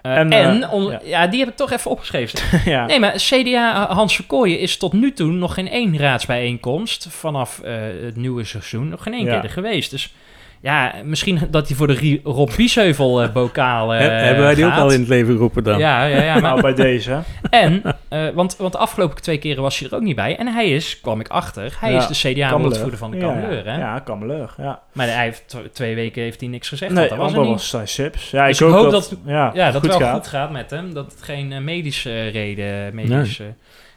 Eh, 0.01 0.17
En, 0.17 0.31
en, 0.31 0.63
eh, 0.63 0.73
on- 0.73 0.91
ja. 0.91 0.99
ja. 1.03 1.27
die 1.27 1.39
heb 1.39 1.49
ik 1.49 1.55
toch 1.55 1.71
even 1.71 1.91
opgeschreven. 1.91 2.39
ja. 2.71 2.85
Nee, 2.85 2.99
maar 2.99 3.13
CDA 3.15 3.87
Hans 3.93 4.15
Verkooyen 4.15 4.59
is 4.59 4.77
tot 4.77 4.93
nu 4.93 5.13
toe 5.13 5.31
nog 5.31 5.53
geen 5.53 5.69
één 5.69 5.97
raadsbijeenkomst 5.97 7.07
vanaf 7.09 7.59
eh, 7.59 7.73
het 8.03 8.15
nieuwe 8.15 8.43
seizoen 8.43 8.89
nog 8.89 9.03
geen 9.03 9.13
één 9.13 9.25
Ja. 9.25 9.33
keer 9.33 9.43
er 9.43 9.49
geweest. 9.49 9.91
Dus 9.91 10.13
ja, 10.61 10.93
misschien 11.03 11.39
dat 11.51 11.67
hij 11.67 11.77
voor 11.77 11.87
de 11.87 12.19
Rob 12.23 12.49
Biesheuvel 12.55 13.21
eh, 13.21 13.31
bokaal 13.33 13.93
eh, 13.93 13.99
He- 13.99 14.05
hebben 14.09 14.43
wij 14.43 14.55
die 14.55 14.65
ook 14.65 14.73
al 14.73 14.91
in 14.91 14.99
het 14.99 15.09
leven 15.09 15.33
geroepen 15.33 15.63
dan? 15.63 15.77
Ja, 15.79 16.03
ja, 16.05 16.21
ja. 16.23 16.33
Maar, 16.33 16.41
Nou, 16.41 16.61
bij 16.61 16.73
deze. 16.73 17.19
en, 17.49 17.81
eh, 18.09 18.29
want, 18.33 18.55
want 18.57 18.71
de 18.71 18.77
afgelopen 18.77 19.21
twee 19.21 19.37
keren 19.37 19.61
was 19.63 19.79
hij 19.79 19.89
er 19.89 19.95
ook 19.95 20.01
niet 20.01 20.15
bij. 20.15 20.37
En 20.37 20.47
hij 20.47 20.69
is, 20.69 20.99
kwam 21.01 21.19
ik 21.19 21.27
achter, 21.27 21.75
hij 21.79 21.91
Ja, 21.91 22.07
is 22.09 22.21
de 22.21 22.33
CDA-woordvoerder 22.33 22.97
van 22.99 23.11
de 23.11 23.17
Kameleur. 23.17 23.65
Ja, 23.65 23.71
hè? 23.71 23.79
ja 23.79 23.99
Kameleur, 23.99 24.53
ja. 24.57 24.79
Maar 24.93 25.07
hij 25.07 25.23
heeft 25.23 25.43
tw- 25.47 25.57
twee 25.73 25.95
weken 25.95 26.21
heeft 26.21 26.39
hij 26.39 26.49
niks 26.49 26.67
gezegd. 26.67 26.93
Nee, 26.93 27.07
dat 27.09 27.17
was 27.17 27.33
er 27.33 27.45
was 27.45 27.69
zijn 27.69 27.87
Sips. 27.87 28.31
Ja, 28.31 28.47
Dus 28.47 28.59
ik, 28.59 28.67
ik 28.67 28.73
hoop, 28.73 28.81
hoop 28.83 28.91
dat, 28.91 29.09
dat- 29.09 29.19
ja, 29.25 29.51
Ja, 29.53 29.71
dat 29.71 29.81
goed 29.81 29.89
het 29.91 29.99
wel 29.99 30.07
gaat. 30.07 30.17
goed 30.17 30.27
gaat 30.27 30.51
met 30.51 30.69
hem. 30.69 30.93
Dat 30.93 31.11
het 31.11 31.21
geen 31.23 31.63
medische 31.63 32.27
reden, 32.27 32.95
medische 32.95 33.53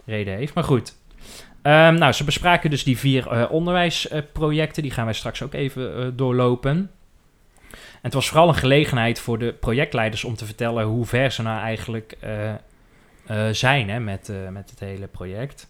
reden 0.07 0.35
heeft. 0.37 0.55
Maar 0.55 0.64
goed. 0.64 0.99
Ehm, 1.62 1.94
nou, 1.94 2.12
ze 2.12 2.25
bespraken 2.25 2.70
dus 2.70 2.85
die 2.85 2.99
vier 2.99 3.29
eh, 3.29 3.51
onderwijsprojecten. 3.51 4.83
die 4.83 4.92
gaan 4.92 5.05
wij 5.05 5.14
straks 5.14 5.42
ook 5.42 5.55
even 5.55 5.96
eh, 5.96 6.09
doorlopen. 6.12 6.90
En 7.70 8.07
het 8.07 8.14
was 8.14 8.29
vooral 8.29 8.49
een 8.49 8.55
gelegenheid 8.55 9.20
voor 9.20 9.38
de 9.38 9.53
projectleiders 9.53 10.25
om 10.25 10.35
te 10.35 10.46
vertellen 10.46 10.85
hoe 10.85 11.07
ver 11.07 11.31
ze 11.33 11.42
nou 11.42 11.61
eigenlijk 11.61 12.16
eh, 12.20 13.49
zijn 13.51 13.90
hè, 13.90 14.01
met, 14.01 14.33
met 14.51 14.70
het 14.70 14.81
hele 14.81 15.07
project. 15.07 15.68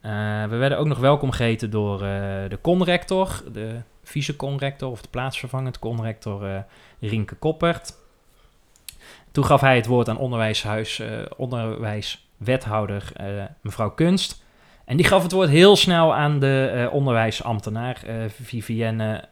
We 0.00 0.56
werden 0.56 0.78
ook 0.78 0.86
nog 0.86 0.98
welkom 0.98 1.30
geheten 1.30 1.70
door 1.70 1.98
de 2.48 2.58
conrector, 2.60 3.42
de 3.52 3.80
vice-conrector 4.02 4.90
of 4.90 5.02
de 5.02 5.08
plaatsvervangend 5.08 5.78
conrector 5.78 6.46
eh 6.46 6.60
Rienke 7.00 7.34
Koppert. 7.34 7.94
Toen 9.30 9.44
gaf 9.44 9.60
hij 9.60 9.76
het 9.76 9.86
woord 9.86 10.08
aan 10.08 10.18
onderwijshuis, 10.18 11.02
onderwijswethouder 11.36 13.12
mevrouw 13.60 13.90
Kunst. 13.90 14.42
En 14.88 14.96
die 14.96 15.06
gaf 15.06 15.22
het 15.22 15.32
woord 15.32 15.48
heel 15.48 15.76
snel 15.76 16.14
aan 16.14 16.40
de 16.40 16.70
eh, 16.74 16.94
onderwijsambtenaar 16.94 18.02
eh, 18.06 18.14
Vivienne 18.42 19.24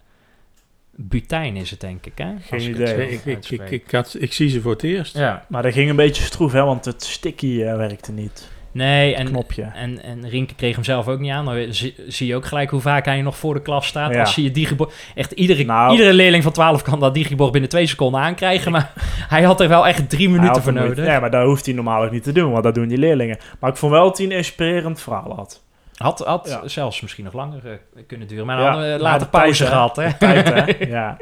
Butijn 0.95 1.57
is 1.57 1.71
het 1.71 1.81
denk 1.81 2.07
ik, 2.07 2.19
hè? 2.19 2.35
Geen 2.41 2.71
idee. 2.71 3.11
Ik, 3.11 3.11
ik, 3.11 3.25
ik, 3.25 3.35
uitspreek. 3.35 3.71
ik, 3.71 3.91
had, 3.91 4.17
ik 4.19 4.33
zie 4.33 4.49
ze 4.49 4.61
voor 4.61 4.73
het 4.73 4.83
eerst. 4.83 5.17
ja. 5.19 5.47
Maar 5.49 5.63
dat 5.63 5.73
ging 5.73 5.91
een 5.91 5.97
beetje 5.97 6.23
stroef, 6.23 6.53
hè, 6.53 6.65
want 6.65 6.85
het 6.85 7.05
sticky 7.05 7.63
eh, 7.63 7.77
werkte 7.77 8.13
niet. 8.13 8.49
Nee, 8.77 9.15
en, 9.15 9.27
Knopje. 9.27 9.63
en, 9.63 10.03
en 10.03 10.29
Rinke 10.29 10.55
kreeg 10.55 10.75
hem 10.75 10.85
zelf 10.85 11.09
ook 11.09 11.19
niet 11.19 11.33
aan. 11.33 11.45
Dan 11.45 11.67
zie, 11.75 11.95
zie 12.09 12.27
je 12.27 12.37
ook 12.37 12.45
gelijk 12.47 12.71
hoe 12.71 12.81
vaak 12.81 13.05
hij 13.05 13.23
nog 13.23 13.37
voor 13.37 13.55
de 13.55 13.63
klas 13.63 13.87
staat. 13.87 14.13
Ja. 14.13 14.21
Als 14.21 14.35
je 14.35 14.43
je 14.43 14.51
digibord... 14.51 14.95
Echt 15.15 15.33
iedere, 15.33 15.65
Nou. 15.65 15.91
iedere 15.93 16.13
leerling 16.13 16.43
van 16.43 16.53
12 16.53 16.83
kan 16.83 17.01
dat 17.01 17.15
digibord 17.15 17.53
binnen 17.53 17.71
twee 17.71 17.87
seconden 17.87 18.21
aankrijgen. 18.21 18.73
Maar 18.73 18.93
hij 19.35 19.43
had 19.43 19.61
er 19.61 19.69
wel 19.69 19.87
echt 19.87 20.09
drie 20.11 20.29
minuten 20.29 20.63
voor 20.63 20.73
nodig. 20.73 21.05
Ja, 21.07 21.21
maar 21.21 21.31
dat 21.31 21.45
hoeft 21.45 21.67
hij 21.67 21.75
normaal 21.75 22.05
ook 22.05 22.11
niet 22.11 22.23
te 22.23 22.33
doen, 22.33 22.51
want 22.53 22.65
dat 22.65 22.75
doen 22.75 22.89
die 22.89 22.99
leerlingen. 22.99 23.39
Maar 23.61 23.71
ik 23.71 23.77
vond 23.77 23.93
wel 23.93 24.05
dat 24.05 24.17
hij 24.19 24.27
een 24.27 24.33
inspirerend 24.33 25.01
verhaal 25.01 25.35
had. 25.37 25.63
Had, 25.97 26.19
had 26.19 26.49
Ja. 26.63 26.69
zelfs 26.69 27.01
misschien 27.01 27.25
nog 27.25 27.33
langer 27.33 27.61
eh, 27.65 28.03
kunnen 28.07 28.29
duren. 28.29 28.47
Maar 28.47 28.57
dan 28.57 28.67
hadden 28.67 28.93
we 28.93 28.99
later 29.03 29.19
tijd, 29.19 29.31
pauze 29.31 29.67
gehad. 29.67 29.97
Hè? 29.97 30.13
Tijd, 30.19 30.49
hè? 30.55 30.87
Ja. 30.97 31.17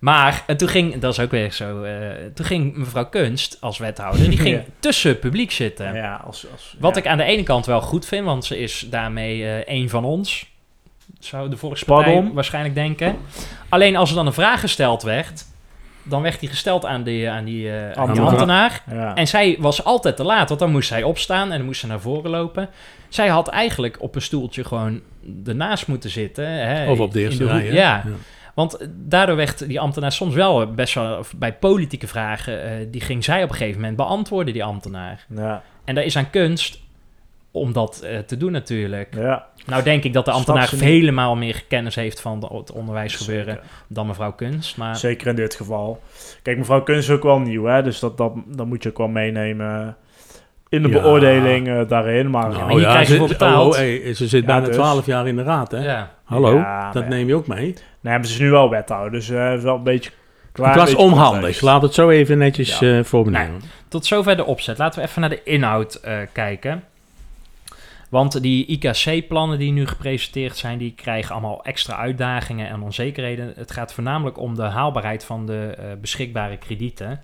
Maar 0.00 0.42
en 0.46 0.56
toen 0.56 0.68
ging, 0.68 0.98
dat 0.98 1.12
is 1.12 1.20
ook 1.20 1.30
weer 1.30 1.52
zo, 1.52 1.82
eh, 1.82 1.92
toen 2.34 2.46
ging 2.46 2.76
mevrouw 2.76 3.06
Kunst 3.06 3.56
als 3.60 3.78
wethouder, 3.78 4.30
die 4.30 4.38
ging 4.46 4.56
Ja. 4.56 4.62
tussen 4.78 5.10
het 5.10 5.20
publiek 5.20 5.50
zitten. 5.50 5.94
ja 5.94 6.22
als, 6.26 6.46
als, 6.52 6.76
Wat 6.78 6.94
ja. 6.94 7.00
ik 7.00 7.06
aan 7.06 7.16
de 7.16 7.24
ene 7.24 7.42
kant 7.42 7.66
wel 7.66 7.80
goed 7.80 8.06
vind, 8.06 8.24
want 8.24 8.44
ze 8.44 8.58
is 8.58 8.86
daarmee 8.90 9.44
eh 9.44 9.74
een 9.80 9.88
van 9.88 10.04
ons. 10.04 10.46
zou 11.18 11.48
de 11.50 11.56
volkspartij 11.56 12.12
Pardon? 12.12 12.32
waarschijnlijk 12.34 12.74
denken. 12.74 13.16
Alleen 13.68 13.96
als 13.96 14.08
er 14.10 14.16
dan 14.16 14.26
een 14.26 14.32
vraag 14.32 14.60
gesteld 14.60 15.02
werd, 15.02 15.44
dan 16.02 16.22
werd 16.22 16.40
die 16.40 16.48
gesteld 16.48 16.84
aan 16.84 17.02
die, 17.02 17.30
aan 17.30 17.44
die, 17.44 17.70
eh, 17.70 17.82
aan 17.82 18.12
die 18.12 18.20
Ambtenaar. 18.20 18.28
ambtenaar. 18.28 18.82
Ja. 18.90 19.14
En 19.14 19.26
zij 19.28 19.56
was 19.58 19.84
altijd 19.84 20.16
te 20.16 20.24
laat, 20.24 20.48
want 20.48 20.60
dan 20.60 20.70
moest 20.70 20.88
zij 20.88 21.02
opstaan 21.02 21.50
en 21.50 21.56
dan 21.56 21.66
moest 21.66 21.80
ze 21.80 21.86
naar 21.86 22.00
voren 22.00 22.30
lopen. 22.30 22.68
Zij 23.08 23.28
had 23.28 23.48
eigenlijk 23.48 23.96
op 24.02 24.14
een 24.14 24.22
stoeltje 24.22 24.64
gewoon 24.64 25.00
ernaast 25.46 25.86
moeten 25.86 26.10
zitten. 26.10 26.46
Hè, 26.48 26.90
Of 26.90 26.98
op 27.00 27.12
de 27.12 27.20
eerste 27.20 27.46
rij. 27.46 27.72
Ja, 27.72 28.04
want 28.60 28.88
daardoor 28.92 29.36
werd 29.36 29.68
die 29.68 29.80
ambtenaar 29.80 30.12
soms 30.12 30.34
wel 30.34 30.72
best 30.72 30.94
wel... 30.94 31.24
bij 31.36 31.54
politieke 31.54 32.06
vragen, 32.06 32.62
eh, 32.62 32.86
die 32.90 33.00
ging 33.00 33.24
zij 33.24 33.42
op 33.42 33.50
een 33.50 33.56
gegeven 33.56 33.80
moment 33.80 33.96
beantwoorden, 33.96 34.52
die 34.52 34.64
ambtenaar. 34.64 35.26
Ja. 35.28 35.62
En 35.84 35.94
daar 35.94 36.04
is 36.04 36.16
aan 36.16 36.30
kunst 36.30 36.80
om 37.50 37.72
dat 37.72 38.00
eh, 38.00 38.18
te 38.18 38.36
doen 38.36 38.52
natuurlijk. 38.52 39.14
ja. 39.14 39.48
Nou 39.66 39.82
denk 39.82 40.04
ik 40.04 40.12
dat 40.12 40.24
de 40.24 40.30
ambtenaar 40.30 40.70
helemaal 40.70 41.36
meer 41.36 41.64
kennis 41.68 41.94
heeft 41.94 42.20
van 42.20 42.50
het 42.54 42.72
onderwijsgebeuren 42.72 43.54
Zeker. 43.54 43.70
dan 43.88 44.06
mevrouw 44.06 44.32
Kunst. 44.32 44.76
Maar 44.76 44.96
Zeker 44.96 45.26
in 45.26 45.36
dit 45.36 45.54
geval. 45.54 46.02
Kijk, 46.42 46.58
mevrouw 46.58 46.82
Kunst 46.82 47.08
is 47.08 47.14
ook 47.14 47.22
wel 47.22 47.38
nieuw, 47.38 47.64
hè? 47.64 47.82
Dus 47.82 47.98
dat, 47.98 48.16
dat, 48.16 48.32
dat 48.46 48.66
moet 48.66 48.82
je 48.82 48.88
ook 48.88 48.98
wel 48.98 49.08
meenemen 49.08 49.96
in 50.70 50.82
de 50.82 50.88
Ja. 50.88 51.00
beoordeling 51.00 51.68
eh, 51.68 51.80
daarin. 51.88 52.30
Maar, 52.30 52.48
maar 52.50 52.68
hier 52.70 52.80
krijg 52.80 53.06
je 53.06 53.12
ze, 53.12 53.18
voor 53.18 53.28
betaald. 53.28 53.72
oh, 53.72 53.78
hey, 53.78 54.14
ze 54.14 54.28
zit 54.28 54.40
Ja, 54.40 54.46
bijna 54.46 54.66
dus. 54.66 54.74
12 54.74 55.06
jaar 55.06 55.28
in 55.28 55.36
de 55.36 55.42
raad, 55.42 55.70
hè? 55.70 55.78
ja, 55.84 56.10
Hallo, 56.24 56.54
Ja, 56.56 56.92
dat 56.92 57.08
neem 57.08 57.26
je 57.26 57.34
ook 57.34 57.46
mee. 57.46 57.74
Nee, 58.00 58.14
maar 58.18 58.26
ze 58.26 58.32
is 58.32 58.38
nu 58.38 58.50
wel 58.50 58.70
wethouder, 58.70 59.10
dus 59.12 59.30
eh 59.30 59.54
wel 59.54 59.74
een 59.76 59.82
beetje 59.82 60.10
klaar. 60.52 60.68
het 60.74 60.78
was 60.80 60.94
onhandig. 60.94 61.32
context. 61.40 61.62
Laat 61.62 61.82
het 61.82 61.94
zo 61.94 62.08
even 62.10 62.38
netjes 62.38 62.78
Ja. 62.78 62.98
eh 62.98 63.04
voor 63.04 63.24
me 63.24 63.30
nemen. 63.30 63.60
tot 63.88 64.06
zover 64.06 64.36
de 64.36 64.44
opzet. 64.44 64.78
Laten 64.78 65.00
we 65.02 65.06
even 65.08 65.20
naar 65.20 65.30
de 65.30 65.42
inhoud 65.42 65.94
eh, 65.94 66.16
kijken. 66.32 66.82
Want 68.08 68.42
die 68.42 68.66
IKC-plannen 68.66 69.58
die 69.58 69.72
nu 69.72 69.86
gepresenteerd 69.86 70.56
zijn, 70.56 70.78
die 70.78 70.92
krijgen 70.96 71.32
allemaal 71.32 71.64
extra 71.64 71.96
uitdagingen 71.96 72.68
en 72.68 72.82
onzekerheden. 72.82 73.52
Het 73.56 73.70
gaat 73.70 73.94
voornamelijk 73.94 74.38
om 74.38 74.54
de 74.54 74.62
haalbaarheid 74.62 75.24
van 75.24 75.46
de 75.46 75.74
eh, 75.78 75.84
beschikbare 76.00 76.56
kredieten. 76.56 77.20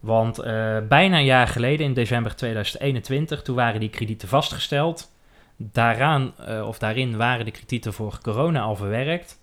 Want 0.00 0.38
eh, 0.38 0.78
bijna 0.88 1.18
een 1.18 1.24
jaar 1.24 1.48
geleden, 1.48 1.86
in 1.86 1.94
december 1.94 2.36
2021, 2.36 3.42
toen 3.42 3.56
waren 3.56 3.80
die 3.80 3.88
kredieten 3.88 4.28
vastgesteld. 4.28 5.12
Daaraan, 5.56 6.32
eh, 6.46 6.66
of 6.66 6.78
daarin 6.78 7.16
waren 7.16 7.44
de 7.44 7.50
kredieten 7.50 7.92
voor 7.92 8.18
corona 8.22 8.60
al 8.60 8.76
verwerkt. 8.76 9.40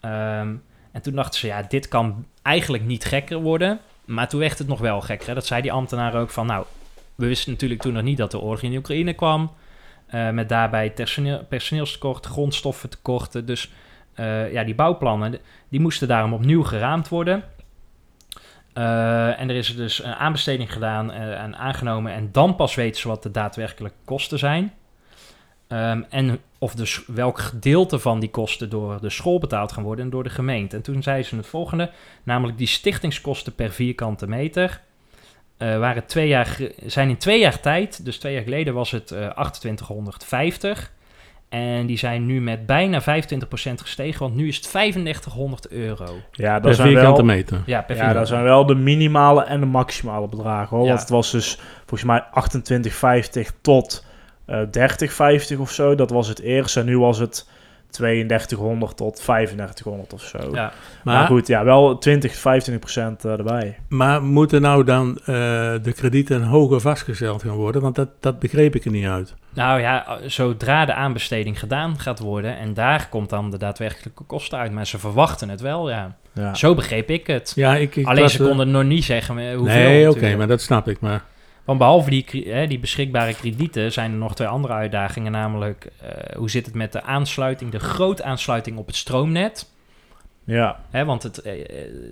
Ehm, 0.00 0.54
en 0.92 1.02
toen 1.02 1.14
dachten 1.14 1.40
ze, 1.40 1.46
ja, 1.46 1.62
dit 1.62 1.88
kan 1.88 2.26
eigenlijk 2.42 2.84
niet 2.84 3.04
gekker 3.04 3.38
worden. 3.38 3.80
Maar 4.04 4.28
toen 4.28 4.40
werd 4.40 4.58
het 4.58 4.68
nog 4.68 4.80
wel 4.80 5.00
gekker. 5.00 5.34
Dat 5.34 5.46
zei 5.46 5.62
die 5.62 5.72
ambtenaar 5.72 6.14
ook 6.14 6.30
van, 6.30 6.46
nou, 6.46 6.66
we 7.14 7.26
wisten 7.26 7.52
natuurlijk 7.52 7.80
toen 7.80 7.92
nog 7.92 8.02
niet 8.02 8.16
dat 8.16 8.30
de 8.30 8.40
oorlog 8.40 8.62
in 8.62 8.76
Oekraïne 8.76 9.12
kwam. 9.12 9.50
Eh, 10.06 10.30
met 10.30 10.48
daarbij 10.48 10.92
personeel, 10.92 11.44
personeelstekort, 11.44 12.26
grondstoffentekorten. 12.26 13.46
Dus 13.46 13.70
ja, 14.52 14.64
die 14.64 14.74
bouwplannen, 14.74 15.38
die 15.68 15.80
moesten 15.80 16.08
daarom 16.08 16.32
opnieuw 16.32 16.62
geraamd 16.62 17.08
worden. 17.08 17.44
Eh, 18.76 19.40
en 19.40 19.48
er 19.48 19.56
is 19.56 19.76
dus 19.76 20.04
een 20.04 20.14
aanbesteding 20.14 20.72
gedaan 20.72 21.12
eh, 21.12 21.42
en 21.42 21.56
aangenomen. 21.56 22.12
En 22.12 22.28
dan 22.32 22.56
pas 22.56 22.74
weten 22.74 23.00
ze 23.00 23.08
wat 23.08 23.22
de 23.22 23.30
daadwerkelijke 23.30 23.96
kosten 24.04 24.38
zijn. 24.38 24.72
Ehm, 25.68 26.02
en 26.10 26.40
of 26.58 26.74
dus 26.74 27.02
welk 27.06 27.38
gedeelte 27.38 27.98
van 27.98 28.20
die 28.20 28.30
kosten 28.30 28.70
door 28.70 29.00
de 29.00 29.10
school 29.10 29.38
betaald 29.38 29.72
gaan 29.72 29.82
worden 29.82 30.04
en 30.04 30.10
door 30.10 30.22
de 30.22 30.30
gemeente. 30.30 30.76
En 30.76 30.82
toen 30.82 31.02
zei 31.02 31.22
ze 31.22 31.36
het 31.36 31.46
volgende, 31.46 31.90
namelijk 32.22 32.58
die 32.58 32.66
stichtingskosten 32.66 33.54
per 33.54 33.70
vierkante 33.70 34.26
meter. 34.26 34.80
eh, 35.56 35.78
waren 35.78 36.06
twee 36.06 36.28
jaar, 36.28 36.58
zijn 36.86 37.08
in 37.08 37.16
twee 37.16 37.38
jaar 37.38 37.60
tijd, 37.60 38.04
dus 38.04 38.18
twee 38.18 38.34
jaar 38.34 38.42
geleden 38.42 38.74
was 38.74 38.90
het 38.90 39.10
eh 39.10 39.50
2850. 39.50 40.92
En 41.48 41.86
die 41.86 41.98
zijn 41.98 42.26
nu 42.26 42.40
met 42.40 42.66
bijna 42.66 43.02
25% 43.02 43.04
gestegen, 43.74 44.20
want 44.20 44.34
nu 44.34 44.48
is 44.48 44.56
het 44.56 44.64
3500 44.64 45.68
euro. 45.68 46.06
Ja, 46.32 46.52
dat 46.52 46.62
Per 46.62 46.74
zijn 46.74 46.88
vierkante 46.88 47.24
wel... 47.24 47.34
meter. 47.34 47.62
Ja, 47.66 47.82
per 47.82 47.96
Ja, 47.96 48.12
dat 48.12 48.28
zijn 48.28 48.42
wel 48.42 48.66
de 48.66 48.74
minimale 48.74 49.44
en 49.44 49.60
de 49.60 49.66
maximale 49.66 50.28
bedragen 50.28 50.76
hoor. 50.76 50.84
Ja. 50.84 50.88
Want 50.88 51.00
het 51.00 51.10
was 51.10 51.30
dus 51.30 51.60
volgens 51.86 52.04
mij 52.04 52.24
28,50 53.46 53.60
tot 53.60 54.04
eh 54.46 54.60
30,50 55.52 55.58
of 55.58 55.70
zo. 55.70 55.94
Dat 55.94 56.10
was 56.10 56.28
het 56.28 56.40
eerst. 56.40 56.76
En 56.76 56.84
nu 56.84 56.98
was 56.98 57.18
het 57.18 57.48
3200 57.90 58.96
tot 58.96 59.16
3500 59.16 60.12
of 60.12 60.22
zo. 60.22 60.38
Ja. 60.38 60.52
Maar, 60.52 60.72
Maar, 61.16 61.26
goed, 61.26 61.46
ja, 61.46 61.64
wel 61.64 61.98
20, 61.98 62.34
25 62.34 62.84
procent 62.84 63.24
eh, 63.24 63.32
erbij. 63.32 63.78
maar 63.88 64.22
moeten 64.22 64.60
nou 64.60 64.84
dan 64.84 65.18
eh, 65.18 65.24
de 65.82 65.92
kredieten 65.94 66.42
hoger 66.42 66.80
vastgesteld 66.80 67.42
gaan 67.42 67.56
worden? 67.56 67.82
Want 67.82 67.94
dat, 67.94 68.08
dat 68.20 68.38
begreep 68.38 68.74
ik 68.74 68.84
er 68.84 68.90
niet 68.90 69.06
uit. 69.06 69.34
Nou 69.54 69.80
ja, 69.80 70.18
zodra 70.26 70.84
de 70.84 70.94
aanbesteding 70.94 71.58
gedaan 71.58 71.98
gaat 71.98 72.18
worden 72.18 72.58
en 72.58 72.74
daar 72.74 73.08
komt 73.10 73.30
dan 73.30 73.50
de 73.50 73.58
daadwerkelijke 73.58 74.24
kosten 74.24 74.58
uit. 74.58 74.72
Maar 74.72 74.86
ze 74.86 74.98
verwachten 74.98 75.48
het 75.48 75.60
wel, 75.60 75.90
ja. 75.90 76.16
Ja. 76.32 76.54
Zo 76.54 76.74
begreep 76.74 77.10
ik 77.10 77.26
het. 77.26 77.52
Ja, 77.54 77.76
ik, 77.76 77.96
ik 77.96 78.06
Alleen 78.06 78.30
ze 78.30 78.42
konden 78.42 78.70
nog 78.70 78.84
niet 78.84 79.04
zeggen 79.04 79.38
eh, 79.38 79.56
hoeveel. 79.56 79.74
Nee, 79.74 80.10
oké, 80.10 80.36
maar 80.36 80.46
dat 80.46 80.60
snap 80.60 80.88
ik. 80.88 81.00
Maar 81.00 81.24
Want 81.66 81.78
behalve 81.78 82.10
die, 82.10 82.26
hè, 82.48 82.66
die 82.66 82.78
beschikbare 82.78 83.34
kredieten 83.34 83.92
zijn 83.92 84.10
er 84.12 84.16
nog 84.18 84.34
twee 84.34 84.48
andere 84.48 84.72
uitdagingen. 84.72 85.32
Namelijk, 85.32 85.88
eh, 86.02 86.36
hoe 86.36 86.50
zit 86.50 86.66
het 86.66 86.74
met 86.74 86.92
de 86.92 87.02
aansluiting, 87.02 87.70
de 87.70 87.78
grootaansluiting 87.78 88.78
op 88.78 88.86
het 88.86 88.96
stroomnet? 88.96 89.70
Ja, 90.44 90.76
Hè, 90.90 91.04
want 91.04 91.22
het, 91.22 91.42
eh, 91.42 91.52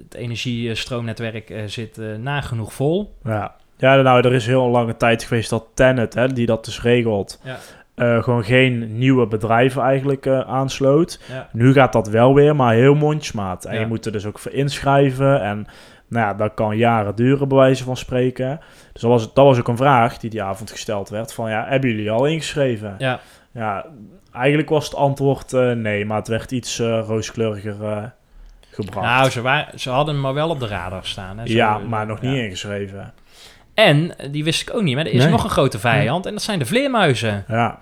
het 0.03 0.15
energiestroomnetwerk 0.15 1.51
eh, 1.51 1.63
zit 1.67 2.01
nagenoeg 2.19 2.73
vol. 2.73 3.15
ja. 3.25 3.55
Ja, 3.79 3.95
nou, 4.03 4.27
er 4.27 4.33
is 4.35 4.47
heel 4.47 4.69
lange 4.69 4.97
tijd 4.97 5.23
geweest 5.25 5.51
dat 5.51 5.65
Tenet, 5.75 6.15
hè, 6.15 6.29
die 6.29 6.47
dat 6.47 6.65
dus 6.65 6.83
regelt, 6.83 7.41
Ja. 7.45 8.21
gewoon 8.21 8.45
geen 8.45 8.99
nieuwe 8.99 9.27
bedrijven 9.27 9.83
eigenlijk 9.83 10.27
aansloot. 10.27 11.21
Ja. 11.29 11.49
Nu 11.53 11.73
gaat 11.73 11.93
dat 11.93 12.09
wel 12.09 12.35
weer, 12.35 12.57
maar 12.57 12.75
heel 12.75 12.95
mondjesmaat. 12.95 13.65
En 13.65 13.75
Ja. 13.75 13.81
je 13.81 13.87
moet 13.87 14.07
er 14.07 14.13
dus 14.13 14.27
ook 14.27 14.39
voor 14.39 14.53
inschrijven. 14.53 15.43
En 15.43 15.67
nou 16.15 16.27
ja, 16.27 16.35
dat 16.35 16.55
kan 16.55 16.77
jaren 16.77 17.15
duren, 17.15 17.49
bij 17.49 17.59
wijze 17.59 17.85
van 17.85 17.97
spreken. 17.97 18.61
Dus 18.93 19.03
dat 19.03 19.11
was, 19.11 19.23
dat 19.35 19.45
was 19.45 19.59
ook 19.59 19.69
een 19.69 19.77
vraag 19.77 20.19
die 20.19 20.31
die 20.31 20.43
avond 20.43 20.71
gesteld 20.71 21.09
werd. 21.09 21.33
Van 21.33 21.51
ja, 21.51 21.65
hebben 21.69 21.91
jullie 21.91 22.11
al 22.11 22.27
ingeschreven? 22.27 22.95
Ja. 22.99 23.21
Ja, 23.53 23.85
eigenlijk 24.33 24.69
was 24.69 24.85
het 24.85 24.95
antwoord 24.95 25.53
eh, 25.53 25.71
nee, 25.73 26.05
maar 26.07 26.19
het 26.19 26.29
werd 26.29 26.51
iets 26.51 26.79
eh, 26.79 27.03
rooskleuriger 27.07 27.85
eh, 27.85 28.03
gebracht. 28.71 29.07
Nou, 29.07 29.31
ze, 29.31 29.41
waren, 29.43 29.79
ze 29.81 29.91
hadden 29.91 30.15
hem 30.15 30.23
maar 30.23 30.35
wel 30.35 30.49
op 30.51 30.61
de 30.61 30.67
radar 30.67 31.05
staan. 31.05 31.39
Hè. 31.39 31.47
Zo- 31.47 31.53
ja, 31.53 31.79
maar 31.79 32.07
nog 32.07 32.21
niet 32.21 32.37
ingeschreven. 32.37 33.13
En, 33.75 34.15
die 34.31 34.45
wist 34.45 34.69
ik 34.69 34.75
ook 34.75 34.83
niet, 34.83 34.95
maar 34.97 35.07
er 35.07 35.13
is 35.13 35.23
Nee. 35.23 35.31
nog 35.31 35.45
een 35.45 35.51
grote 35.51 35.79
vijand. 35.79 36.27
En 36.27 36.33
dat 36.33 36.43
zijn 36.43 36.59
de 36.59 36.65
vleermuizen. 36.67 37.45
Ja, 37.49 37.79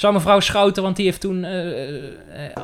Zou 0.00 0.12
mevrouw 0.12 0.40
Schouten, 0.40 0.82
want 0.82 0.96
die 0.96 1.04
heeft 1.04 1.20
toen 1.20 1.44
eh, 1.44 1.68
eh, 1.88 1.96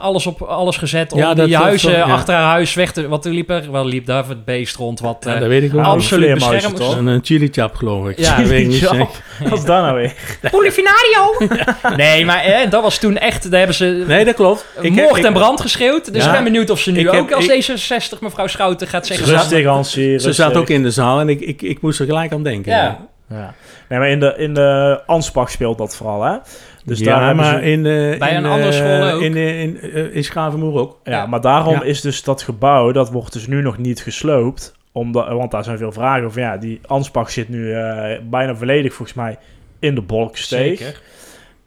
alles 0.01 0.27
op 0.27 0.43
alles 0.43 0.77
gezet 0.77 1.13
om 1.13 1.19
Ja, 1.19 1.35
die 1.35 1.47
dat- 1.49 1.63
huizen 1.63 1.93
ja. 1.93 2.03
achter 2.05 2.35
haar 2.35 2.45
huis 2.51 2.75
weg 2.75 2.93
te... 2.93 3.09
Wat 3.09 3.25
er 3.25 3.33
liep 3.33 3.51
er? 3.51 3.73
Wel 3.73 3.87
liep 3.87 4.07
daar 4.07 4.29
het 4.29 4.45
beest 4.45 4.77
rond 4.77 5.01
wat 5.01 5.17
ja, 5.27 5.35
eh, 5.35 5.41
dat 5.41 5.49
weet 5.49 5.63
ik 5.63 5.69
ook. 5.69 5.77
niet. 5.81 5.85
absoluut 5.87 6.35
beschermd 6.35 6.77
toch? 6.77 6.97
Een, 6.97 7.07
een 7.07 7.21
chili 7.23 7.49
chap, 7.53 7.75
geloof 7.75 8.09
ik. 8.09 8.19
Ja, 8.19 8.37
dat 8.41 8.47
weet 8.47 8.61
ik 8.61 8.67
niet 8.67 8.77
zeker. 8.79 9.07
wat 9.49 9.59
is 9.59 9.65
dat 9.65 9.83
nou 9.83 9.95
weer? 9.97 10.13
Polifinario! 10.51 11.35
nee, 11.97 12.25
maar 12.25 12.45
eh, 12.45 12.71
dat 12.71 12.83
was 12.83 12.99
toen 12.99 13.19
echt... 13.19 13.43
Daar 13.51 13.59
hebben 13.59 13.77
ze 13.77 14.05
Nee, 14.07 14.25
dat 14.25 14.35
klopt. 14.35 14.67
Ik 14.81 14.95
heb- 14.95 15.05
moord 15.05 15.17
ik- 15.19 15.25
en 15.25 15.33
brand 15.33 15.61
geschreeuwd. 15.61 16.13
Dus 16.13 16.23
Ja. 16.23 16.29
ik 16.29 16.35
ben 16.35 16.45
benieuwd 16.45 16.71
of 16.71 16.81
ze 16.81 16.91
nu 16.93 17.09
heb- 17.11 17.21
ook 17.21 17.33
als 17.33 17.47
ik- 17.47 17.79
D66 18.15 18.19
mevrouw 18.21 18.47
Schouten 18.47 18.87
gaat 18.87 19.07
zeggen... 19.07 19.27
Rustig, 19.27 19.65
Hansie. 19.65 20.19
Ze 20.19 20.33
zat 20.33 20.55
ook 20.57 20.69
in 20.69 20.83
de 20.83 20.91
zaal 20.91 21.21
en 21.21 21.29
ik, 21.29 21.41
ik, 21.41 21.63
ik 21.63 21.81
moest 21.81 22.01
er 22.01 22.07
gelijk 22.07 22.33
aan 22.33 22.43
denken. 22.43 22.73
Ja. 22.73 22.99
Ja. 23.31 23.55
Nee, 23.89 23.99
maar 23.99 24.09
in 24.09 24.21
de, 24.21 24.35
in 24.37 24.55
de 24.55 25.01
Ansbach 25.07 25.51
speelt 25.51 25.79
dat 25.79 25.97
vooral, 25.97 26.23
hè? 26.25 26.37
Dus 26.85 26.99
ja, 26.99 27.05
daar 27.05 27.27
hebben 27.27 27.45
maar 27.45 27.55
ze- 27.59 27.71
in, 27.71 27.83
de 27.83 28.17
Bij 28.19 28.31
in, 28.31 28.37
een 28.37 28.45
andere 28.51 28.69
eh, 28.69 28.75
school 28.77 29.11
ook. 29.15 29.21
In, 29.23 29.35
eh, 29.37 29.61
in, 29.63 29.81
eh, 29.81 30.15
in 30.15 30.25
Schavenmoer 30.25 30.81
ook. 30.81 30.99
Ja, 31.05 31.13
Ja. 31.13 31.27
maar 31.27 31.41
daarom 31.41 31.75
Ja. 31.75 31.83
is 31.83 32.01
dus 32.01 32.23
dat 32.23 32.43
gebouw, 32.43 32.93
dat 32.93 33.11
wordt 33.11 33.33
dus 33.33 33.47
nu 33.47 33.63
nog 33.63 33.79
niet 33.79 34.01
gesloopt. 34.01 34.75
Omdat, 34.93 35.29
want 35.29 35.51
daar 35.51 35.65
zijn 35.65 35.79
veel 35.79 35.93
vragen 35.93 36.25
over. 36.25 36.41
Ja, 36.41 36.57
die 36.57 36.81
Ansbach 36.87 37.31
zit 37.31 37.49
nu 37.49 37.73
eh, 37.75 38.19
bijna 38.31 38.55
volledig 38.55 38.95
volgens 38.95 39.17
mij 39.17 39.37
in 39.79 39.95
de 39.95 40.01
Bolksteeg. 40.03 40.79
Zeker. 40.79 41.01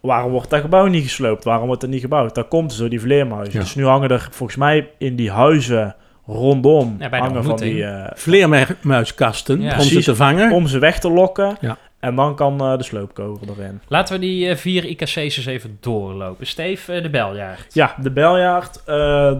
Waarom 0.02 0.32
wordt 0.32 0.50
dat 0.50 0.62
gebouw 0.62 0.86
niet 0.86 1.04
gesloopt? 1.04 1.44
Waarom 1.44 1.68
wordt 1.68 1.82
het 1.82 1.92
niet 1.92 2.02
gebouwd? 2.02 2.36
Dat 2.36 2.48
komt 2.48 2.70
dus 2.70 2.78
door 2.78 2.90
die 2.90 3.02
vleermuizen. 3.02 3.54
Ja. 3.54 3.60
Dus 3.60 3.76
nu 3.76 3.86
hangen 3.86 4.10
er 4.10 4.28
volgens 4.32 4.58
mij 4.58 4.90
in 4.98 5.16
die 5.16 5.32
huizen 5.32 5.96
rondom 6.28 6.96
Ja, 7.00 7.10
bij 7.10 7.20
de 7.20 7.26
hangen 7.26 7.44
van 7.44 7.56
die... 7.58 7.84
eh, 7.86 8.12
Vleermuiskasten 8.16 9.62
Ja. 9.62 9.76
om 9.78 9.82
ze 9.84 10.04
te 10.04 10.16
vangen. 10.16 10.52
om 10.52 10.68
ze 10.68 10.80
weg 10.80 11.00
te 11.00 11.12
lokken. 11.12 11.58
En 12.00 12.16
dan 12.16 12.36
kan 12.36 12.60
eh, 12.62 12.78
de 12.78 12.84
sloopkogel 12.84 13.48
erin. 13.58 13.82
Laten 13.88 14.14
we 14.14 14.20
die 14.22 14.50
eh, 14.50 14.56
vier 14.56 14.86
IKC's 14.86 15.16
eens 15.16 15.46
even 15.46 15.78
doorlopen. 15.80 16.48
Steve, 16.48 16.94
eh, 16.94 17.02
de 17.04 17.10
beljaard. 17.10 17.74
Ja, 17.74 17.96
de 18.02 18.12
Beljaard. 18.12 18.82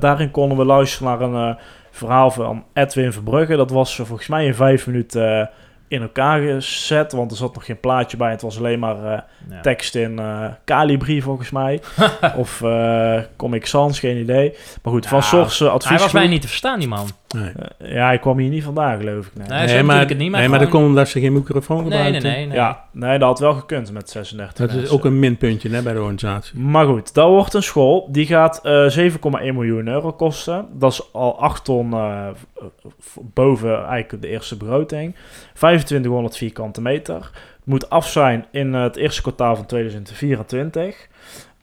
daarin 0.02 0.32
konden 0.32 0.58
we 0.58 0.66
luisteren 0.66 1.08
naar 1.08 1.22
een 1.22 1.58
verhaal 1.92 2.32
van 2.32 2.64
Edwin 2.74 3.14
Verbrugge. 3.14 3.56
Dat 3.56 3.72
was 3.72 3.96
volgens 3.96 4.28
mij 4.28 4.46
in 4.46 4.54
vijf 4.56 4.88
minuten 4.88 5.50
in 5.88 6.02
elkaar 6.02 6.42
gezet. 6.42 7.12
Want 7.12 7.32
er 7.32 7.38
zat 7.38 7.54
nog 7.54 7.66
geen 7.66 7.80
plaatje 7.80 8.18
bij. 8.18 8.32
Het 8.32 8.42
was 8.42 8.58
alleen 8.58 8.80
maar 8.80 9.26
Ja. 9.50 9.62
tekst 9.62 9.96
in 9.96 10.20
Calibri 10.66 11.22
volgens 11.22 11.50
mij. 11.50 11.82
of 12.36 12.64
Comic 13.38 13.66
Sans, 13.66 14.00
geen 14.00 14.18
idee. 14.18 14.54
Maar 14.84 14.94
goed, 14.94 15.08
van 15.08 15.18
Nou, 15.20 15.30
Source 15.30 15.64
Hij 15.64 15.74
advies. 15.74 16.02
was 16.02 16.12
mij 16.12 16.28
niet 16.28 16.42
te 16.42 16.48
verstaan, 16.48 16.80
die 16.80 16.88
man. 16.88 17.08
Nee. 17.36 17.52
Eh, 17.78 17.94
ja, 17.94 18.12
ik 18.12 18.22
kwam 18.22 18.38
hier 18.38 18.50
niet 18.50 18.64
vandaan, 18.64 18.98
geloof 19.00 19.26
ik. 19.28 19.32
Nee, 19.36 19.48
Nee, 19.48 19.68
zo 19.68 19.86
bedoel 19.86 20.02
ik 20.02 20.10
het 20.10 20.18
niet, 20.18 20.32
maar 20.32 20.40
nee, 20.40 20.50
maar 20.50 20.60
dat 20.60 20.70
komt 20.70 20.86
omdat 20.86 21.10
ze 21.10 21.20
geen 21.20 21.34
microfoon 21.34 21.78
Nee, 21.78 21.86
gebruiken. 21.92 22.22
nee, 22.24 22.32
nee. 22.36 22.46
nee. 22.46 22.56
Ja, 22.58 22.84
nee, 22.92 23.20
dat 23.20 23.28
had 23.28 23.40
wel 23.40 23.54
gekund 23.54 23.92
met 23.92 24.10
36 24.10 24.68
Dat 24.68 24.84
is 24.84 24.90
ook 24.90 25.06
een 25.06 25.20
minpuntje 25.20 25.70
hè, 25.70 25.82
bij 25.82 25.94
de 25.94 26.00
organisatie. 26.00 26.60
Maar 26.60 26.86
goed, 26.86 27.14
dat 27.14 27.28
wordt 27.30 27.54
een 27.54 27.64
school. 27.64 28.08
Die 28.12 28.26
gaat 28.26 28.60
eh 28.64 28.98
7,1 28.98 29.20
miljoen 29.54 29.88
euro 29.88 30.12
kosten. 30.12 30.68
Dat 30.74 30.92
is 30.92 31.14
al 31.14 31.40
8 31.42 31.64
ton 31.64 31.94
eh, 31.94 32.28
boven 33.34 33.86
eigenlijk 33.86 34.22
de 34.22 34.28
eerste 34.30 34.58
begroting. 34.58 35.16
2500 35.54 36.38
vierkante 36.38 36.82
meter. 36.82 37.32
Moet 37.64 37.90
af 37.90 38.08
zijn 38.08 38.46
in 38.52 38.76
eh, 38.76 38.82
het 38.82 38.96
eerste 38.96 39.22
kwartaal 39.22 39.56
van 39.56 39.66
2024. 39.66 41.08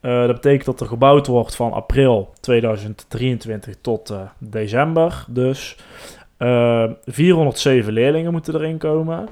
Eh, 0.00 0.20
dat 0.26 0.34
betekent 0.34 0.64
dat 0.64 0.80
er 0.80 0.86
gebouwd 0.86 1.26
wordt 1.26 1.56
van 1.56 1.72
april 1.72 2.32
2023 2.40 3.74
tot 3.80 4.10
eh, 4.10 4.20
december. 4.38 5.24
Dus 5.28 5.76
eh 6.36 6.84
407 7.04 7.92
leerlingen 7.92 8.32
moeten 8.32 8.54
erin 8.54 8.78
komen. 8.78 9.28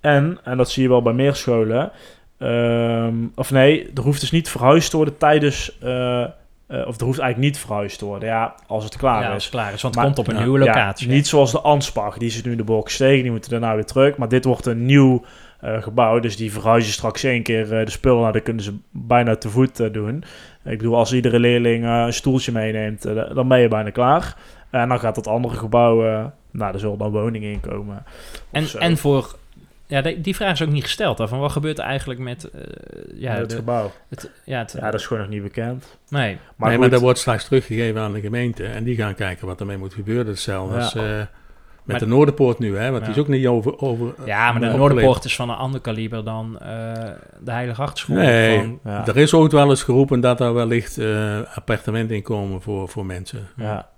En, 0.00 0.38
en 0.44 0.56
dat 0.56 0.70
zie 0.70 0.82
je 0.82 0.88
wel 0.88 1.02
bij 1.02 1.12
meer 1.12 1.34
scholen, 1.34 1.90
Ehm, 2.38 3.14
of 3.34 3.50
nee, 3.50 3.90
er 3.94 4.02
hoeft 4.02 4.20
dus 4.20 4.30
niet 4.30 4.48
verhuisd 4.48 4.90
te 4.90 4.96
worden 4.96 5.16
tijdens. 5.18 5.78
eh, 5.80 6.22
eh, 6.22 6.28
of 6.68 6.98
er 6.98 7.04
hoeft 7.04 7.18
eigenlijk 7.18 7.38
niet 7.38 7.58
verhuisd 7.58 7.98
te 7.98 8.04
worden. 8.04 8.28
Ja, 8.28 8.54
als 8.66 8.84
het 8.84 8.96
klaar 8.96 9.20
Ja, 9.22 9.28
is. 9.28 9.34
als 9.34 9.44
het 9.44 9.52
klaar 9.52 9.72
is, 9.72 9.82
want 9.82 9.94
het 9.94 10.04
Maar- 10.04 10.14
komt 10.14 10.28
op 10.28 10.34
een 10.34 10.42
nieuwe 10.42 10.58
Ja, 10.58 10.64
locatie. 10.64 11.08
niet 11.08 11.26
zoals 11.26 11.52
de 11.52 11.60
Anspach, 11.60 12.18
die 12.18 12.30
zit 12.30 12.44
nu 12.44 12.50
in 12.50 12.56
de 12.56 12.64
box 12.64 12.96
tegen, 12.96 13.22
die 13.22 13.30
moeten 13.30 13.50
daarna 13.50 13.74
weer 13.74 13.84
terug. 13.84 14.16
Maar 14.16 14.28
dit 14.28 14.44
wordt 14.44 14.66
een 14.66 14.84
nieuw 14.86 15.24
eh, 15.74 15.82
gebouw, 15.82 16.20
dus 16.20 16.36
die 16.36 16.52
verhuizen 16.52 16.92
straks 16.92 17.22
één 17.24 17.42
keer 17.42 17.78
eh, 17.78 17.84
de 17.84 17.90
spullen. 17.90 18.20
Nou, 18.20 18.32
dat 18.32 18.42
kunnen 18.42 18.62
ze 18.62 18.74
bijna 18.90 19.36
te 19.36 19.48
voet 19.50 19.80
eh, 19.80 19.92
doen. 19.92 20.24
Ik 20.64 20.78
bedoel, 20.78 20.96
als 20.96 21.12
iedere 21.12 21.38
leerling 21.40 21.84
eh, 21.84 22.02
een 22.06 22.12
stoeltje 22.12 22.52
meeneemt, 22.52 23.02
dan 23.34 23.48
ben 23.48 23.60
je 23.60 23.68
bijna 23.68 23.90
klaar. 23.90 24.36
En 24.70 24.88
dan 24.88 25.00
gaat 25.00 25.14
dat 25.14 25.26
andere 25.26 25.54
gebouw, 25.56 26.06
eh, 26.06 26.24
nou, 26.50 26.72
er 26.74 26.80
zullen 26.80 26.98
dan 26.98 27.10
woningen 27.10 27.50
in 27.52 27.60
komen. 27.60 28.04
En, 28.50 28.62
zo. 28.66 28.78
en 28.78 28.96
voor... 28.96 29.36
Ja, 29.88 30.02
die, 30.02 30.36
vraag 30.36 30.52
is 30.52 30.62
ook 30.62 30.68
niet 30.72 30.82
gesteld. 30.84 31.18
Hè, 31.18 31.28
van 31.28 31.38
wat 31.38 31.52
gebeurt 31.52 31.78
er 31.78 31.84
eigenlijk 31.84 32.20
met... 32.20 32.50
eh, 32.50 32.60
ja, 33.14 33.32
het 33.34 33.50
de- 33.50 33.56
gebouw. 33.56 33.92
het, 34.08 34.30
ja, 34.44 34.58
het, 34.58 34.74
Ja, 34.78 34.90
dat 34.90 35.00
is 35.00 35.06
gewoon 35.06 35.22
nog 35.22 35.32
niet 35.32 35.42
bekend. 35.42 35.98
nee. 36.08 36.20
Maar, 36.34 36.40
Maar, 36.56 36.68
nee, 36.68 36.70
goed, 36.70 36.78
maar 36.80 36.90
dat 36.90 37.00
wordt 37.00 37.18
straks 37.18 37.44
teruggegeven 37.44 38.00
aan 38.00 38.12
de 38.12 38.20
gemeente. 38.20 38.64
En 38.66 38.84
die 38.84 38.96
gaan 38.96 39.14
kijken 39.14 39.46
wat 39.46 39.60
ermee 39.60 39.76
moet 39.76 39.94
gebeuren. 39.94 40.26
Hetzelfde 40.26 40.74
Ja. 40.76 40.80
als 40.82 40.94
eh, 40.94 41.20
met 41.86 41.98
Maar- 42.00 42.08
de 42.08 42.14
Noorderpoort 42.14 42.58
nu. 42.58 42.76
Hè, 42.78 42.90
want 42.90 43.04
die 43.04 43.12
is 43.14 43.20
ook 43.20 43.28
niet 43.28 43.46
over... 43.46 43.78
over 43.80 44.14
Ja, 44.24 44.36
maar 44.38 44.46
de 44.46 44.50
opgeleverd. 44.54 44.76
Noorderpoort 44.78 45.24
is 45.24 45.36
van 45.36 45.50
een 45.50 45.56
ander 45.56 45.80
kaliber 45.80 46.24
dan 46.24 46.58
eh, 46.60 46.68
de 47.40 47.50
Heilige 47.50 47.82
Achterschool. 47.82 48.16
Nee, 48.16 48.58
Van- 48.58 48.78
ja. 48.84 49.06
er 49.06 49.16
is 49.16 49.34
ooit 49.34 49.52
wel 49.52 49.70
eens 49.70 49.82
geroepen 49.82 50.20
dat 50.20 50.40
er 50.40 50.54
wellicht 50.54 50.98
eh 50.98 51.38
appartementen 51.54 52.16
inkomen 52.16 52.62
voor, 52.62 52.88
voor 52.88 53.06
mensen. 53.06 53.48
ja. 53.56 53.88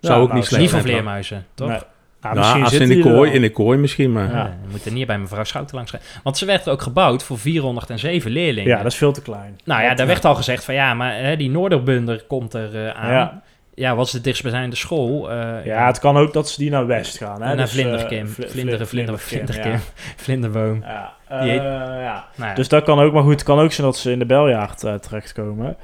Zou 0.00 0.14
Ja, 0.14 0.20
ook 0.20 0.26
nou, 0.28 0.38
niet 0.38 0.44
slecht 0.48 0.62
niet 0.62 0.70
van 0.70 0.80
zijn. 0.80 0.92
vleermuizen, 0.92 1.46
toch? 1.54 1.68
Nee. 1.68 1.78
Nou, 2.20 2.34
Nou, 2.34 2.36
misschien 2.36 2.62
als 2.64 2.72
in 2.72 2.88
de, 2.88 2.94
die 2.94 3.02
kooi, 3.14 3.30
in 3.32 3.40
de 3.40 3.50
kooi 3.50 3.78
misschien, 3.78 4.12
maar... 4.12 4.30
Ja. 4.30 4.44
Je 4.62 4.68
moet 4.70 4.84
er 4.84 4.92
niet 4.92 5.06
bij 5.06 5.18
mevrouw 5.18 5.44
Schouten 5.44 5.76
langs 5.76 5.90
gaan. 5.90 6.00
Want 6.22 6.38
ze 6.38 6.44
werd 6.46 6.68
ook 6.68 6.82
gebouwd 6.82 7.22
voor 7.24 7.38
407 7.38 8.30
leerlingen. 8.30 8.70
Ja, 8.70 8.76
dat 8.82 8.92
is 8.92 8.98
veel 8.98 9.12
te 9.12 9.22
klein. 9.22 9.58
Nou 9.64 9.82
ja, 9.82 9.88
Dat- 9.88 9.96
daar 9.96 10.06
werd 10.06 10.24
al 10.24 10.34
gezegd 10.34 10.64
van 10.64 10.74
ja, 10.74 10.94
maar 10.94 11.16
hè, 11.16 11.36
die 11.36 11.50
Noorderbunder 11.50 12.24
komt 12.28 12.54
er 12.54 12.86
eh, 12.86 12.90
aan. 13.20 13.42
Ja. 13.80 13.94
Wat 13.96 14.06
is 14.06 14.12
de 14.12 14.20
dichtstbijzijnde 14.20 14.76
school? 14.76 15.30
Eh, 15.30 15.64
Ja, 15.64 15.86
het 15.86 15.98
kan 15.98 16.16
ook 16.16 16.32
dat 16.32 16.48
ze 16.50 16.58
die 16.58 16.70
naar 16.70 16.86
West 16.86 17.16
gaan. 17.16 17.40
Hè? 17.42 17.46
naar 17.46 17.56
Dus, 17.56 17.70
Vlinderkim. 17.70 18.26
eh, 18.26 18.32
vli- 18.32 18.48
Vlinderen, 18.48 18.88
vlinder, 18.88 19.18
Vlinderkim, 19.18 19.62
vlinderkim. 19.62 19.80
Vlinderboom. 20.24 20.80
Ja. 20.86 21.12
Die 21.28 21.36
Eh, 21.38 21.40
heet- 21.48 21.62
ja. 22.02 22.24
Nou 22.36 22.48
ja. 22.50 22.54
Dus 22.54 22.68
dat 22.68 22.84
kan 22.84 22.98
ook, 23.00 23.12
maar 23.12 23.22
goed, 23.22 23.32
het 23.32 23.42
kan 23.42 23.58
ook 23.58 23.72
zijn 23.72 23.86
dat 23.86 23.96
ze 23.96 24.10
in 24.12 24.18
de 24.18 24.26
beljaard 24.26 24.78
terechtkomen. 25.02 25.76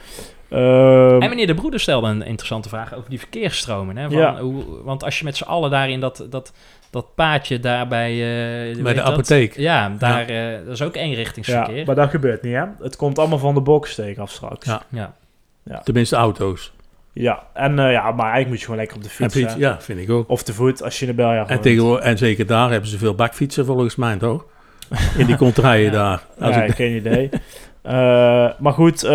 Ehm, 0.50 1.22
En 1.22 1.28
meneer 1.28 1.46
De 1.46 1.54
Broeder 1.54 1.80
stelde 1.80 2.08
een 2.08 2.22
interessante 2.22 2.68
vraag 2.68 2.94
over 2.94 3.10
die 3.10 3.18
verkeersstromen. 3.18 3.96
Hè? 3.96 4.08
Van 4.08 4.18
Ja. 4.18 4.36
hoe, 4.40 4.64
want 4.84 5.04
als 5.04 5.18
je 5.18 5.24
met 5.24 5.36
z'n 5.36 5.44
allen 5.44 5.70
daar 5.70 5.90
in 5.90 6.00
dat, 6.00 6.26
dat, 6.30 6.52
dat 6.90 7.14
paadje 7.14 7.60
daar 7.60 7.88
bij... 7.88 8.10
eh, 8.12 8.76
de 8.76 8.82
dat? 8.82 8.98
apotheek. 8.98 9.56
Ja, 9.56 9.92
daar, 9.98 10.26
dat 10.64 10.72
is 10.74 10.82
ook 10.82 10.96
eenrichtingsverkeer. 10.96 11.76
ja, 11.76 11.84
maar 11.84 11.94
dat 11.94 12.10
gebeurt 12.10 12.42
niet, 12.42 12.54
hè? 12.54 12.64
Het 12.80 12.96
komt 12.96 13.18
allemaal 13.18 13.38
van 13.38 13.54
de 13.54 13.60
boksteek 13.60 14.18
af 14.18 14.30
straks. 14.30 14.66
Ja. 14.90 15.14
Ja. 15.64 15.78
Tenminste 15.84 16.16
auto's. 16.16 16.72
Ja, 17.18 17.42
en 17.54 17.78
eh, 17.78 17.92
ja, 17.92 18.02
maar 18.12 18.24
eigenlijk 18.32 18.48
moet 18.48 18.58
je 18.58 18.64
gewoon 18.64 18.78
lekker 18.80 18.96
op 18.96 19.02
de 19.02 19.08
En 19.24 19.30
fiets. 19.30 19.54
ja, 19.54 19.80
vind 19.80 19.98
ik 20.00 20.10
ook. 20.10 20.28
Of 20.30 20.42
te 20.42 20.52
voet 20.54 20.82
als 20.82 20.98
je 20.98 21.06
in 21.06 21.10
de 21.10 21.16
beljaard 21.22 21.46
En, 21.48 21.52
woont. 21.54 21.62
tegenwoordig, 21.66 22.04
en 22.04 22.18
zeker 22.18 22.46
daar 22.46 22.70
hebben 22.70 22.88
ze 22.90 22.98
veel 22.98 23.14
bakfietsen 23.14 23.64
volgens 23.66 23.96
mij, 23.96 24.16
toch? 24.16 24.44
In 25.18 25.26
die 25.26 25.36
contraien 25.36 25.84
Ja. 25.84 25.90
daar. 25.90 26.22
Als 26.40 26.54
ja, 26.54 26.62
ik, 26.62 26.74
geen 26.74 26.96
idee. 26.96 27.28
Eh, 27.86 27.92
maar 28.58 28.72
goed, 28.72 29.04
eh, 29.04 29.10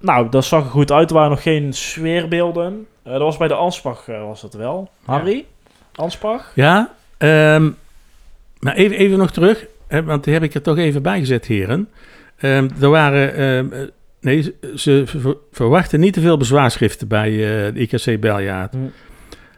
nou, 0.00 0.28
dat 0.30 0.44
zag 0.44 0.64
er 0.64 0.70
goed 0.70 0.92
uit. 0.92 1.08
Er 1.10 1.14
waren 1.16 1.30
nog 1.30 1.42
geen 1.42 1.72
sfeerbeelden. 1.72 2.86
Eh, 3.02 3.12
dat 3.12 3.20
was 3.20 3.36
bij 3.36 3.48
de 3.48 3.54
Anspach, 3.54 4.06
was 4.06 4.40
dat 4.40 4.54
wel. 4.54 4.90
Harry? 5.04 5.44
Anspach? 5.94 6.52
ja, 6.54 6.90
ehm, 7.18 7.70
maar 8.58 8.74
even, 8.74 8.96
even 8.96 9.18
nog 9.18 9.30
terug, 9.30 9.66
hè, 9.88 10.02
want 10.04 10.24
die 10.24 10.32
heb 10.32 10.42
ik 10.42 10.54
er 10.54 10.62
toch 10.62 10.76
even 10.78 11.02
bij 11.02 11.18
gezet, 11.18 11.46
heren. 11.46 11.88
Ehm, 12.38 12.68
er 12.80 12.88
waren, 12.90 13.34
ehm, 13.34 13.72
eh, 13.72 13.88
nee, 14.20 14.42
ze- 14.42 14.54
ze 14.74 15.02
ver- 15.06 15.36
verwachten 15.52 16.00
niet 16.00 16.12
te 16.12 16.20
veel 16.20 16.36
bezwaarschriften 16.36 17.08
bij 17.08 17.30
eh, 17.30 17.74
de 17.74 17.80
IKC 17.80 18.20
Beljaard. 18.20 18.72
Hm. 18.72 18.78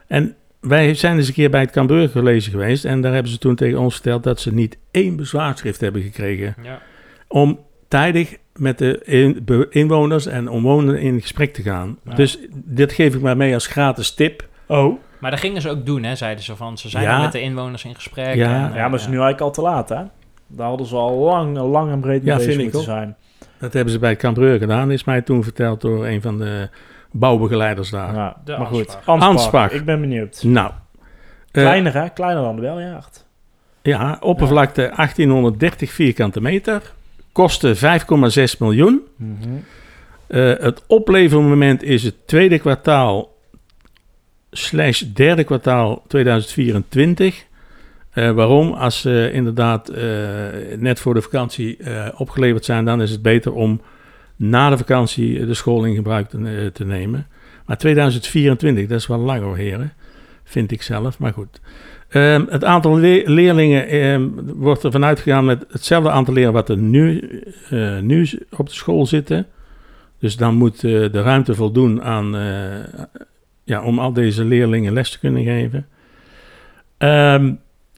En 0.07 0.35
wij 0.59 0.93
zijn 0.93 1.17
eens 1.17 1.27
een 1.27 1.33
keer 1.33 1.49
bij 1.49 1.61
het 1.61 1.71
Cambuur 1.71 2.09
College 2.11 2.49
geweest 2.49 2.85
en 2.85 3.01
daar 3.01 3.13
hebben 3.13 3.31
ze 3.31 3.37
toen 3.37 3.55
tegen 3.55 3.79
ons 3.79 3.93
verteld 3.93 4.23
dat 4.23 4.39
ze 4.39 4.53
niet 4.53 4.77
één 4.91 5.15
bezwaarschrift 5.15 5.81
hebben 5.81 6.01
gekregen 6.01 6.55
Ja. 6.63 6.79
om 7.27 7.59
tijdig 7.87 8.37
met 8.53 8.77
de 8.77 9.67
inwoners 9.69 10.25
en 10.25 10.47
omwonenden 10.49 10.99
in 10.99 11.21
gesprek 11.21 11.53
te 11.53 11.61
gaan. 11.61 11.97
Ja. 12.03 12.13
Dus 12.15 12.39
dit 12.53 12.91
geef 12.91 13.15
ik 13.15 13.21
maar 13.21 13.37
mee 13.37 13.53
als 13.53 13.67
gratis 13.67 14.13
tip. 14.13 14.47
Oh. 14.67 14.99
Maar 15.19 15.31
dat 15.31 15.39
gingen 15.39 15.61
ze 15.61 15.69
ook 15.69 15.85
doen, 15.85 16.03
hè, 16.03 16.15
zeiden 16.15 16.43
ze 16.43 16.55
van. 16.55 16.77
Ze 16.77 16.89
zijn 16.89 17.03
Ja. 17.03 17.21
met 17.21 17.31
de 17.31 17.41
inwoners 17.41 17.83
in 17.85 17.95
gesprek. 17.95 18.35
Ja. 18.35 18.47
en, 18.65 18.69
eh, 18.69 18.75
Ja, 18.75 18.81
maar 18.81 18.91
het 18.91 18.99
is 18.99 19.05
nu 19.07 19.11
eigenlijk 19.13 19.41
al 19.41 19.51
te 19.51 19.61
laat, 19.61 19.89
hè? 19.89 20.01
Daar 20.47 20.67
hadden 20.67 20.87
ze 20.87 20.95
al 20.95 21.17
lang, 21.17 21.57
lang 21.57 21.91
en 21.91 21.99
breed 21.99 22.23
mee 22.23 22.31
Ja, 22.31 22.37
bezig 22.37 22.53
vind 22.53 22.67
ik 22.67 22.73
moeten 22.73 23.01
ook. 23.01 23.07
Dat 23.63 23.73
hebben 23.73 23.93
ze 23.93 23.99
bij 23.99 24.09
het 24.09 24.19
Cambreur 24.19 24.59
gedaan, 24.59 24.91
is 24.91 25.03
mij 25.03 25.21
toen 25.21 25.43
verteld 25.43 25.81
door 25.81 26.05
een 26.07 26.21
van 26.21 26.37
de 26.37 26.69
bouwbegeleiders 27.11 27.89
daar. 27.89 28.13
Ja, 28.15 28.37
De 28.45 28.57
maar 28.57 28.67
goed. 28.67 28.97
Anspach. 29.05 29.71
Ik 29.71 29.85
ben 29.85 30.01
benieuwd. 30.01 30.43
Nou, 30.43 30.71
eh, 30.71 30.73
Kleiner, 31.51 31.93
hè? 31.93 32.09
Kleiner 32.09 32.43
dan 32.43 32.55
de 32.55 32.61
Beljaard. 32.61 33.25
ja, 33.81 34.17
oppervlakte 34.19 34.91
1830 34.95 35.91
vierkante 35.91 36.41
meter, 36.41 36.81
kostte 37.31 37.75
5,6 37.75 38.57
miljoen. 38.59 39.01
Eh, 40.27 40.53
het 40.57 40.83
oplevermoment 40.87 41.83
is 41.83 42.03
het 42.03 42.27
tweede 42.27 42.59
kwartaal 42.59 43.37
slash 44.51 44.99
derde 45.01 45.43
kwartaal 45.43 46.03
2024. 46.07 47.45
Eh, 48.13 48.31
waarom? 48.31 48.73
Als 48.73 49.01
ze 49.01 49.29
inderdaad 49.33 49.89
eh, 49.89 50.03
net 50.77 50.99
voor 50.99 51.13
de 51.13 51.21
vakantie 51.21 51.77
eh, 51.77 52.07
opgeleverd 52.17 52.65
zijn, 52.65 52.85
dan 52.85 53.01
is 53.01 53.11
het 53.11 53.21
beter 53.21 53.53
om 53.53 53.81
na 54.35 54.69
de 54.69 54.77
vakantie 54.77 55.45
de 55.45 55.53
school 55.53 55.85
in 55.85 55.95
gebruik 55.95 56.29
te, 56.73 56.85
nemen. 56.85 57.27
Maar 57.65 57.77
2024, 57.77 58.87
dat 58.87 58.99
is 58.99 59.07
wel 59.07 59.19
lang 59.19 59.55
heren. 59.55 59.93
Vind 60.43 60.71
ik 60.71 60.81
zelf, 60.81 61.19
maar 61.19 61.33
goed. 61.33 61.61
Ehm, 62.09 62.45
het 62.49 62.63
aantal 62.63 62.99
le- 62.99 63.23
leerlingen 63.25 63.87
ehm, 63.87 64.27
wordt 64.55 64.83
er 64.83 64.91
vanuit 64.91 65.19
gegaan 65.19 65.45
met 65.45 65.65
hetzelfde 65.69 66.09
aantal 66.09 66.33
leerlingen 66.33 66.59
wat 66.59 66.69
er 66.69 66.77
nu, 66.77 67.29
nu 68.01 68.29
op 68.57 68.67
de 68.67 68.73
school 68.73 69.05
zitten. 69.05 69.45
Dus 70.19 70.37
dan 70.37 70.55
moet 70.55 70.81
de 70.81 71.21
ruimte 71.21 71.55
voldoen 71.55 72.03
aan, 72.03 72.35
ja, 73.63 73.83
om 73.83 73.99
al 73.99 74.13
deze 74.13 74.43
leerlingen 74.45 74.93
les 74.93 75.11
te 75.11 75.19
kunnen 75.19 75.43
geven. 75.43 75.87
Ehm, 76.97 77.51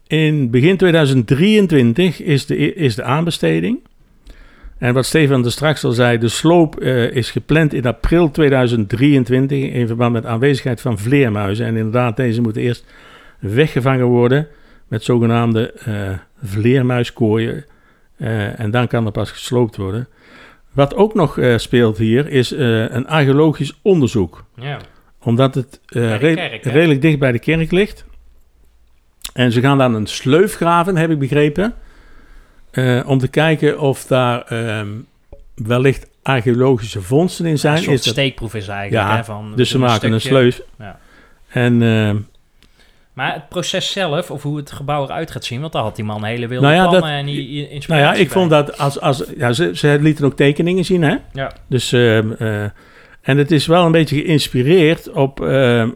in 0.07 0.49
begin 0.49 0.77
2023 0.77 2.21
is 2.21 2.45
de, 2.45 2.73
is 2.73 2.95
de 2.95 3.03
aanbesteding. 3.03 3.79
En 4.77 4.93
wat 4.93 5.05
Stefan 5.05 5.45
er 5.45 5.51
straks 5.51 5.83
al 5.83 5.91
zei, 5.91 6.17
de 6.17 6.27
sloop 6.27 6.79
eh, 6.79 7.11
is 7.11 7.31
gepland 7.31 7.73
in 7.73 7.85
april 7.85 8.31
2023 8.31 9.71
in 9.71 9.87
verband 9.87 10.13
met 10.13 10.25
aanwezigheid 10.25 10.81
van 10.81 10.97
vleermuizen. 10.97 11.65
En 11.65 11.75
inderdaad, 11.75 12.17
deze 12.17 12.41
moeten 12.41 12.61
eerst 12.61 12.85
weggevangen 13.39 14.05
worden 14.05 14.47
met 14.87 15.03
zogenaamde 15.03 15.71
eh 15.71 16.09
vleermuiskooien. 16.43 17.65
Eh, 18.17 18.59
en 18.59 18.71
dan 18.71 18.87
kan 18.87 19.05
er 19.05 19.11
pas 19.11 19.31
gesloopt 19.31 19.77
worden. 19.77 20.07
Wat 20.71 20.95
ook 20.95 21.13
nog 21.13 21.39
speelt 21.55 21.97
hier 21.97 22.27
is 22.29 22.51
een 22.51 23.07
archeologisch 23.07 23.79
onderzoek. 23.81 24.45
Ja. 24.55 24.79
Omdat 25.23 25.55
het 25.55 25.79
kerk, 25.85 26.63
redelijk 26.63 27.01
dicht 27.01 27.19
bij 27.19 27.31
de 27.31 27.39
kerk 27.39 27.71
ligt. 27.71 28.05
En 29.35 29.51
ze 29.51 29.61
gaan 29.61 29.77
dan 29.77 29.93
een 29.95 30.07
sleuf 30.07 30.55
graven, 30.55 30.97
heb 30.97 31.09
ik 31.11 31.19
begrepen. 31.19 31.73
eh, 32.71 33.01
om 33.05 33.17
te 33.19 33.27
kijken 33.27 33.79
of 33.79 34.05
daar 34.05 34.41
ehm, 34.41 34.87
wellicht 35.55 36.07
archeologische 36.23 37.01
vondsten 37.01 37.45
in 37.45 37.59
zijn. 37.59 37.77
een 37.77 37.83
soort 37.83 37.95
Is 37.97 38.03
dat- 38.03 38.13
steekproef 38.13 38.53
is 38.53 38.67
eigenlijk. 38.67 39.09
Ja, 39.09 39.15
hè, 39.15 39.23
van, 39.23 39.53
dus 39.55 39.69
ze 39.69 39.77
maken 39.79 40.11
een 40.13 40.19
stukje. 40.19 40.37
sleuf. 40.37 40.61
Ja. 40.79 40.99
En 41.49 41.81
ehm, 41.81 42.17
Maar 43.13 43.33
het 43.33 43.49
proces 43.49 43.91
zelf, 43.91 44.31
of 44.31 44.43
hoe 44.43 44.57
het 44.57 44.71
gebouw 44.71 45.03
eruit 45.03 45.31
gaat 45.31 45.45
zien, 45.45 45.61
want 45.61 45.73
daar 45.73 45.81
had 45.81 45.95
die 45.95 46.05
man 46.05 46.23
hele 46.23 46.47
wilde 46.47 46.65
Nou 46.67 46.77
ja, 46.77 46.81
plannen 46.89 47.01
dat- 47.01 47.19
en 47.19 47.25
die 47.25 47.69
inspiratie 47.69 47.87
Nou 47.87 48.01
ja, 48.01 48.11
ik 48.21 48.27
bij. 48.27 48.37
vond 48.37 48.49
dat 48.49 48.77
als... 48.77 48.99
als 48.99 49.23
ja, 49.37 49.53
ze, 49.53 49.69
ze 49.73 49.97
lieten 50.01 50.25
ook 50.25 50.35
tekeningen 50.35 50.85
zien, 50.85 51.01
hè? 51.01 51.15
Ja. 51.33 51.51
Dus... 51.67 51.91
ehm, 51.91 52.31
eh, 52.31 52.63
En 53.21 53.37
het 53.37 53.51
is 53.51 53.65
wel 53.67 53.85
een 53.85 53.91
beetje 53.91 54.15
geïnspireerd 54.21 55.11
op, 55.11 55.39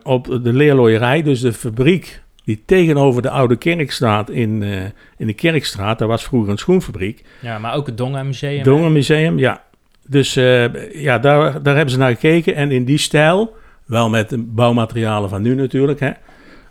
op 0.03 0.25
de 0.43 0.53
leerlooierij. 0.53 1.21
Dus 1.23 1.39
de 1.39 1.53
fabriek 1.53 2.21
die 2.49 2.63
tegenover 2.65 3.21
de 3.21 3.29
Oude 3.29 3.55
Kerk 3.55 3.91
staat 3.91 4.29
in, 4.29 4.63
eh, 4.63 4.81
in 5.17 5.27
de 5.27 5.33
Kerkstraat. 5.33 5.99
Daar 5.99 6.07
was 6.07 6.23
vroeger 6.23 6.51
een 6.51 6.57
schoenfabriek. 6.57 7.23
Ja, 7.39 7.59
maar 7.59 7.73
ook 7.73 7.85
het 7.85 7.97
Donga 7.97 8.23
Museum. 8.23 8.91
Museum, 8.91 9.39
ja. 9.39 9.63
Dus 10.07 10.35
eh, 10.35 10.93
ja, 11.01 11.19
daar, 11.19 11.63
daar 11.63 11.75
hebben 11.75 11.93
ze 11.93 11.99
naar 11.99 12.11
gekeken. 12.11 12.55
En 12.55 12.71
in 12.71 12.85
die 12.85 12.97
stijl, 12.97 13.55
wel 13.85 14.09
met 14.09 14.29
de 14.29 14.37
bouwmaterialen 14.37 15.29
van 15.29 15.41
nu 15.41 15.55
natuurlijk, 15.55 15.99
hè, 15.99 16.11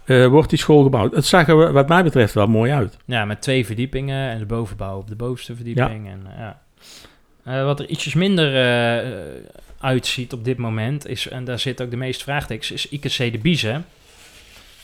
eh, 0.05 0.27
wordt 0.27 0.51
die 0.51 0.59
school 0.59 0.83
gebouwd. 0.83 1.15
Het 1.15 1.25
zag 1.25 1.49
er 1.49 1.73
wat 1.73 1.89
mij 1.89 2.03
betreft 2.03 2.35
wel 2.35 2.47
mooi 2.47 2.73
uit. 2.73 2.97
Ja, 3.05 3.25
met 3.25 3.43
twee 3.43 3.67
verdiepingen 3.67 4.31
en 4.31 4.39
de 4.39 4.47
bovenbouw 4.47 4.99
op 4.99 5.09
de 5.09 5.17
bovenste 5.17 5.57
verdieping. 5.57 6.09
En, 6.09 6.27
ja. 6.39 7.65
Wat 7.65 7.81
er 7.81 7.89
ietsjes 7.89 8.15
minder 8.15 8.53
uitziet 9.81 10.33
op 10.33 10.45
dit 10.45 10.57
moment, 10.57 11.07
is, 11.07 11.29
en 11.29 11.45
daar 11.45 11.59
zit 11.59 11.83
ook 11.83 11.91
de 11.91 11.97
meeste 11.97 12.25
vraagtekens, 12.25 12.71
is 12.71 12.89
IKC 12.89 13.33
de 13.33 13.39
Biezen. 13.43 13.85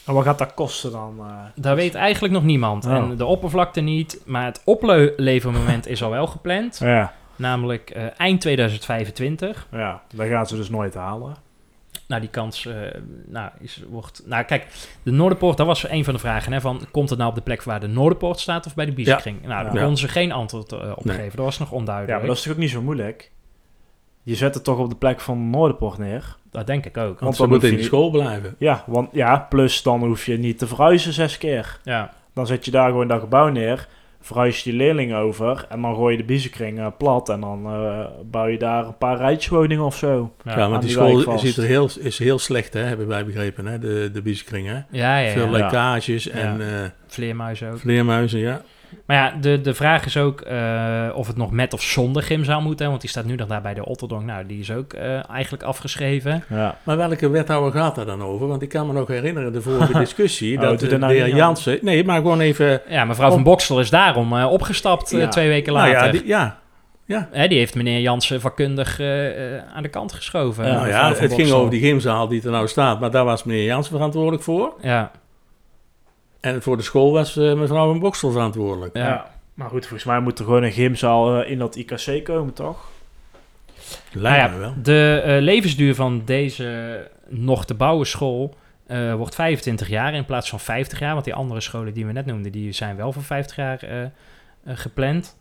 En 0.07 0.15
wat 0.15 0.25
gaat 0.25 0.39
dat 0.39 0.55
kosten 0.55 0.93
dan? 0.93 1.15
eh? 1.19 1.35
Daar 1.55 1.77
weet 1.77 1.95
eigenlijk 1.95 2.35
nog 2.35 2.43
niemand. 2.45 2.85
Oh. 2.87 2.93
En 2.93 3.17
de 3.17 3.25
oppervlakte 3.25 3.81
niet, 3.81 4.23
maar 4.27 4.45
het 4.45 4.63
oplevermoment 4.65 5.87
is 5.87 6.03
al 6.03 6.11
wel 6.11 6.27
gepland. 6.27 6.79
ja, 6.79 7.13
Namelijk 7.37 7.91
eh, 7.91 8.03
eind 8.17 8.41
2025. 8.41 9.67
ja, 9.71 10.03
dat 10.15 10.27
gaan 10.27 10.47
ze 10.47 10.57
dus 10.57 10.69
nooit 10.71 10.95
halen. 10.95 11.35
Nou, 12.09 12.21
die 12.21 12.31
kans 12.31 12.67
eh, 12.67 12.75
nou, 13.27 13.51
is, 13.59 13.83
wordt... 13.89 14.23
Nou, 14.27 14.45
kijk, 14.45 14.67
de 15.03 15.11
Noorderpoort, 15.11 15.57
dat 15.57 15.67
was 15.67 15.89
een 15.89 16.05
van 16.05 16.15
de 16.15 16.21
vragen. 16.21 16.53
Hè, 16.53 16.61
van, 16.61 16.81
komt 16.91 17.09
het 17.11 17.19
nou 17.19 17.31
op 17.31 17.37
de 17.37 17.43
plek 17.43 17.63
waar 17.63 17.81
de 17.81 17.87
Noorderpoort 17.87 18.39
staat 18.41 18.67
of 18.67 18.75
bij 18.75 18.85
de 18.87 18.93
Biezenkring? 18.93 19.41
Nou, 19.47 19.65
daar 19.65 19.75
Ja. 19.75 19.81
konden 19.81 19.99
ze 19.99 20.09
geen 20.09 20.33
antwoord 20.33 20.73
op 20.97 21.05
Nee. 21.05 21.17
geven. 21.17 21.37
Dat 21.37 21.45
was 21.45 21.59
nog 21.59 21.71
Ja, 21.71 21.77
onduidelijk. 21.77 22.19
maar 22.19 22.27
dat 22.29 22.37
is 22.37 22.43
toch 22.43 22.53
ook 22.53 22.59
niet 22.59 22.71
zo 22.71 22.83
moeilijk? 22.83 23.31
Je 24.23 24.35
zet 24.35 24.55
het 24.55 24.65
toch 24.65 24.79
op 24.79 24.89
de 24.91 24.97
plek 24.97 25.21
van 25.21 25.51
Noorderpoort 25.51 25.99
neer? 25.99 26.37
Dat 26.55 26.67
denk 26.67 26.85
ik 26.87 26.97
ook. 26.97 27.21
Want 27.21 27.37
Want 27.37 27.51
dan 27.51 27.63
in 27.63 27.71
je 27.71 27.77
de 27.77 27.83
school 27.83 28.11
blijven. 28.11 28.55
Ja, 28.59 28.85
want 28.87 29.09
ja, 29.13 29.47
plus 29.49 29.83
dan 29.83 30.05
hoef 30.05 30.27
je 30.27 30.39
niet 30.39 30.59
te 30.59 30.67
verhuizen 30.67 31.13
zes 31.13 31.39
keer. 31.39 31.79
Ja, 31.85 32.11
Dan 32.35 32.47
zet 32.47 32.65
je 32.65 32.71
daar 32.71 32.89
gewoon 32.89 33.09
dat 33.09 33.21
gebouw 33.21 33.49
neer, 33.49 33.87
verhuis 34.21 34.57
je 34.65 34.71
die 34.71 34.79
leerlingen 34.79 35.17
over 35.19 35.67
en 35.69 35.83
dan 35.83 35.95
gooi 35.95 36.13
je 36.13 36.19
de 36.21 36.27
biezenkring 36.27 36.79
eh, 36.79 36.87
plat 36.99 37.29
en 37.29 37.41
dan 37.41 37.67
eh, 37.67 38.05
bouw 38.31 38.47
je 38.47 38.59
daar 38.59 38.87
een 38.87 38.99
paar 38.99 39.17
rijtjeswoningen 39.17 39.85
of 39.85 39.97
zo. 39.97 40.33
ja. 40.45 40.69
Want 40.71 40.83
die 40.83 40.91
school 40.91 41.39
ziet 41.39 41.57
er 41.57 41.65
heel, 41.65 41.89
is 42.01 42.19
heel 42.19 42.39
slecht, 42.39 42.73
hè, 42.75 42.81
hebben 42.81 43.07
wij 43.07 43.25
begrepen, 43.25 43.67
hè, 43.67 43.79
de, 43.79 44.11
de 44.13 44.23
Bieskring. 44.23 44.67
Hè? 44.67 44.81
ja, 44.91 45.19
ja, 45.19 45.33
Veel 45.33 45.45
Ja. 45.45 45.51
lekkages 45.51 46.29
en 46.29 46.61
eh 46.61 46.91
Vleermuizen 47.07 47.71
ook. 47.73 47.79
vleermuizen, 47.79 48.39
ja. 48.41 48.63
Maar 49.07 49.17
ja, 49.17 49.37
de, 49.41 49.61
de 49.61 49.75
vraag 49.75 50.07
is 50.07 50.17
ook 50.17 50.41
eh, 50.41 51.09
of 51.15 51.27
het 51.27 51.37
nog 51.37 51.51
met 51.51 51.73
of 51.73 51.83
zonder 51.83 52.23
gymzaal 52.23 52.61
moet. 52.61 52.79
Hè, 52.79 52.89
want 52.89 53.01
die 53.01 53.11
staat 53.11 53.25
nu 53.25 53.35
nog 53.35 53.49
daar 53.49 53.63
bij 53.63 53.75
de 53.75 53.85
Otterdonk. 53.85 54.25
Nou, 54.25 54.47
die 54.47 54.61
is 54.61 54.71
ook 54.73 54.93
eh, 54.93 55.31
eigenlijk 55.31 55.63
afgeschreven. 55.63 56.45
Ja. 56.49 56.77
Maar 56.83 56.97
welke 56.97 57.29
wethouder 57.29 57.73
gaat 57.81 57.95
daar 57.95 58.07
dan 58.07 58.23
over? 58.23 58.47
Want 58.47 58.63
ik 58.63 58.69
kan 58.69 58.87
me 58.87 58.93
nog 58.93 59.09
herinneren, 59.09 59.53
de 59.53 59.61
vorige 59.63 59.99
discussie, 60.05 60.57
Oh, 60.57 60.63
dat 60.63 60.81
de, 60.81 60.87
nou 60.99 61.13
de 61.13 61.19
niet 61.19 61.27
heer. 61.27 61.37
Jansen... 61.37 61.79
Nee, 61.83 62.05
maar 62.05 62.17
gewoon 62.17 62.41
even... 62.41 62.81
Ja, 62.89 63.05
mevrouw 63.05 63.31
van 63.31 63.43
Boksel 63.43 63.81
is 63.81 63.91
daarom 63.91 64.37
eh, 64.39 64.51
opgestapt 64.53 65.11
Ja. 65.11 65.29
twee 65.29 65.49
weken 65.49 65.73
Nou 65.73 65.89
later. 65.93 66.07
ja, 66.07 66.11
die, 66.13 66.27
ja, 66.27 67.29
Hè, 67.31 67.49
die 67.49 67.59
heeft 67.59 67.75
meneer 67.75 68.01
Jansen 68.01 68.41
vakkundig 68.41 69.01
aan 69.75 69.83
de 69.83 69.89
kant 69.91 70.13
geschoven. 70.13 70.67
Ja, 70.67 70.73
nou 70.75 70.89
ja 70.89 71.13
het 71.15 71.35
ging 71.35 71.51
over 71.51 71.71
die 71.71 71.81
gymzaal 71.81 72.29
die 72.29 72.43
er 72.45 72.51
nou 72.51 72.69
staat, 72.69 73.01
maar 73.01 73.11
daar 73.11 73.25
was 73.25 73.45
meneer 73.45 73.65
Jansen 73.65 73.93
verantwoordelijk 73.93 74.43
voor. 74.43 74.75
ja, 74.83 75.11
En 76.45 76.63
voor 76.63 76.77
de 76.77 76.83
school 76.83 77.13
was 77.13 77.37
eh, 77.37 77.55
mevrouw 77.55 77.87
van 77.87 77.99
Boksel 77.99 78.31
verantwoordelijk. 78.31 78.97
ja. 78.97 79.07
Ja. 79.07 79.33
Maar 79.55 79.69
goed, 79.69 79.81
volgens 79.87 80.05
mij 80.05 80.21
moet 80.21 80.39
er 80.39 80.45
gewoon 80.45 80.63
een 80.63 80.73
gymzaal 80.73 81.43
eh, 81.43 81.51
in 81.51 81.59
dat 81.59 81.77
IKC 81.77 82.25
komen, 82.25 82.55
toch? 82.55 82.91
Nou 84.13 84.23
Lijkt 84.23 84.45
ja, 84.45 84.51
me 84.51 84.59
wel. 84.59 84.75
de 84.83 85.23
eh, 85.25 85.41
levensduur 85.41 85.95
van 85.95 86.23
deze 86.25 87.11
nog 87.29 87.65
te 87.67 87.75
bouwen 87.75 88.07
school 88.07 88.55
eh, 88.87 89.15
wordt 89.15 89.35
25 89.35 89.89
jaar 89.89 90.15
in 90.15 90.25
plaats 90.25 90.49
van 90.49 90.61
50 90.61 90.99
jaar. 90.99 91.13
Want 91.13 91.25
die 91.25 91.35
andere 91.35 91.61
scholen 91.61 91.95
die 91.95 92.07
we 92.07 92.13
net 92.13 92.27
noemden, 92.27 92.53
die 92.53 92.73
zijn 92.73 92.97
wel 92.97 93.13
voor 93.13 93.23
50 93.23 93.57
jaar 93.57 94.11
gepland. 94.67 95.37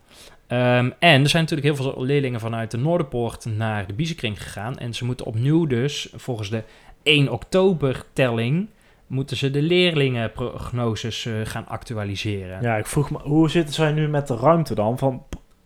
Ehm, 0.48 0.90
en 1.00 1.24
er 1.24 1.30
zijn 1.30 1.44
natuurlijk 1.44 1.76
heel 1.76 1.76
veel 1.92 2.04
leerlingen 2.04 2.40
vanuit 2.40 2.72
de 2.72 2.78
Noorderpoort 2.78 3.46
naar 3.46 3.88
de 3.88 3.94
Biezenkring 3.94 4.44
gegaan. 4.44 4.78
En 4.78 4.94
ze 4.94 5.06
moeten 5.06 5.26
opnieuw 5.26 5.66
dus, 5.66 6.14
volgens 6.16 6.50
de 6.50 6.64
1 7.04 7.30
oktober 7.30 8.04
telling, 8.14 8.68
moeten 9.08 9.38
ze 9.38 9.52
de 9.52 9.62
leerlingenprognoses 9.62 11.26
eh, 11.26 11.34
gaan 11.44 11.68
actualiseren. 11.68 12.62
Ja, 12.62 12.76
ik 12.78 12.86
vroeg 12.86 13.12
me, 13.12 13.18
hoe 13.22 13.50
zitten 13.50 13.74
zij 13.74 13.92
nu 13.92 14.08
met 14.08 14.28
de 14.28 14.36
ruimte 14.36 14.76
dan? 14.76 14.98
Van, 14.98 15.24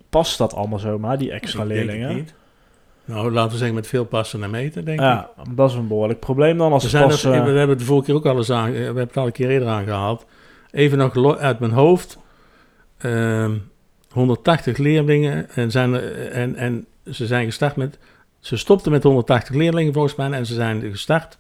past 0.10 0.38
dat 0.38 0.54
allemaal 0.54 0.80
zomaar, 0.80 1.18
die 1.18 1.32
extra 1.32 1.64
Ik 1.64 1.68
denk 1.68 1.80
het 1.80 1.90
leerlingen? 1.90 2.16
niet. 2.16 2.34
Nou, 3.06 3.32
laten 3.32 3.52
we 3.52 3.58
zeggen 3.58 3.76
met 3.76 3.88
veel 3.88 4.06
passen 4.06 4.44
en 4.44 4.50
meten, 4.50 4.86
denk 4.86 5.00
ik. 5.00 5.06
Ja, 5.06 5.30
dat 5.50 5.70
is 5.70 5.76
een 5.76 5.88
behoorlijk 5.88 6.20
probleem 6.20 6.58
dan 6.58 6.72
als 6.72 6.84
We, 6.84 6.90
ze 6.90 7.18
zijn 7.18 7.34
eh, 7.34 7.44
we 7.44 7.50
hebben 7.50 7.70
het 7.70 7.80
de 7.80 7.86
vorige 7.86 8.06
keer 8.06 8.16
ook 8.16 8.26
al 8.26 8.38
eens 8.38 8.52
aan, 8.52 8.72
we 8.72 8.78
hebben 8.78 9.04
het 9.04 9.18
al 9.18 9.26
een 9.26 9.32
keer 9.32 9.50
eerder 9.50 9.68
aangehaald. 9.68 10.26
Even 10.72 10.98
nog 10.98 11.38
uit 11.38 11.60
mijn 11.60 11.72
hoofd. 11.72 12.18
Ehm 12.98 13.54
180 14.18 14.78
leerlingen 14.78 15.50
en, 15.50 15.72
zijn 15.72 15.94
er, 15.94 16.32
en, 16.32 16.56
en 16.56 16.86
ze 17.12 17.26
zijn 17.26 17.46
gestart 17.46 17.76
met... 17.76 17.98
Ze 18.40 18.58
stopten 18.58 18.92
met 18.92 19.04
180 19.04 19.56
leerlingen 19.56 19.94
volgens 19.94 20.16
mij 20.16 20.32
en 20.32 20.46
ze 20.46 20.54
zijn 20.54 20.82
gestart 20.82 21.34
eh, 21.34 21.40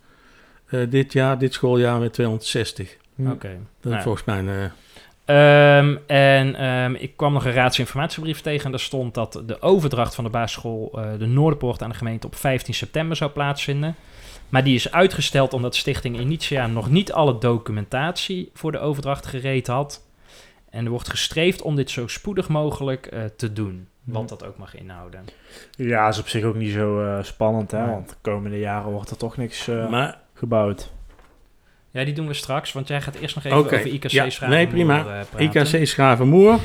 dit 0.89 1.13
jaar, 1.13 1.37
dit 1.37 1.53
schooljaar 1.53 1.99
met 1.99 2.13
260. 2.13 2.97
hm. 3.15 3.31
Oké. 3.31 3.57
Dat 3.81 3.91
Nou, 3.91 4.03
volgens 4.03 4.23
mij... 4.23 4.39
een, 4.39 4.49
eh, 4.49 4.71
Ehm, 5.27 5.95
en 6.05 6.55
ehm, 6.55 6.93
ik 6.93 7.17
kwam 7.17 7.33
nog 7.33 7.45
een 7.45 7.51
raadsinformatiebrief 7.51 8.41
tegen. 8.41 8.65
En 8.65 8.71
daar 8.71 8.79
stond 8.79 9.13
dat 9.13 9.43
de 9.45 9.61
overdracht 9.61 10.15
van 10.15 10.23
de 10.23 10.29
basisschool 10.29 10.91
eh, 10.93 11.19
de 11.19 11.25
Noorderpoort 11.25 11.81
aan 11.81 11.89
de 11.89 11.95
gemeente 11.95 12.27
op 12.27 12.35
15 12.35 12.73
september 12.73 13.17
zou 13.17 13.31
plaatsvinden. 13.31 13.95
Maar 14.49 14.63
die 14.63 14.75
is 14.75 14.91
uitgesteld 14.91 15.53
omdat 15.53 15.75
Stichting 15.75 16.19
Initia 16.19 16.67
nog 16.67 16.89
niet 16.89 17.11
alle 17.11 17.37
documentatie 17.37 18.49
voor 18.53 18.71
de 18.71 18.79
overdracht 18.79 19.25
gereed 19.25 19.67
had. 19.67 20.05
En 20.69 20.85
er 20.85 20.91
wordt 20.91 21.09
gestreefd 21.09 21.61
om 21.61 21.75
dit 21.75 21.89
zo 21.89 22.07
spoedig 22.07 22.49
mogelijk 22.49 23.05
eh, 23.05 23.23
te 23.35 23.53
doen. 23.53 23.87
Wat 24.03 24.29
dat 24.29 24.45
ook 24.45 24.57
mag 24.57 24.75
inhouden. 24.75 25.25
Ja, 25.71 26.07
is 26.07 26.19
op 26.19 26.27
zich 26.27 26.43
ook 26.43 26.55
niet 26.55 26.71
zo 26.71 27.01
eh, 27.01 27.23
spannend, 27.23 27.71
hè? 27.71 27.81
Nee. 27.81 27.89
Want 27.89 28.09
de 28.09 28.15
komende 28.21 28.59
jaren 28.59 28.91
wordt 28.91 29.09
er 29.09 29.17
toch 29.17 29.37
niks 29.37 29.67
eh, 29.67 29.89
maar 29.89 30.19
gebouwd. 30.37 30.91
Ja, 31.91 32.03
die 32.03 32.13
doen 32.13 32.27
we 32.27 32.33
straks, 32.33 32.71
want 32.71 32.87
jij 32.87 33.01
gaat 33.01 33.15
eerst 33.15 33.35
nog 33.35 33.43
even 33.43 33.57
over 33.57 33.85
IKC 33.87 34.07
ja, 34.09 34.29
Schravenmoer, 34.29 34.57
nee, 34.57 34.67
prima. 34.67 34.97
eh, 34.99 35.05
praten. 35.29 35.77
IKC 35.79 35.87
Schavenmoer, 35.87 36.59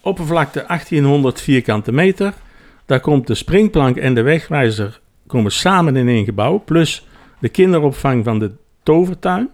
oppervlakte 0.00 0.64
1800 0.66 1.40
vierkante 1.40 1.92
meter. 1.92 2.34
Daar 2.86 3.00
komt 3.00 3.26
de 3.26 3.34
springplank 3.34 3.96
en 3.96 4.14
de 4.14 4.22
wegwijzer 4.22 5.00
komen 5.26 5.52
samen 5.52 5.96
in 5.96 6.08
één 6.08 6.24
gebouw, 6.24 6.62
plus 6.64 7.06
de 7.38 7.48
kinderopvang 7.48 8.24
van 8.24 8.38
de 8.38 8.50
tovertuin. 8.82 9.50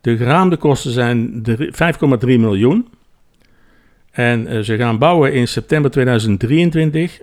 De 0.00 0.16
geraamde 0.16 0.56
kosten 0.56 0.90
zijn 0.92 1.42
drie- 1.42 1.72
5,3 1.72 2.38
miljoen. 2.38 2.88
En 4.10 4.46
eh, 4.46 4.60
ze 4.60 4.76
gaan 4.76 4.98
bouwen 4.98 5.32
in 5.32 5.48
september 5.48 5.90
2023 5.90 7.20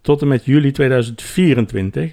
tot 0.00 0.22
en 0.22 0.28
met 0.28 0.44
juli 0.44 0.70
2024. 0.70 2.12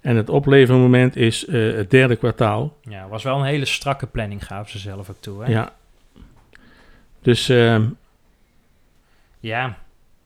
En 0.00 0.16
het 0.16 0.28
oplevermoment 0.28 1.16
is 1.16 1.46
eh, 1.46 1.72
het 1.76 1.90
derde 1.90 2.16
kwartaal. 2.16 2.76
Ja, 2.82 3.08
was 3.08 3.22
wel 3.22 3.38
een 3.38 3.44
hele 3.44 3.64
strakke 3.64 4.06
planning, 4.06 4.46
gaven 4.46 4.70
ze 4.70 4.78
zelf 4.78 5.10
ook 5.10 5.16
toe. 5.20 5.44
Hè? 5.44 5.50
Ja. 5.50 5.72
Dus 7.22 7.48
ehm, 7.48 7.84
Ja, 9.40 9.76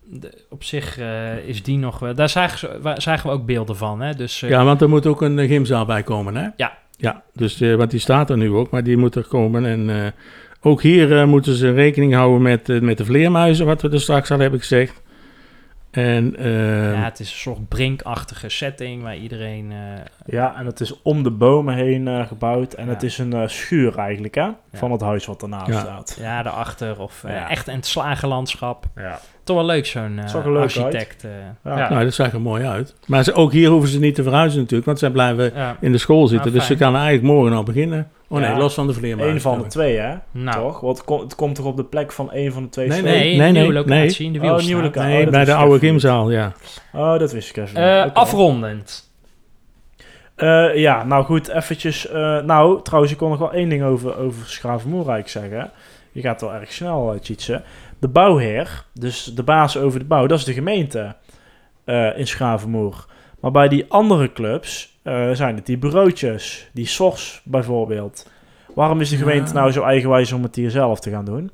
de- 0.04 0.44
op 0.50 0.64
zich 0.64 0.98
eh, 0.98 1.36
is 1.38 1.62
die 1.62 1.78
nog... 1.78 1.98
wel- 1.98 2.14
daar 2.14 2.28
zagen, 2.28 2.58
ze, 2.58 2.78
wa- 2.82 3.00
zagen 3.00 3.28
we 3.30 3.36
ook 3.36 3.46
beelden 3.46 3.76
van, 3.76 4.00
hè? 4.00 4.14
Dus 4.14 4.42
eh, 4.42 4.50
ja, 4.50 4.64
want 4.64 4.80
er 4.80 4.88
moet 4.88 5.06
ook 5.06 5.22
een 5.22 5.38
gymzaal 5.48 5.84
bij 5.84 6.02
komen, 6.02 6.34
hè? 6.36 6.48
Ja. 6.56 6.78
Ja, 6.96 7.22
dus, 7.32 7.58
want 7.60 7.90
die 7.90 8.00
staat 8.00 8.30
er 8.30 8.36
nu 8.36 8.50
ook, 8.50 8.70
maar 8.70 8.84
die 8.84 8.96
moet 8.96 9.14
er 9.14 9.26
komen. 9.26 9.64
En 9.66 10.12
ook 10.60 10.82
hier 10.82 11.28
moeten 11.28 11.54
ze 11.54 11.72
rekening 11.72 12.14
houden 12.14 12.42
met, 12.42 12.80
met 12.82 12.98
de 12.98 13.04
vleermuizen, 13.04 13.66
wat 13.66 13.82
we 13.82 13.90
er 13.90 14.00
straks 14.00 14.30
al 14.30 14.38
hebben 14.38 14.60
gezegd. 14.60 15.02
En 15.94 16.36
ehm, 16.36 16.92
ja, 16.92 17.04
het 17.04 17.20
is 17.20 17.30
een 17.30 17.36
soort 17.38 17.68
brinkachtige 17.68 18.48
setting 18.48 19.02
waar 19.02 19.16
iedereen... 19.16 19.72
eh, 19.72 19.78
Ja, 20.26 20.56
en 20.58 20.66
het 20.66 20.80
is 20.80 21.02
om 21.02 21.22
de 21.22 21.30
bomen 21.30 21.74
heen 21.74 22.08
eh, 22.08 22.26
gebouwd. 22.26 22.72
En 22.72 22.84
Ja. 22.86 22.92
het 22.92 23.02
is 23.02 23.18
een 23.18 23.32
eh, 23.32 23.48
schuur 23.48 23.98
eigenlijk, 23.98 24.34
hè? 24.34 24.48
Van 24.72 24.92
het 24.92 25.00
huis 25.00 25.26
wat 25.26 25.42
ernaast 25.42 25.66
Ja. 25.66 25.78
staat. 25.80 26.16
ja, 26.20 26.42
daarachter 26.42 27.00
of 27.00 27.24
eh, 27.24 27.34
Ja. 27.34 27.48
echt 27.50 27.68
in 27.68 27.74
het 27.76 27.86
slagenlandschap. 27.86 28.84
Ja. 28.96 29.18
Toch 29.44 29.56
wel 29.56 29.64
leuk, 29.66 29.86
zo'n 29.86 30.14
leuk 30.44 30.56
architect. 30.62 31.24
eh, 31.24 31.30
Ja. 31.64 31.78
ja. 31.78 31.88
nou, 31.90 32.04
dat 32.04 32.14
zag 32.14 32.32
er 32.32 32.40
mooi 32.40 32.64
uit. 32.64 32.94
Maar 33.06 33.24
ze, 33.24 33.32
ook 33.32 33.52
hier 33.52 33.68
hoeven 33.68 33.88
ze 33.88 33.98
niet 33.98 34.14
te 34.14 34.22
verhuizen 34.22 34.58
natuurlijk, 34.58 34.86
want 34.86 34.98
zij 34.98 35.10
blijven 35.10 35.52
Ja. 35.54 35.76
in 35.80 35.92
de 35.92 35.98
school 35.98 36.26
zitten. 36.26 36.50
Ah, 36.50 36.56
dus 36.56 36.66
ze 36.66 36.76
kan 36.76 36.94
eigenlijk 36.94 37.24
morgen 37.24 37.56
al 37.56 37.62
beginnen. 37.62 38.08
Oh 38.34 38.40
nee, 38.40 38.50
Ja. 38.50 38.56
los 38.58 38.74
van 38.74 38.86
de 38.86 38.92
vleermuizen. 38.92 39.34
Eén 39.36 39.40
van 39.42 39.58
de 39.58 39.66
twee, 39.66 39.96
hè? 39.98 40.14
Nou, 40.30 40.56
Toch? 40.62 40.80
Want 40.80 40.96
het, 40.96 41.06
komt- 41.06 41.22
het 41.22 41.34
komt 41.34 41.54
toch 41.54 41.66
op 41.66 41.76
de 41.76 41.84
plek 41.84 42.12
van 42.12 42.32
één 42.32 42.52
van 42.52 42.62
de 42.62 42.68
twee 42.68 42.88
Nee, 42.88 42.98
scholen? 42.98 43.14
nee, 43.18 43.36
nee, 43.36 43.52
nieuwe 43.52 43.72
nee, 43.72 43.76
locatie 43.98 44.26
in 44.26 44.32
de 44.32 44.38
Oh, 44.50 44.58
nieuwe 44.58 44.82
locatie. 44.82 45.08
Nee, 45.10 45.24
Oh, 45.24 45.30
bij 45.30 45.44
de 45.44 45.54
oude 45.54 45.78
gymzaal, 45.78 46.30
ja. 46.30 46.52
Oh, 46.92 47.18
dat 47.18 47.32
wist 47.32 47.48
ik 47.50 47.56
even 47.56 47.76
Eh, 47.76 48.00
niet. 48.02 48.10
Oké. 48.10 48.18
Afrondend. 48.20 49.12
Eh, 50.34 50.76
ja, 50.76 51.04
nou 51.04 51.24
goed, 51.24 51.48
eventjes... 51.48 52.08
eh, 52.08 52.40
nou, 52.42 52.82
trouwens, 52.82 53.12
ik 53.12 53.18
kon 53.18 53.30
nog 53.30 53.38
wel 53.38 53.52
één 53.52 53.68
ding 53.68 53.82
over, 53.82 54.16
over 54.18 54.46
Schravenmoer 54.46 55.08
eigenlijk 55.08 55.28
zeggen. 55.28 55.70
Je 56.12 56.20
gaat 56.20 56.40
wel 56.40 56.54
erg 56.54 56.72
snel, 56.72 57.14
uh, 57.14 57.20
Tjitse. 57.20 57.62
De 57.98 58.08
bouwheer, 58.08 58.84
dus 58.92 59.24
de 59.24 59.42
baas 59.42 59.76
over 59.76 59.98
de 59.98 60.04
bouw, 60.04 60.26
dat 60.26 60.38
is 60.38 60.44
de 60.44 60.52
gemeente 60.52 61.14
eh, 61.84 62.18
in 62.18 62.26
Schravenmoer. 62.26 63.06
Maar 63.44 63.52
bij 63.52 63.68
die 63.68 63.84
andere 63.88 64.32
clubs 64.32 64.98
eh, 65.02 65.30
zijn 65.30 65.56
het 65.56 65.66
die 65.66 65.78
bureautjes, 65.78 66.68
die 66.72 66.86
SORS 66.86 67.40
bijvoorbeeld. 67.44 68.30
Waarom 68.74 69.00
is 69.00 69.08
de 69.08 69.16
gemeente 69.16 69.52
Ja. 69.52 69.58
nou 69.58 69.72
zo 69.72 69.82
eigenwijs 69.82 70.32
om 70.32 70.42
het 70.42 70.54
hier 70.54 70.70
zelf 70.70 71.00
te 71.00 71.10
gaan 71.10 71.24
doen? 71.24 71.50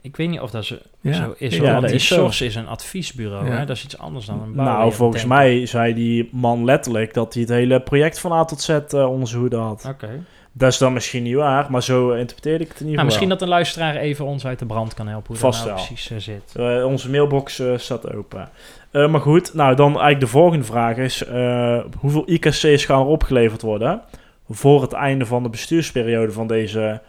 Ik 0.00 0.16
weet 0.16 0.28
niet 0.28 0.40
of 0.40 0.50
dat 0.50 0.64
zo, 0.64 0.76
Ja. 1.00 1.12
zo 1.12 1.34
is. 1.38 1.56
Ja, 1.56 1.72
want 1.72 1.86
die 1.86 1.94
is 1.94 2.40
is 2.40 2.54
een 2.54 2.66
adviesbureau. 2.66 3.46
Ja. 3.46 3.56
Hè? 3.56 3.64
Dat 3.66 3.76
is 3.76 3.84
iets 3.84 3.98
anders 3.98 4.26
dan 4.26 4.42
een 4.42 4.54
bouw. 4.54 4.64
Nou, 4.64 4.92
volgens 4.92 5.24
mij 5.24 5.66
zei 5.66 5.94
die 5.94 6.28
man 6.32 6.64
letterlijk 6.64 7.14
dat 7.14 7.32
hij 7.34 7.42
het 7.42 7.50
hele 7.50 7.80
project 7.80 8.18
van 8.18 8.32
A 8.32 8.44
tot 8.44 8.60
Z 8.60 8.68
eh, 8.68 9.10
onder 9.10 9.28
zijn 9.28 9.40
hoede 9.40 9.56
had. 9.56 9.84
Oké. 9.88 10.24
Dat 10.56 10.72
is 10.72 10.78
dan 10.78 10.92
misschien 10.92 11.22
niet 11.22 11.34
waar, 11.34 11.70
maar 11.70 11.82
zo 11.82 12.10
interpreteerde 12.12 12.64
ik 12.64 12.70
het 12.70 12.80
in 12.80 12.86
ieder 12.86 12.86
Nou, 12.86 12.90
geval. 12.92 13.04
misschien 13.04 13.28
dat 13.28 13.42
een 13.42 13.48
luisteraar 13.48 13.96
even 13.96 14.24
ons 14.24 14.46
uit 14.46 14.58
de 14.58 14.66
brand 14.66 14.94
kan 14.94 15.06
helpen 15.08 15.26
hoe 15.28 15.36
Vast 15.36 15.58
dat 15.64 15.66
nou 15.68 15.76
wel. 15.78 15.86
precies 15.86 16.10
eh, 16.10 16.34
zit. 16.34 16.54
Eh, 16.56 16.86
onze 16.86 17.10
mailbox 17.10 17.58
eh, 17.58 17.72
staat 17.76 18.14
open. 18.14 18.48
Eh, 18.90 19.08
maar 19.10 19.20
goed, 19.20 19.54
nou 19.54 19.74
dan 19.74 19.86
eigenlijk 19.86 20.20
de 20.20 20.26
volgende 20.26 20.64
vraag 20.64 20.96
is... 20.96 21.24
eh, 21.24 21.80
hoeveel 21.98 22.22
IKC's 22.30 22.84
gaan 22.84 23.00
er 23.00 23.06
opgeleverd 23.06 23.62
worden... 23.62 24.02
voor 24.50 24.82
het 24.82 24.92
einde 24.92 25.26
van 25.26 25.42
de 25.42 25.48
bestuursperiode 25.48 26.32
van 26.32 26.46
deze 26.46 27.00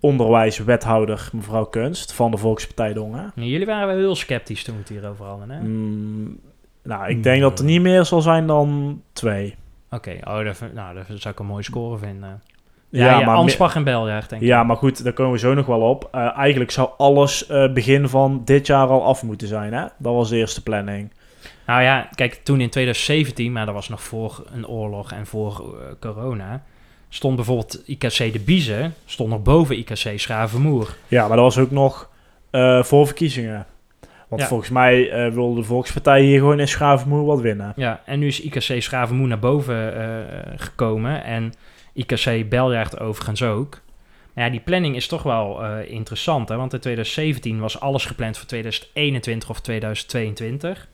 onderwijswethouder 0.00 1.28
mevrouw 1.32 1.64
Kunst... 1.64 2.12
van 2.12 2.30
de 2.30 2.36
Volkspartij 2.36 2.92
Dongen? 2.92 3.32
Nou, 3.34 3.48
jullie 3.48 3.66
waren 3.66 3.86
wel 3.86 3.96
heel 3.96 4.14
sceptisch 4.14 4.64
toen 4.64 4.74
we 4.74 4.80
het 4.80 4.88
hierover 4.90 5.24
hadden, 5.24 5.50
hè? 5.50 5.60
Mm, 5.60 6.38
nou, 6.82 7.08
ik 7.08 7.22
denk 7.22 7.40
dat 7.40 7.58
er 7.58 7.64
niet 7.64 7.80
meer 7.82 8.04
zal 8.04 8.20
zijn 8.20 8.46
dan 8.46 9.00
twee. 9.12 9.54
Oké, 9.90 10.18
oh, 10.24 10.44
dat, 10.44 10.60
nou, 10.74 10.94
dat 10.94 11.04
zou 11.06 11.34
ik 11.34 11.40
een 11.40 11.46
mooie 11.46 11.62
score 11.62 11.98
vinden. 11.98 12.42
Ja, 12.96 13.20
ja, 13.20 13.26
Ansbach 13.34 13.74
en 13.74 13.84
Beljaar, 13.84 14.24
denk 14.28 14.42
ik. 14.42 14.48
ja, 14.48 14.62
maar 14.62 14.76
goed, 14.76 15.04
daar 15.04 15.12
komen 15.12 15.32
we 15.32 15.38
zo 15.38 15.54
nog 15.54 15.66
wel 15.66 15.80
op. 15.80 16.08
Eh, 16.12 16.36
eigenlijk 16.36 16.70
zou 16.70 16.88
alles 16.96 17.46
eh, 17.46 17.72
begin 17.72 18.08
van 18.08 18.42
dit 18.44 18.66
jaar 18.66 18.86
al 18.88 19.04
af 19.04 19.22
moeten 19.22 19.48
zijn, 19.48 19.72
hè? 19.72 19.82
Dat 19.98 20.14
was 20.14 20.28
de 20.28 20.36
eerste 20.36 20.62
planning. 20.62 21.12
Nou 21.66 21.82
ja, 21.82 22.08
kijk, 22.14 22.34
toen 22.34 22.60
in 22.60 22.70
2017, 22.70 23.52
maar 23.52 23.66
dat 23.66 23.74
was 23.74 23.88
nog 23.88 24.02
voor 24.02 24.44
een 24.54 24.66
oorlog 24.68 25.12
en 25.12 25.26
voor 25.26 25.76
eh, 25.80 25.86
corona, 26.00 26.62
stond 27.08 27.36
bijvoorbeeld 27.36 27.82
IKC 27.86 28.32
de 28.32 28.42
Biezen, 28.44 28.94
stond 29.04 29.30
nog 29.30 29.42
boven 29.42 29.78
IKC 29.78 30.12
Schravenmoer. 30.16 30.96
Ja, 31.08 31.26
maar 31.28 31.36
dat 31.36 31.44
was 31.54 31.58
ook 31.58 31.70
nog 31.70 32.10
voor 32.80 33.06
verkiezingen. 33.06 33.66
Want 34.28 34.42
Ja. 34.42 34.48
volgens 34.48 34.70
mij 34.70 35.10
wilde 35.32 35.60
de 35.60 35.66
Volkspartij 35.66 36.22
hier 36.22 36.38
gewoon 36.38 36.60
in 36.60 36.68
Schavenmoer 36.68 37.24
wat 37.24 37.40
winnen. 37.40 37.72
Ja, 37.76 38.00
en 38.04 38.18
nu 38.18 38.26
is 38.26 38.40
IKC 38.40 38.82
Schravenmoer 38.82 39.28
naar 39.28 39.38
boven 39.38 39.94
gekomen 40.56 41.24
en 41.24 41.52
IKC 41.96 42.48
Beljaard 42.48 43.00
overigens 43.00 43.42
ook. 43.42 43.80
Maar 44.34 44.44
ja, 44.44 44.50
die 44.50 44.60
planning 44.60 44.96
is 44.96 45.06
toch 45.06 45.22
wel 45.22 45.64
eh, 45.64 45.90
interessant, 45.90 46.48
hè? 46.48 46.56
want 46.56 46.72
in 46.72 46.80
2017 46.80 47.60
was 47.60 47.80
alles 47.80 48.04
gepland 48.04 48.38
voor 48.38 48.46
2021 48.46 49.50
of 49.50 49.60
2022. 49.60 50.88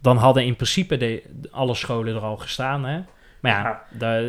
Dan 0.00 0.16
hadden 0.16 0.44
in 0.44 0.56
principe 0.56 0.96
de, 0.96 1.22
alle 1.50 1.74
scholen 1.74 2.14
er 2.14 2.20
al 2.20 2.36
gestaan, 2.36 2.84
hè? 2.84 3.00
Maar 3.44 3.52
ja, 3.52 3.62
Ja. 3.62 3.98
daar- 3.98 4.24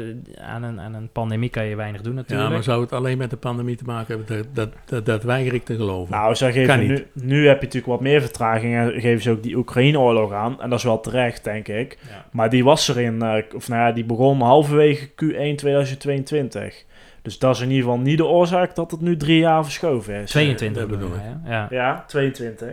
aan, 0.48 0.64
een, 0.64 0.80
aan 0.80 0.94
een 0.94 1.10
pandemie 1.12 1.50
kan 1.50 1.66
je 1.66 1.76
weinig 1.76 2.02
doen 2.02 2.14
Ja, 2.14 2.20
natuurlijk. 2.20 2.50
maar 2.50 2.64
zou 2.64 2.82
het 2.82 2.92
alleen 2.92 3.18
met 3.18 3.30
de 3.30 3.38
pandemie 3.38 3.76
te 3.76 3.84
maken 3.84 4.18
hebben? 4.18 4.38
Dat, 4.38 4.48
dat, 4.54 4.70
dat, 4.86 5.06
dat 5.06 5.24
weiger 5.24 5.54
ik 5.54 5.66
te 5.66 5.76
geloven. 5.76 6.14
Nou, 6.16 6.36
geven 6.36 6.80
niet. 6.80 6.88
nu, 6.88 7.06
nu 7.14 7.48
heb 7.48 7.58
je 7.60 7.66
natuurlijk 7.66 7.86
wat 7.92 8.02
meer 8.02 8.22
vertraging 8.22 8.76
en 8.76 9.02
geven 9.02 9.22
ze 9.22 9.32
ook 9.32 9.44
die 9.44 9.56
Oekraïne-oorlog 9.56 10.32
aan. 10.34 10.62
En 10.62 10.70
dat 10.70 10.78
is 10.80 10.86
wel 10.86 11.00
terecht, 11.00 11.44
denk 11.44 11.68
ik. 11.68 11.98
Ja. 12.10 12.26
Maar 12.32 12.50
die 12.50 12.64
was 12.64 12.88
er 12.88 13.00
in, 13.00 13.22
eh, 13.22 13.44
of 13.56 13.68
nou 13.68 13.82
ja, 13.82 13.92
die 13.92 14.06
begon 14.06 14.42
halverwege 14.42 15.08
Q1 15.08 15.56
2022. 15.56 16.84
Dus 17.22 17.40
dat 17.40 17.56
is 17.56 17.62
in 17.62 17.70
ieder 17.70 17.84
geval 17.84 18.00
niet 18.00 18.18
de 18.18 18.26
oorzaak 18.26 18.76
dat 18.76 18.92
het 18.92 19.02
nu 19.02 19.18
drie 19.18 19.40
jaar 19.40 19.64
verschoven 19.64 20.14
is. 20.14 20.30
22 20.30 20.82
dat 20.82 20.92
bedoel 20.92 21.12
hè? 21.18 21.52
Ja. 21.52 21.68
Ja, 21.70 22.04
22. 22.08 22.70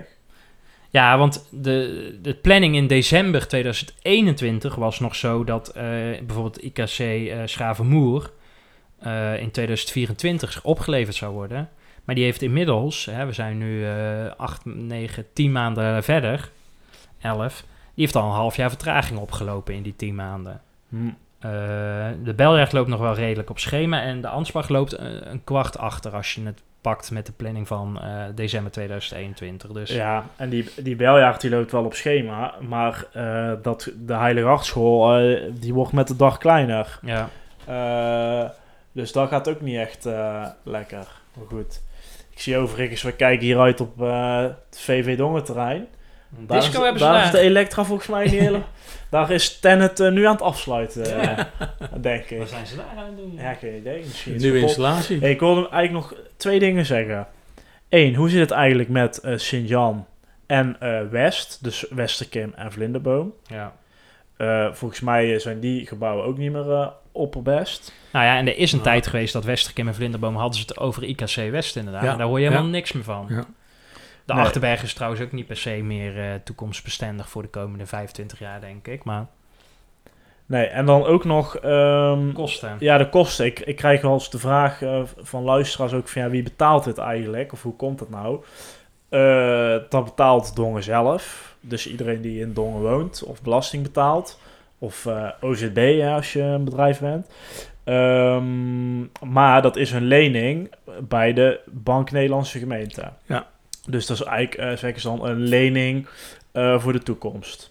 Ja, 0.92 1.18
want 1.18 1.48
de, 1.50 2.18
de 2.22 2.34
planning 2.34 2.74
in 2.74 2.86
december 2.86 3.48
2021 3.48 4.74
was 4.74 5.00
nog 5.00 5.16
zo 5.16 5.44
dat 5.44 5.68
eh, 5.68 5.84
bijvoorbeeld 6.22 6.62
IKC 6.62 6.98
eh 6.98 7.38
Schavenmoer 7.44 8.30
eh, 8.98 9.40
in 9.40 9.50
2024 9.50 10.64
opgeleverd 10.64 11.16
zou 11.16 11.32
worden. 11.32 11.68
Maar 12.04 12.14
die 12.14 12.24
heeft 12.24 12.42
inmiddels, 12.42 13.04
hè, 13.04 13.26
we 13.26 13.32
zijn 13.32 13.58
nu 13.58 13.86
eh 13.86 14.30
8, 14.36 14.64
9, 14.64 15.26
10 15.32 15.52
maanden 15.52 16.02
verder, 16.02 16.50
11, 17.20 17.60
die 17.94 18.04
heeft 18.04 18.16
al 18.16 18.28
een 18.28 18.34
half 18.34 18.56
jaar 18.56 18.70
vertraging 18.70 19.18
opgelopen 19.18 19.74
in 19.74 19.82
die 19.82 19.96
10 19.96 20.14
maanden. 20.14 20.60
Hm. 20.88 20.96
Eh, 21.38 21.50
de 22.24 22.34
Beljaard 22.36 22.72
loopt 22.72 22.88
nog 22.88 23.00
wel 23.00 23.14
redelijk 23.14 23.50
op 23.50 23.58
schema 23.58 24.02
en 24.02 24.20
de 24.20 24.28
Ansbach 24.28 24.68
loopt 24.68 24.98
een, 24.98 25.30
een 25.30 25.44
kwart 25.44 25.78
achter 25.78 26.14
als 26.14 26.34
je 26.34 26.42
het 26.42 26.62
pakt 26.82 27.10
met 27.10 27.26
de 27.26 27.32
planning 27.32 27.66
van 27.66 28.00
eh, 28.00 28.24
december 28.34 28.72
2021. 28.72 29.70
Dus 29.70 29.90
Ja, 29.90 30.24
en 30.36 30.48
die, 30.48 30.70
die 30.76 30.96
beljaard 30.96 31.40
die 31.40 31.50
loopt 31.50 31.72
wel 31.72 31.84
op 31.84 31.94
schema. 31.94 32.54
Maar 32.60 33.04
eh, 33.12 33.52
dat, 33.62 33.90
de 33.96 34.14
Heilige 34.14 34.46
Hartschool, 34.46 35.16
eh, 35.16 35.42
die 35.52 35.74
wordt 35.74 35.92
met 35.92 36.08
de 36.08 36.16
dag 36.16 36.38
kleiner. 36.38 36.98
ja. 37.02 37.28
Dus 38.92 39.12
dat 39.12 39.28
gaat 39.28 39.48
ook 39.48 39.60
niet 39.60 39.76
echt 39.76 40.04
lekker. 40.62 41.06
Maar 41.34 41.46
goed. 41.48 41.82
Ik 42.30 42.40
zie 42.40 42.56
overigens, 42.56 43.02
we 43.02 43.12
kijken 43.12 43.46
hieruit 43.46 43.80
op 43.80 43.98
het 43.98 44.78
VV 44.80 45.16
Dongen-terrein. 45.16 45.86
Daar 46.38 46.60
Disco 46.60 46.78
is, 46.78 46.82
hebben 46.84 46.98
ze 46.98 47.04
daar 47.04 47.14
daar. 47.14 47.24
is 47.24 47.30
de 47.30 47.38
Elektra 47.38 47.84
volgens 47.84 48.08
mij 48.08 48.24
niet 48.24 48.40
hele... 48.48 48.60
daar 49.10 49.30
is 49.30 49.58
Tenet 49.58 50.00
eh, 50.00 50.10
nu 50.10 50.26
aan 50.26 50.32
het 50.32 50.42
afsluiten, 50.42 51.20
eh, 51.22 51.44
denk 52.00 52.24
ik. 52.24 52.38
Wat 52.38 52.48
zijn 52.48 52.66
ze 52.66 52.76
daar 52.76 52.84
aan 52.98 53.04
het 53.06 53.16
doen? 53.16 53.32
Ja, 53.36 53.54
geen 53.54 53.76
idee. 53.76 53.98
Misschien 54.04 54.36
Nieuwe 54.36 54.58
installatie. 54.58 55.18
Hey, 55.20 55.30
ik 55.30 55.40
wilde 55.40 55.68
eigenlijk 55.68 55.92
nog 55.92 56.14
twee 56.36 56.58
dingen 56.58 56.86
zeggen. 56.86 57.26
Eén, 57.88 58.14
hoe 58.14 58.28
zit 58.30 58.40
het 58.40 58.50
eigenlijk 58.50 58.88
met 58.88 59.18
eh 59.20 59.36
Sint-Jan 59.36 60.06
en 60.46 60.76
eh, 60.80 61.00
West? 61.10 61.58
Dus 61.62 61.84
Westerkim 61.90 62.52
en 62.56 62.72
Vlinderboom. 62.72 63.32
Ja. 63.46 63.72
Eh, 64.36 64.68
volgens 64.72 65.00
mij 65.00 65.38
zijn 65.38 65.60
die 65.60 65.86
gebouwen 65.86 66.24
ook 66.24 66.38
niet 66.38 66.52
meer 66.52 66.72
eh, 66.72 66.86
opperbest. 67.12 67.92
Nou 68.12 68.24
ja, 68.24 68.36
en 68.36 68.46
er 68.46 68.56
is 68.58 68.72
een 68.72 68.78
Ja. 68.78 68.84
tijd 68.84 69.06
geweest 69.06 69.32
dat 69.32 69.44
Westerkim 69.44 69.88
en 69.88 69.94
Vlinderboom 69.94 70.36
hadden 70.36 70.54
ze 70.60 70.64
het 70.66 70.78
over 70.78 71.02
IKC 71.04 71.50
West 71.50 71.76
inderdaad. 71.76 72.02
Ja. 72.02 72.08
Maar 72.08 72.18
daar 72.18 72.26
hoor 72.26 72.38
je 72.38 72.44
helemaal 72.44 72.64
Ja. 72.66 72.70
niks 72.72 72.92
meer 72.92 73.04
van. 73.04 73.44
De 74.24 74.34
Nee. 74.34 74.42
Achterberg 74.44 74.82
is 74.82 74.94
trouwens 74.94 75.22
ook 75.22 75.32
niet 75.32 75.46
per 75.46 75.56
se 75.56 75.70
meer 75.70 76.18
eh, 76.18 76.34
toekomstbestendig 76.44 77.28
voor 77.28 77.42
de 77.42 77.48
komende 77.48 77.86
25 77.86 78.38
jaar, 78.38 78.60
denk 78.60 78.86
ik. 78.86 79.04
Maar 79.04 79.26
Nee, 80.46 80.66
en 80.66 80.86
dan 80.86 81.04
ook 81.04 81.24
nog... 81.24 81.56
ehm, 81.56 82.32
kosten. 82.32 82.76
ja, 82.78 82.98
de 82.98 83.08
kosten. 83.08 83.46
Ik, 83.46 83.60
ik 83.60 83.76
krijg 83.76 84.02
wel 84.02 84.12
eens 84.12 84.30
de 84.30 84.38
vraag 84.38 84.82
eh, 84.82 85.02
van 85.22 85.42
luisteraars 85.42 85.92
ook 85.92 86.08
van... 86.08 86.22
Ja, 86.22 86.28
wie 86.28 86.42
betaalt 86.42 86.84
dit 86.84 86.98
eigenlijk? 86.98 87.52
Of 87.52 87.62
hoe 87.62 87.76
komt 87.76 88.00
het 88.00 88.10
nou? 88.10 88.42
Eh, 89.08 89.76
dat 89.88 90.04
betaalt 90.04 90.56
Dongen 90.56 90.82
zelf. 90.82 91.54
Dus 91.60 91.86
iedereen 91.86 92.20
die 92.20 92.40
in 92.40 92.52
Dongen 92.52 92.80
woont 92.80 93.22
of 93.24 93.42
belasting 93.42 93.82
betaalt. 93.82 94.40
Of 94.78 95.08
OZB 95.40 96.02
als 96.14 96.32
je 96.32 96.42
een 96.42 96.64
bedrijf 96.64 97.00
bent. 97.00 97.26
Ehm, 97.84 99.00
maar 99.32 99.62
dat 99.62 99.76
is 99.76 99.92
een 99.92 100.04
lening 100.04 100.72
bij 101.00 101.32
de 101.32 101.60
Bank 101.70 102.10
Nederlandse 102.10 102.58
Gemeente. 102.58 103.08
Ja. 103.26 103.46
Dus 103.88 104.06
dat 104.06 104.20
is 104.20 104.24
eigenlijk, 104.24 104.70
eh 104.70 104.78
zeggen 104.78 105.00
ze 105.00 105.08
dan, 105.08 105.26
een 105.26 105.48
lening 105.48 106.06
eh, 106.52 106.80
voor 106.80 106.92
de 106.92 107.02
toekomst. 107.02 107.70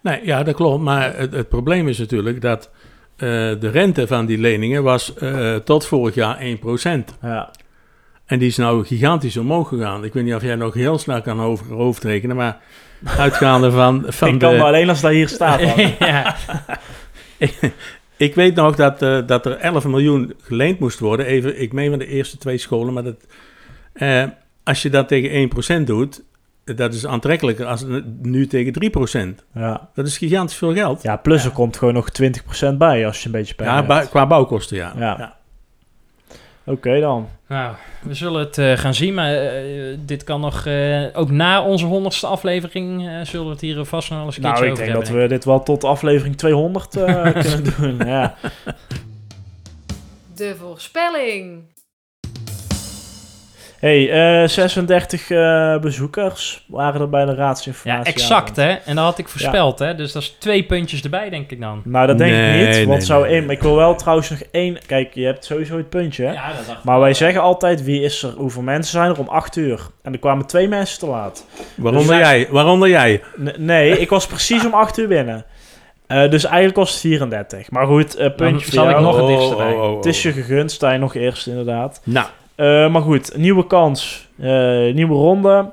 Nee, 0.00 0.20
ja, 0.24 0.42
dat 0.42 0.54
klopt. 0.54 0.82
Maar 0.82 1.16
het, 1.16 1.32
het 1.32 1.48
probleem 1.48 1.88
is 1.88 1.98
natuurlijk 1.98 2.40
dat 2.40 2.70
eh, 3.16 3.28
de 3.60 3.68
rente 3.70 4.06
van 4.06 4.26
die 4.26 4.38
leningen 4.38 4.82
was 4.82 5.14
tot 5.64 5.86
vorig 5.86 6.14
jaar 6.14 6.38
1%. 6.40 6.44
Ja, 7.22 7.50
En 8.26 8.38
die 8.38 8.48
is 8.48 8.56
nou 8.56 8.84
gigantisch 8.84 9.36
omhoog 9.36 9.68
gegaan. 9.68 10.04
Ik 10.04 10.12
weet 10.12 10.24
niet 10.24 10.34
of 10.34 10.42
jij 10.42 10.54
nog 10.54 10.74
heel 10.74 10.98
snel 10.98 11.22
kan 11.22 11.40
over, 11.40 11.66
hoofdrekenen, 11.74 12.36
maar 12.36 12.60
uitgaande 13.04 13.70
van, 13.70 14.04
van 14.08 14.28
ik 14.28 14.38
kan 14.38 14.52
de... 14.52 14.58
maar 14.58 14.66
alleen 14.66 14.88
als 14.88 15.00
dat 15.00 15.10
hier 15.10 15.28
staat. 15.28 15.60
ja. 15.98 16.36
Ik 18.16 18.34
weet 18.34 18.54
nog 18.54 18.76
dat, 18.76 18.98
dat 19.28 19.46
er 19.46 19.56
11 19.56 19.86
miljoen 19.86 20.34
geleend 20.42 20.78
moest 20.78 20.98
worden. 20.98 21.26
Even, 21.26 21.60
ik 21.60 21.72
meen 21.72 21.90
van 21.90 21.98
de 21.98 22.06
eerste 22.06 22.38
twee 22.38 22.58
scholen. 22.58 22.92
Maar 22.92 23.02
dat, 23.02 23.26
als 24.68 24.82
je 24.82 24.90
dat 24.90 25.08
tegen 25.08 25.50
1% 25.82 25.84
doet, 25.86 26.22
dat 26.64 26.94
is 26.94 27.06
aantrekkelijker 27.06 27.66
als 27.66 27.84
nu 28.22 28.46
tegen 28.46 28.72
3%. 29.38 29.44
ja. 29.54 29.88
Dat 29.94 30.06
is 30.06 30.18
gigantisch 30.18 30.56
veel 30.56 30.74
geld. 30.74 31.02
ja, 31.02 31.16
plus 31.16 31.44
er 31.44 31.50
komt 31.50 31.76
gewoon 31.76 31.94
nog 31.94 32.08
20% 32.72 32.74
bij 32.78 33.06
als 33.06 33.18
je 33.20 33.26
een 33.26 33.32
beetje 33.32 33.54
pijn 33.54 33.70
Ja, 33.70 33.84
hebt. 33.94 34.08
qua 34.08 34.26
bouwkosten, 34.26 34.76
ja. 34.76 34.92
Ja. 34.96 35.36
Oké 36.64 37.00
dan. 37.00 37.28
Nou, 37.48 37.74
we 38.02 38.14
zullen 38.14 38.40
het 38.40 38.58
eh, 38.58 38.72
gaan 38.76 38.94
zien, 38.94 39.14
maar 39.14 39.34
eh, 39.34 39.96
dit 40.04 40.24
kan 40.24 40.40
nog, 40.40 40.66
eh, 40.66 41.04
ook 41.12 41.30
na 41.30 41.62
onze 41.64 41.84
honderdste 41.86 42.26
aflevering, 42.26 43.08
eh, 43.08 43.20
zullen 43.24 43.46
we 43.46 43.52
het 43.52 43.60
hier 43.60 43.84
vast 43.84 44.10
nog 44.10 44.24
eens 44.24 44.36
een 44.36 44.42
keertje 44.42 44.60
Nou, 44.60 44.66
ik 44.66 44.72
over 44.72 44.84
denk 44.84 44.96
dat 44.96 45.06
hebben. 45.08 45.22
we 45.22 45.28
dit 45.34 45.44
wel 45.44 45.62
tot 45.62 45.84
aflevering 45.84 46.36
200 46.36 46.96
eh, 46.96 47.22
kunnen 47.44 47.64
doen. 47.78 48.06
Ja. 48.08 48.34
De 50.34 50.54
voorspelling. 50.58 51.62
Hey, 53.78 54.10
eh, 54.42 54.48
36 54.48 55.30
eh, 55.30 55.78
bezoekers 55.78 56.64
waren 56.68 57.00
er 57.00 57.08
bij 57.08 57.24
de 57.24 57.30
Ja, 57.30 57.36
raadsinformatie. 57.36 58.12
exact 58.12 58.56
hè. 58.56 58.68
En 58.70 58.94
dat 58.96 59.04
had 59.04 59.18
ik 59.18 59.28
voorspeld 59.28 59.78
hè. 59.78 59.94
Dus 59.94 60.12
dat 60.12 60.22
is 60.22 60.36
twee 60.38 60.62
puntjes 60.64 61.02
erbij 61.02 61.30
denk 61.30 61.50
ik 61.50 61.60
dan. 61.60 61.82
Nou, 61.84 62.06
dat 62.06 62.18
denk 62.18 62.30
Nee, 62.30 62.60
ik 62.60 62.66
niet. 62.66 62.76
Want 62.76 62.88
nee, 62.98 63.00
zou 63.06 63.20
nee, 63.22 63.28
één, 63.30 63.38
nee. 63.38 63.46
maar 63.46 63.56
ik 63.56 63.62
wil 63.62 63.76
wel 63.76 63.94
trouwens 63.94 64.30
nog 64.30 64.38
één. 64.50 64.78
Kijk, 64.86 65.14
je 65.14 65.24
hebt 65.24 65.44
sowieso 65.44 65.76
het 65.76 65.88
puntje. 65.88 66.24
hè? 66.24 66.32
Ja, 66.32 66.46
dat 66.56 66.66
dacht 66.66 66.84
Maar 66.84 67.00
wij 67.00 67.14
zeggen 67.14 67.40
altijd: 67.42 67.84
wie 67.84 68.02
is 68.02 68.22
er? 68.22 68.30
Hoeveel 68.36 68.62
mensen 68.62 68.92
zijn 68.92 69.10
er 69.10 69.18
om 69.18 69.28
8 69.28 69.56
uur? 69.56 69.80
En 70.02 70.12
er 70.12 70.18
kwamen 70.18 70.46
twee 70.46 70.68
mensen 70.68 70.98
te 70.98 71.06
laat. 71.06 71.46
Waaronder 71.74 72.16
Dus- 72.16 72.26
jij. 72.26 72.46
Waaronder 72.50 72.88
jij. 72.88 73.22
Nee, 73.56 73.98
ik 73.98 74.10
was 74.10 74.26
precies 74.26 74.66
om 74.66 74.74
8 74.74 74.98
uur 74.98 75.08
binnen. 75.08 75.44
Eh, 76.06 76.30
dus 76.30 76.44
eigenlijk 76.44 76.76
was 76.76 76.90
het 76.90 77.00
34. 77.00 77.70
Maar 77.70 77.86
goed, 77.86 78.14
eh, 78.14 78.24
Dan 78.26 78.34
puntje 78.34 78.64
voor 78.64 78.74
zal 78.74 78.90
ik 78.90 79.00
nog 79.00 79.14
het 79.14 79.22
Oh, 79.24 79.28
dichtst 79.28 79.54
oh, 79.54 79.70
oh, 79.70 79.82
oh. 79.90 79.96
Het 79.96 80.06
is 80.06 80.22
je 80.22 80.32
gegund, 80.32 80.70
sta 80.72 80.92
je 80.92 80.98
nog 80.98 81.14
eerst 81.14 81.46
inderdaad. 81.46 82.00
Nou, 82.04 82.26
Eh, 82.58 82.90
maar 82.90 83.02
goed, 83.02 83.36
nieuwe 83.36 83.66
kans, 83.66 84.28
eh, 84.38 84.48
nieuwe 84.94 85.14
ronde. 85.14 85.70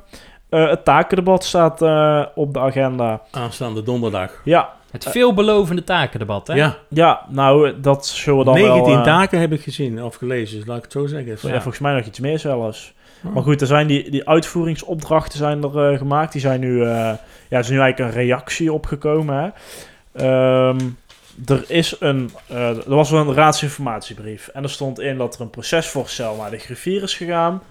Eh, 0.50 0.70
het 0.70 0.86
takendebat 0.86 1.44
staat 1.44 1.82
eh, 1.82 2.26
op 2.36 2.54
de 2.54 2.60
agenda. 2.60 3.22
aanstaande 3.32 3.84
donderdag. 3.84 4.42
Ja, 4.44 4.70
Het 4.92 5.04
veelbelovende 5.10 5.84
takendebat, 5.84 6.48
hè? 6.48 6.54
Ja, 6.54 6.78
ja 6.90 7.22
nou, 7.30 7.80
dat 7.82 8.06
zullen 8.06 8.40
we 8.40 8.46
dan 8.46 8.54
19 8.54 8.84
wel... 8.86 8.98
eh, 8.98 9.04
taken 9.04 9.40
heb 9.40 9.52
ik 9.52 9.62
gezien 9.62 10.04
of 10.04 10.16
gelezen, 10.16 10.64
laat 10.66 10.78
ik 10.78 10.84
het 10.84 10.92
zo 10.92 11.06
zeggen. 11.06 11.38
ja, 11.42 11.54
volgens 11.54 11.80
mij 11.80 11.94
nog 11.94 12.06
iets 12.06 12.20
meer 12.20 12.40
zelfs. 12.40 12.94
Oh. 13.26 13.34
Maar 13.34 13.44
goed, 13.44 13.62
er 13.62 13.68
zijn 13.68 13.88
die, 13.88 14.10
die 14.12 14.30
uitvoeringsopdrachten 14.30 15.38
zijn 15.38 15.64
er 15.64 15.98
gemaakt. 15.98 16.32
Die 16.32 16.42
zijn 16.42 16.60
nu, 16.60 16.82
eh, 16.82 16.88
ja, 16.88 17.18
er 17.50 17.60
is 17.60 17.70
nu 17.70 17.80
eigenlijk 17.80 18.00
een 18.16 18.22
reactie 18.22 18.74
opgekomen. 18.74 19.36
Hè. 19.36 19.50
Ehm, 20.26 20.78
er, 21.46 21.64
is 21.68 21.96
een, 22.00 22.30
eh, 22.48 22.70
er 22.70 22.96
was 22.96 23.10
wel 23.10 23.28
een 23.28 23.34
raadsinformatiebrief. 23.34 24.48
En 24.48 24.64
er 24.64 24.70
stond 24.70 25.00
in 25.00 25.18
dat 25.18 25.36
er 25.36 25.42
een 25.42 25.50
procesvoorstel 25.50 26.36
naar 26.36 26.50
de 26.50 26.58
griffier 26.58 27.04
is 27.04 27.14
gegaan. 27.14 27.62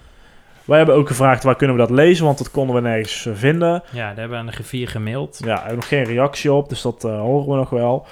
Wij 0.65 0.77
hebben 0.77 0.95
ook 0.95 1.09
gevraagd 1.09 1.43
waar 1.43 1.57
kunnen 1.57 1.77
we 1.77 1.83
dat 1.83 1.91
lezen, 1.91 2.25
want 2.25 2.39
dat 2.39 2.51
konden 2.51 2.75
we 2.75 2.81
nergens 2.81 3.27
eh, 3.27 3.33
vinden. 3.35 3.83
Ja, 3.91 4.07
daar 4.07 4.07
hebben 4.07 4.31
we 4.31 4.37
aan 4.37 4.47
de 4.47 4.53
griffier 4.53 4.89
gemaild. 4.89 5.41
Ja, 5.45 5.55
we 5.55 5.59
hebben 5.59 5.75
nog 5.75 5.89
geen 5.89 6.05
reactie 6.05 6.53
op, 6.53 6.69
dus 6.69 6.83
dat 6.83 7.05
eh, 7.05 7.21
horen 7.21 7.49
we 7.49 7.57
nog 7.57 7.71
wel. 7.71 8.07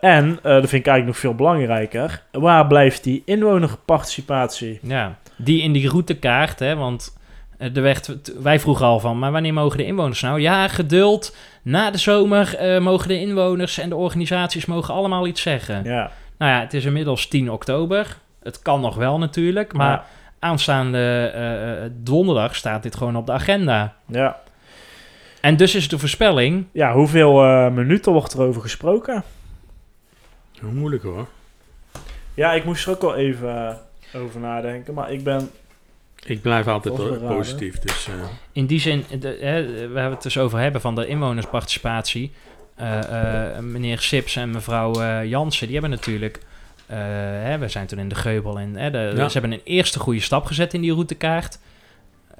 En, 0.00 0.38
dat 0.42 0.68
vind 0.68 0.72
ik 0.72 0.72
eigenlijk 0.72 1.06
nog 1.06 1.18
veel 1.18 1.34
belangrijker, 1.34 2.22
waar 2.30 2.66
blijft 2.66 3.04
die 3.04 3.22
inwonerparticipatie? 3.24 4.78
Ja, 4.82 5.18
die 5.36 5.62
in 5.62 5.72
die 5.72 5.88
routekaart, 5.88 6.58
hè, 6.58 6.76
want 6.76 7.16
er 7.58 7.82
werd, 7.82 8.12
wij 8.42 8.60
vroegen 8.60 8.86
al 8.86 9.00
van, 9.00 9.18
maar 9.18 9.32
wanneer 9.32 9.52
mogen 9.52 9.78
de 9.78 9.84
inwoners 9.84 10.20
nou? 10.20 10.40
Ja, 10.40 10.68
geduld. 10.68 11.36
Na 11.66 11.90
de 11.90 11.98
zomer 11.98 12.56
eh, 12.56 12.80
mogen 12.80 13.08
de 13.08 13.20
inwoners 13.20 13.78
en 13.78 13.88
de 13.88 13.96
organisaties 13.96 14.66
mogen 14.66 14.94
allemaal 14.94 15.26
iets 15.26 15.42
zeggen. 15.42 15.84
Ja, 15.84 16.10
Nou 16.38 16.52
ja, 16.52 16.60
het 16.60 16.74
is 16.74 16.84
inmiddels 16.84 17.26
10 17.26 17.50
oktober. 17.50 18.16
Het 18.42 18.62
kan 18.62 18.80
nog 18.80 18.96
wel 18.96 19.18
natuurlijk, 19.18 19.72
maar 19.72 19.90
ja, 19.90 20.04
aanstaande 20.38 21.30
eh, 21.34 21.84
eh, 21.84 21.90
donderdag 21.94 22.56
staat 22.56 22.82
dit 22.82 22.96
gewoon 22.96 23.16
op 23.16 23.26
de 23.26 23.32
agenda. 23.32 23.94
ja. 24.06 24.40
En 25.40 25.56
dus 25.56 25.74
is 25.74 25.88
de 25.88 25.98
voorspelling, 25.98 26.66
Ja, 26.72 26.92
hoeveel 26.92 27.44
eh, 27.44 27.70
minuten 27.70 28.12
wordt 28.12 28.32
er 28.32 28.40
over 28.40 28.62
gesproken? 28.62 29.22
Hoe 30.60 30.72
moeilijk 30.72 31.02
hoor. 31.02 31.26
Ja, 32.34 32.52
ik 32.52 32.64
moest 32.64 32.86
er 32.86 32.92
ook 32.92 33.00
wel 33.00 33.16
even 33.16 33.78
over 34.14 34.40
nadenken, 34.40 34.94
maar 34.94 35.12
ik 35.12 35.24
ben... 35.24 35.50
Ik 36.26 36.42
blijf 36.42 36.66
altijd 36.66 36.94
positief, 37.26 37.78
dus... 37.78 38.06
eh, 38.08 38.14
in 38.52 38.66
die 38.66 38.80
zin, 38.80 39.04
de, 39.20 39.38
hè, 39.40 39.66
we 39.66 39.78
hebben 39.78 40.10
het 40.10 40.22
dus 40.22 40.38
over 40.38 40.58
hebben 40.58 40.80
van 40.80 40.94
de 40.94 41.06
inwonersparticipatie. 41.06 42.32
Eh, 42.74 43.56
eh, 43.56 43.58
meneer 43.62 43.98
Sips 43.98 44.36
en 44.36 44.50
mevrouw 44.50 45.22
Jansen, 45.24 45.66
die 45.66 45.78
hebben 45.78 45.90
natuurlijk... 45.96 46.40
eh, 46.86 46.96
hè, 47.42 47.58
we 47.58 47.68
zijn 47.68 47.86
toen 47.86 47.98
in 47.98 48.08
de 48.08 48.14
Geubel 48.14 48.58
en 48.58 48.76
hè, 48.76 48.90
de, 48.90 49.12
Ja. 49.16 49.28
ze 49.28 49.38
hebben 49.38 49.52
een 49.58 49.64
eerste 49.64 49.98
goede 49.98 50.20
stap 50.20 50.44
gezet 50.46 50.74
in 50.74 50.80
die 50.80 50.92
routekaart. 50.92 51.58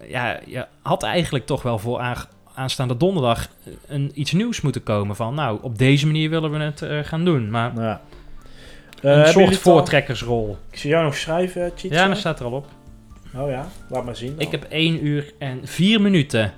Ja, 0.08 0.40
je 0.46 0.66
had 0.82 1.02
eigenlijk 1.02 1.46
toch 1.46 1.62
wel 1.62 1.78
voor 1.78 1.98
aan, 1.98 2.16
aanstaande 2.54 2.96
donderdag 2.96 3.48
een, 3.86 4.10
iets 4.14 4.32
nieuws 4.32 4.60
moeten 4.60 4.82
komen 4.82 5.16
van... 5.16 5.34
nou, 5.34 5.58
op 5.62 5.78
deze 5.78 6.06
manier 6.06 6.30
willen 6.30 6.50
we 6.50 6.58
het 6.58 6.82
eh, 6.82 6.98
gaan 7.02 7.24
doen. 7.24 7.50
Maar 7.50 7.72
ja. 7.76 8.00
Eh, 9.02 9.16
een 9.16 9.26
soort 9.26 9.56
voortrekkersrol. 9.58 10.56
Ik 10.70 10.78
zie 10.78 10.90
jou 10.90 11.04
nog 11.04 11.16
schrijven, 11.16 11.72
Chietje. 11.76 11.98
Ja, 11.98 12.08
dat 12.08 12.16
staat 12.16 12.38
er 12.38 12.44
al 12.46 12.52
op. 12.52 12.66
Oh 13.38 13.50
ja, 13.50 13.68
laat 13.88 14.04
maar 14.04 14.16
zien. 14.16 14.30
dan. 14.36 14.40
Ik 14.40 14.50
heb 14.50 14.66
1 14.68 15.06
uur 15.06 15.32
en 15.38 15.60
4 15.64 16.00
minuten. 16.00 16.52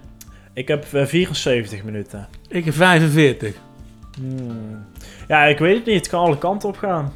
ik 0.52 0.68
heb 0.68 0.84
eh, 0.92 1.06
74 1.06 1.82
minuten. 1.84 2.28
ik 2.48 2.64
heb 2.64 2.74
45. 2.74 3.56
Hmm. 4.16 4.84
Ja, 5.28 5.44
ik 5.44 5.58
weet 5.58 5.76
het 5.76 5.86
niet. 5.86 5.96
Het 5.96 6.08
kan 6.08 6.20
alle 6.24 6.38
kanten 6.38 6.68
op 6.68 6.76
gaan. 6.76 7.12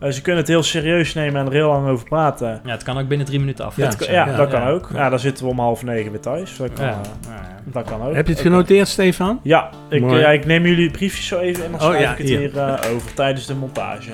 Eh, 0.00 0.10
ze 0.10 0.22
kunnen 0.22 0.40
het 0.40 0.50
heel 0.50 0.62
serieus 0.62 1.14
nemen 1.14 1.40
en 1.40 1.46
er 1.46 1.52
heel 1.52 1.68
lang 1.68 1.88
over 1.88 2.04
praten. 2.08 2.60
Ja, 2.64 2.70
het 2.70 2.82
kan 2.82 2.98
ook 2.98 3.08
binnen 3.08 3.26
3 3.26 3.38
minuten 3.38 3.64
af. 3.64 3.76
Ja, 3.76 3.90
ja, 3.98 4.12
ja, 4.12 4.36
dat 4.36 4.50
ja. 4.50 4.58
kan 4.58 4.68
ook. 4.68 4.90
Ja, 4.94 5.08
dan 5.08 5.18
zitten 5.18 5.44
we 5.44 5.50
om 5.50 5.58
half 5.58 5.82
negen 5.84 6.10
weer 6.10 6.20
thuis. 6.20 6.56
Dat 6.56 6.72
kan, 6.72 6.84
Ja. 6.84 6.90
eh, 6.90 7.30
Ja. 7.32 7.56
dat 7.64 7.84
kan 7.90 8.02
ook. 8.02 8.14
Heb 8.14 8.26
je 8.26 8.32
het 8.32 8.42
genoteerd, 8.42 8.88
Stefan? 8.88 9.40
Ja 9.42 9.70
ik, 9.88 10.00
Mooi. 10.00 10.20
ja, 10.20 10.28
ik 10.28 10.46
neem 10.46 10.66
jullie 10.66 10.90
briefjes 10.90 11.26
zo 11.26 11.38
even 11.38 11.64
en 11.64 11.70
dan 11.70 11.80
Oh, 11.80 11.86
schrijf 11.86 12.02
ja, 12.02 12.12
ik 12.12 12.18
het 12.18 12.26
hier. 12.28 12.38
hier 12.38 12.58
eh, 12.58 12.94
over 12.94 13.14
tijdens 13.14 13.46
de 13.46 13.54
montage. 13.54 14.10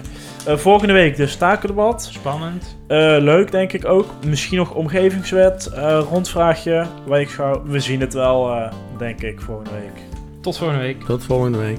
Eh, 0.47 0.57
volgende 0.57 0.93
week 0.93 1.17
dus 1.17 1.37
takendebat. 1.37 2.09
Spannend. 2.13 2.77
Eh, 2.87 2.97
leuk, 3.19 3.51
denk 3.51 3.73
ik 3.73 3.85
ook. 3.85 4.07
Misschien 4.27 4.59
nog 4.59 4.75
omgevingswet, 4.75 5.67
eh, 5.67 6.01
rondvraagje. 6.11 6.87
We 7.65 7.81
zien 7.81 8.01
het 8.01 8.15
wel, 8.15 8.51
eh, 8.51 8.73
denk 8.99 9.23
ik, 9.23 9.41
volgende 9.41 9.71
week. 9.71 10.03
Tot 10.41 10.59
volgende 10.59 10.83
week. 10.83 11.03
Tot 11.05 11.25
volgende 11.25 11.59
week. 11.59 11.79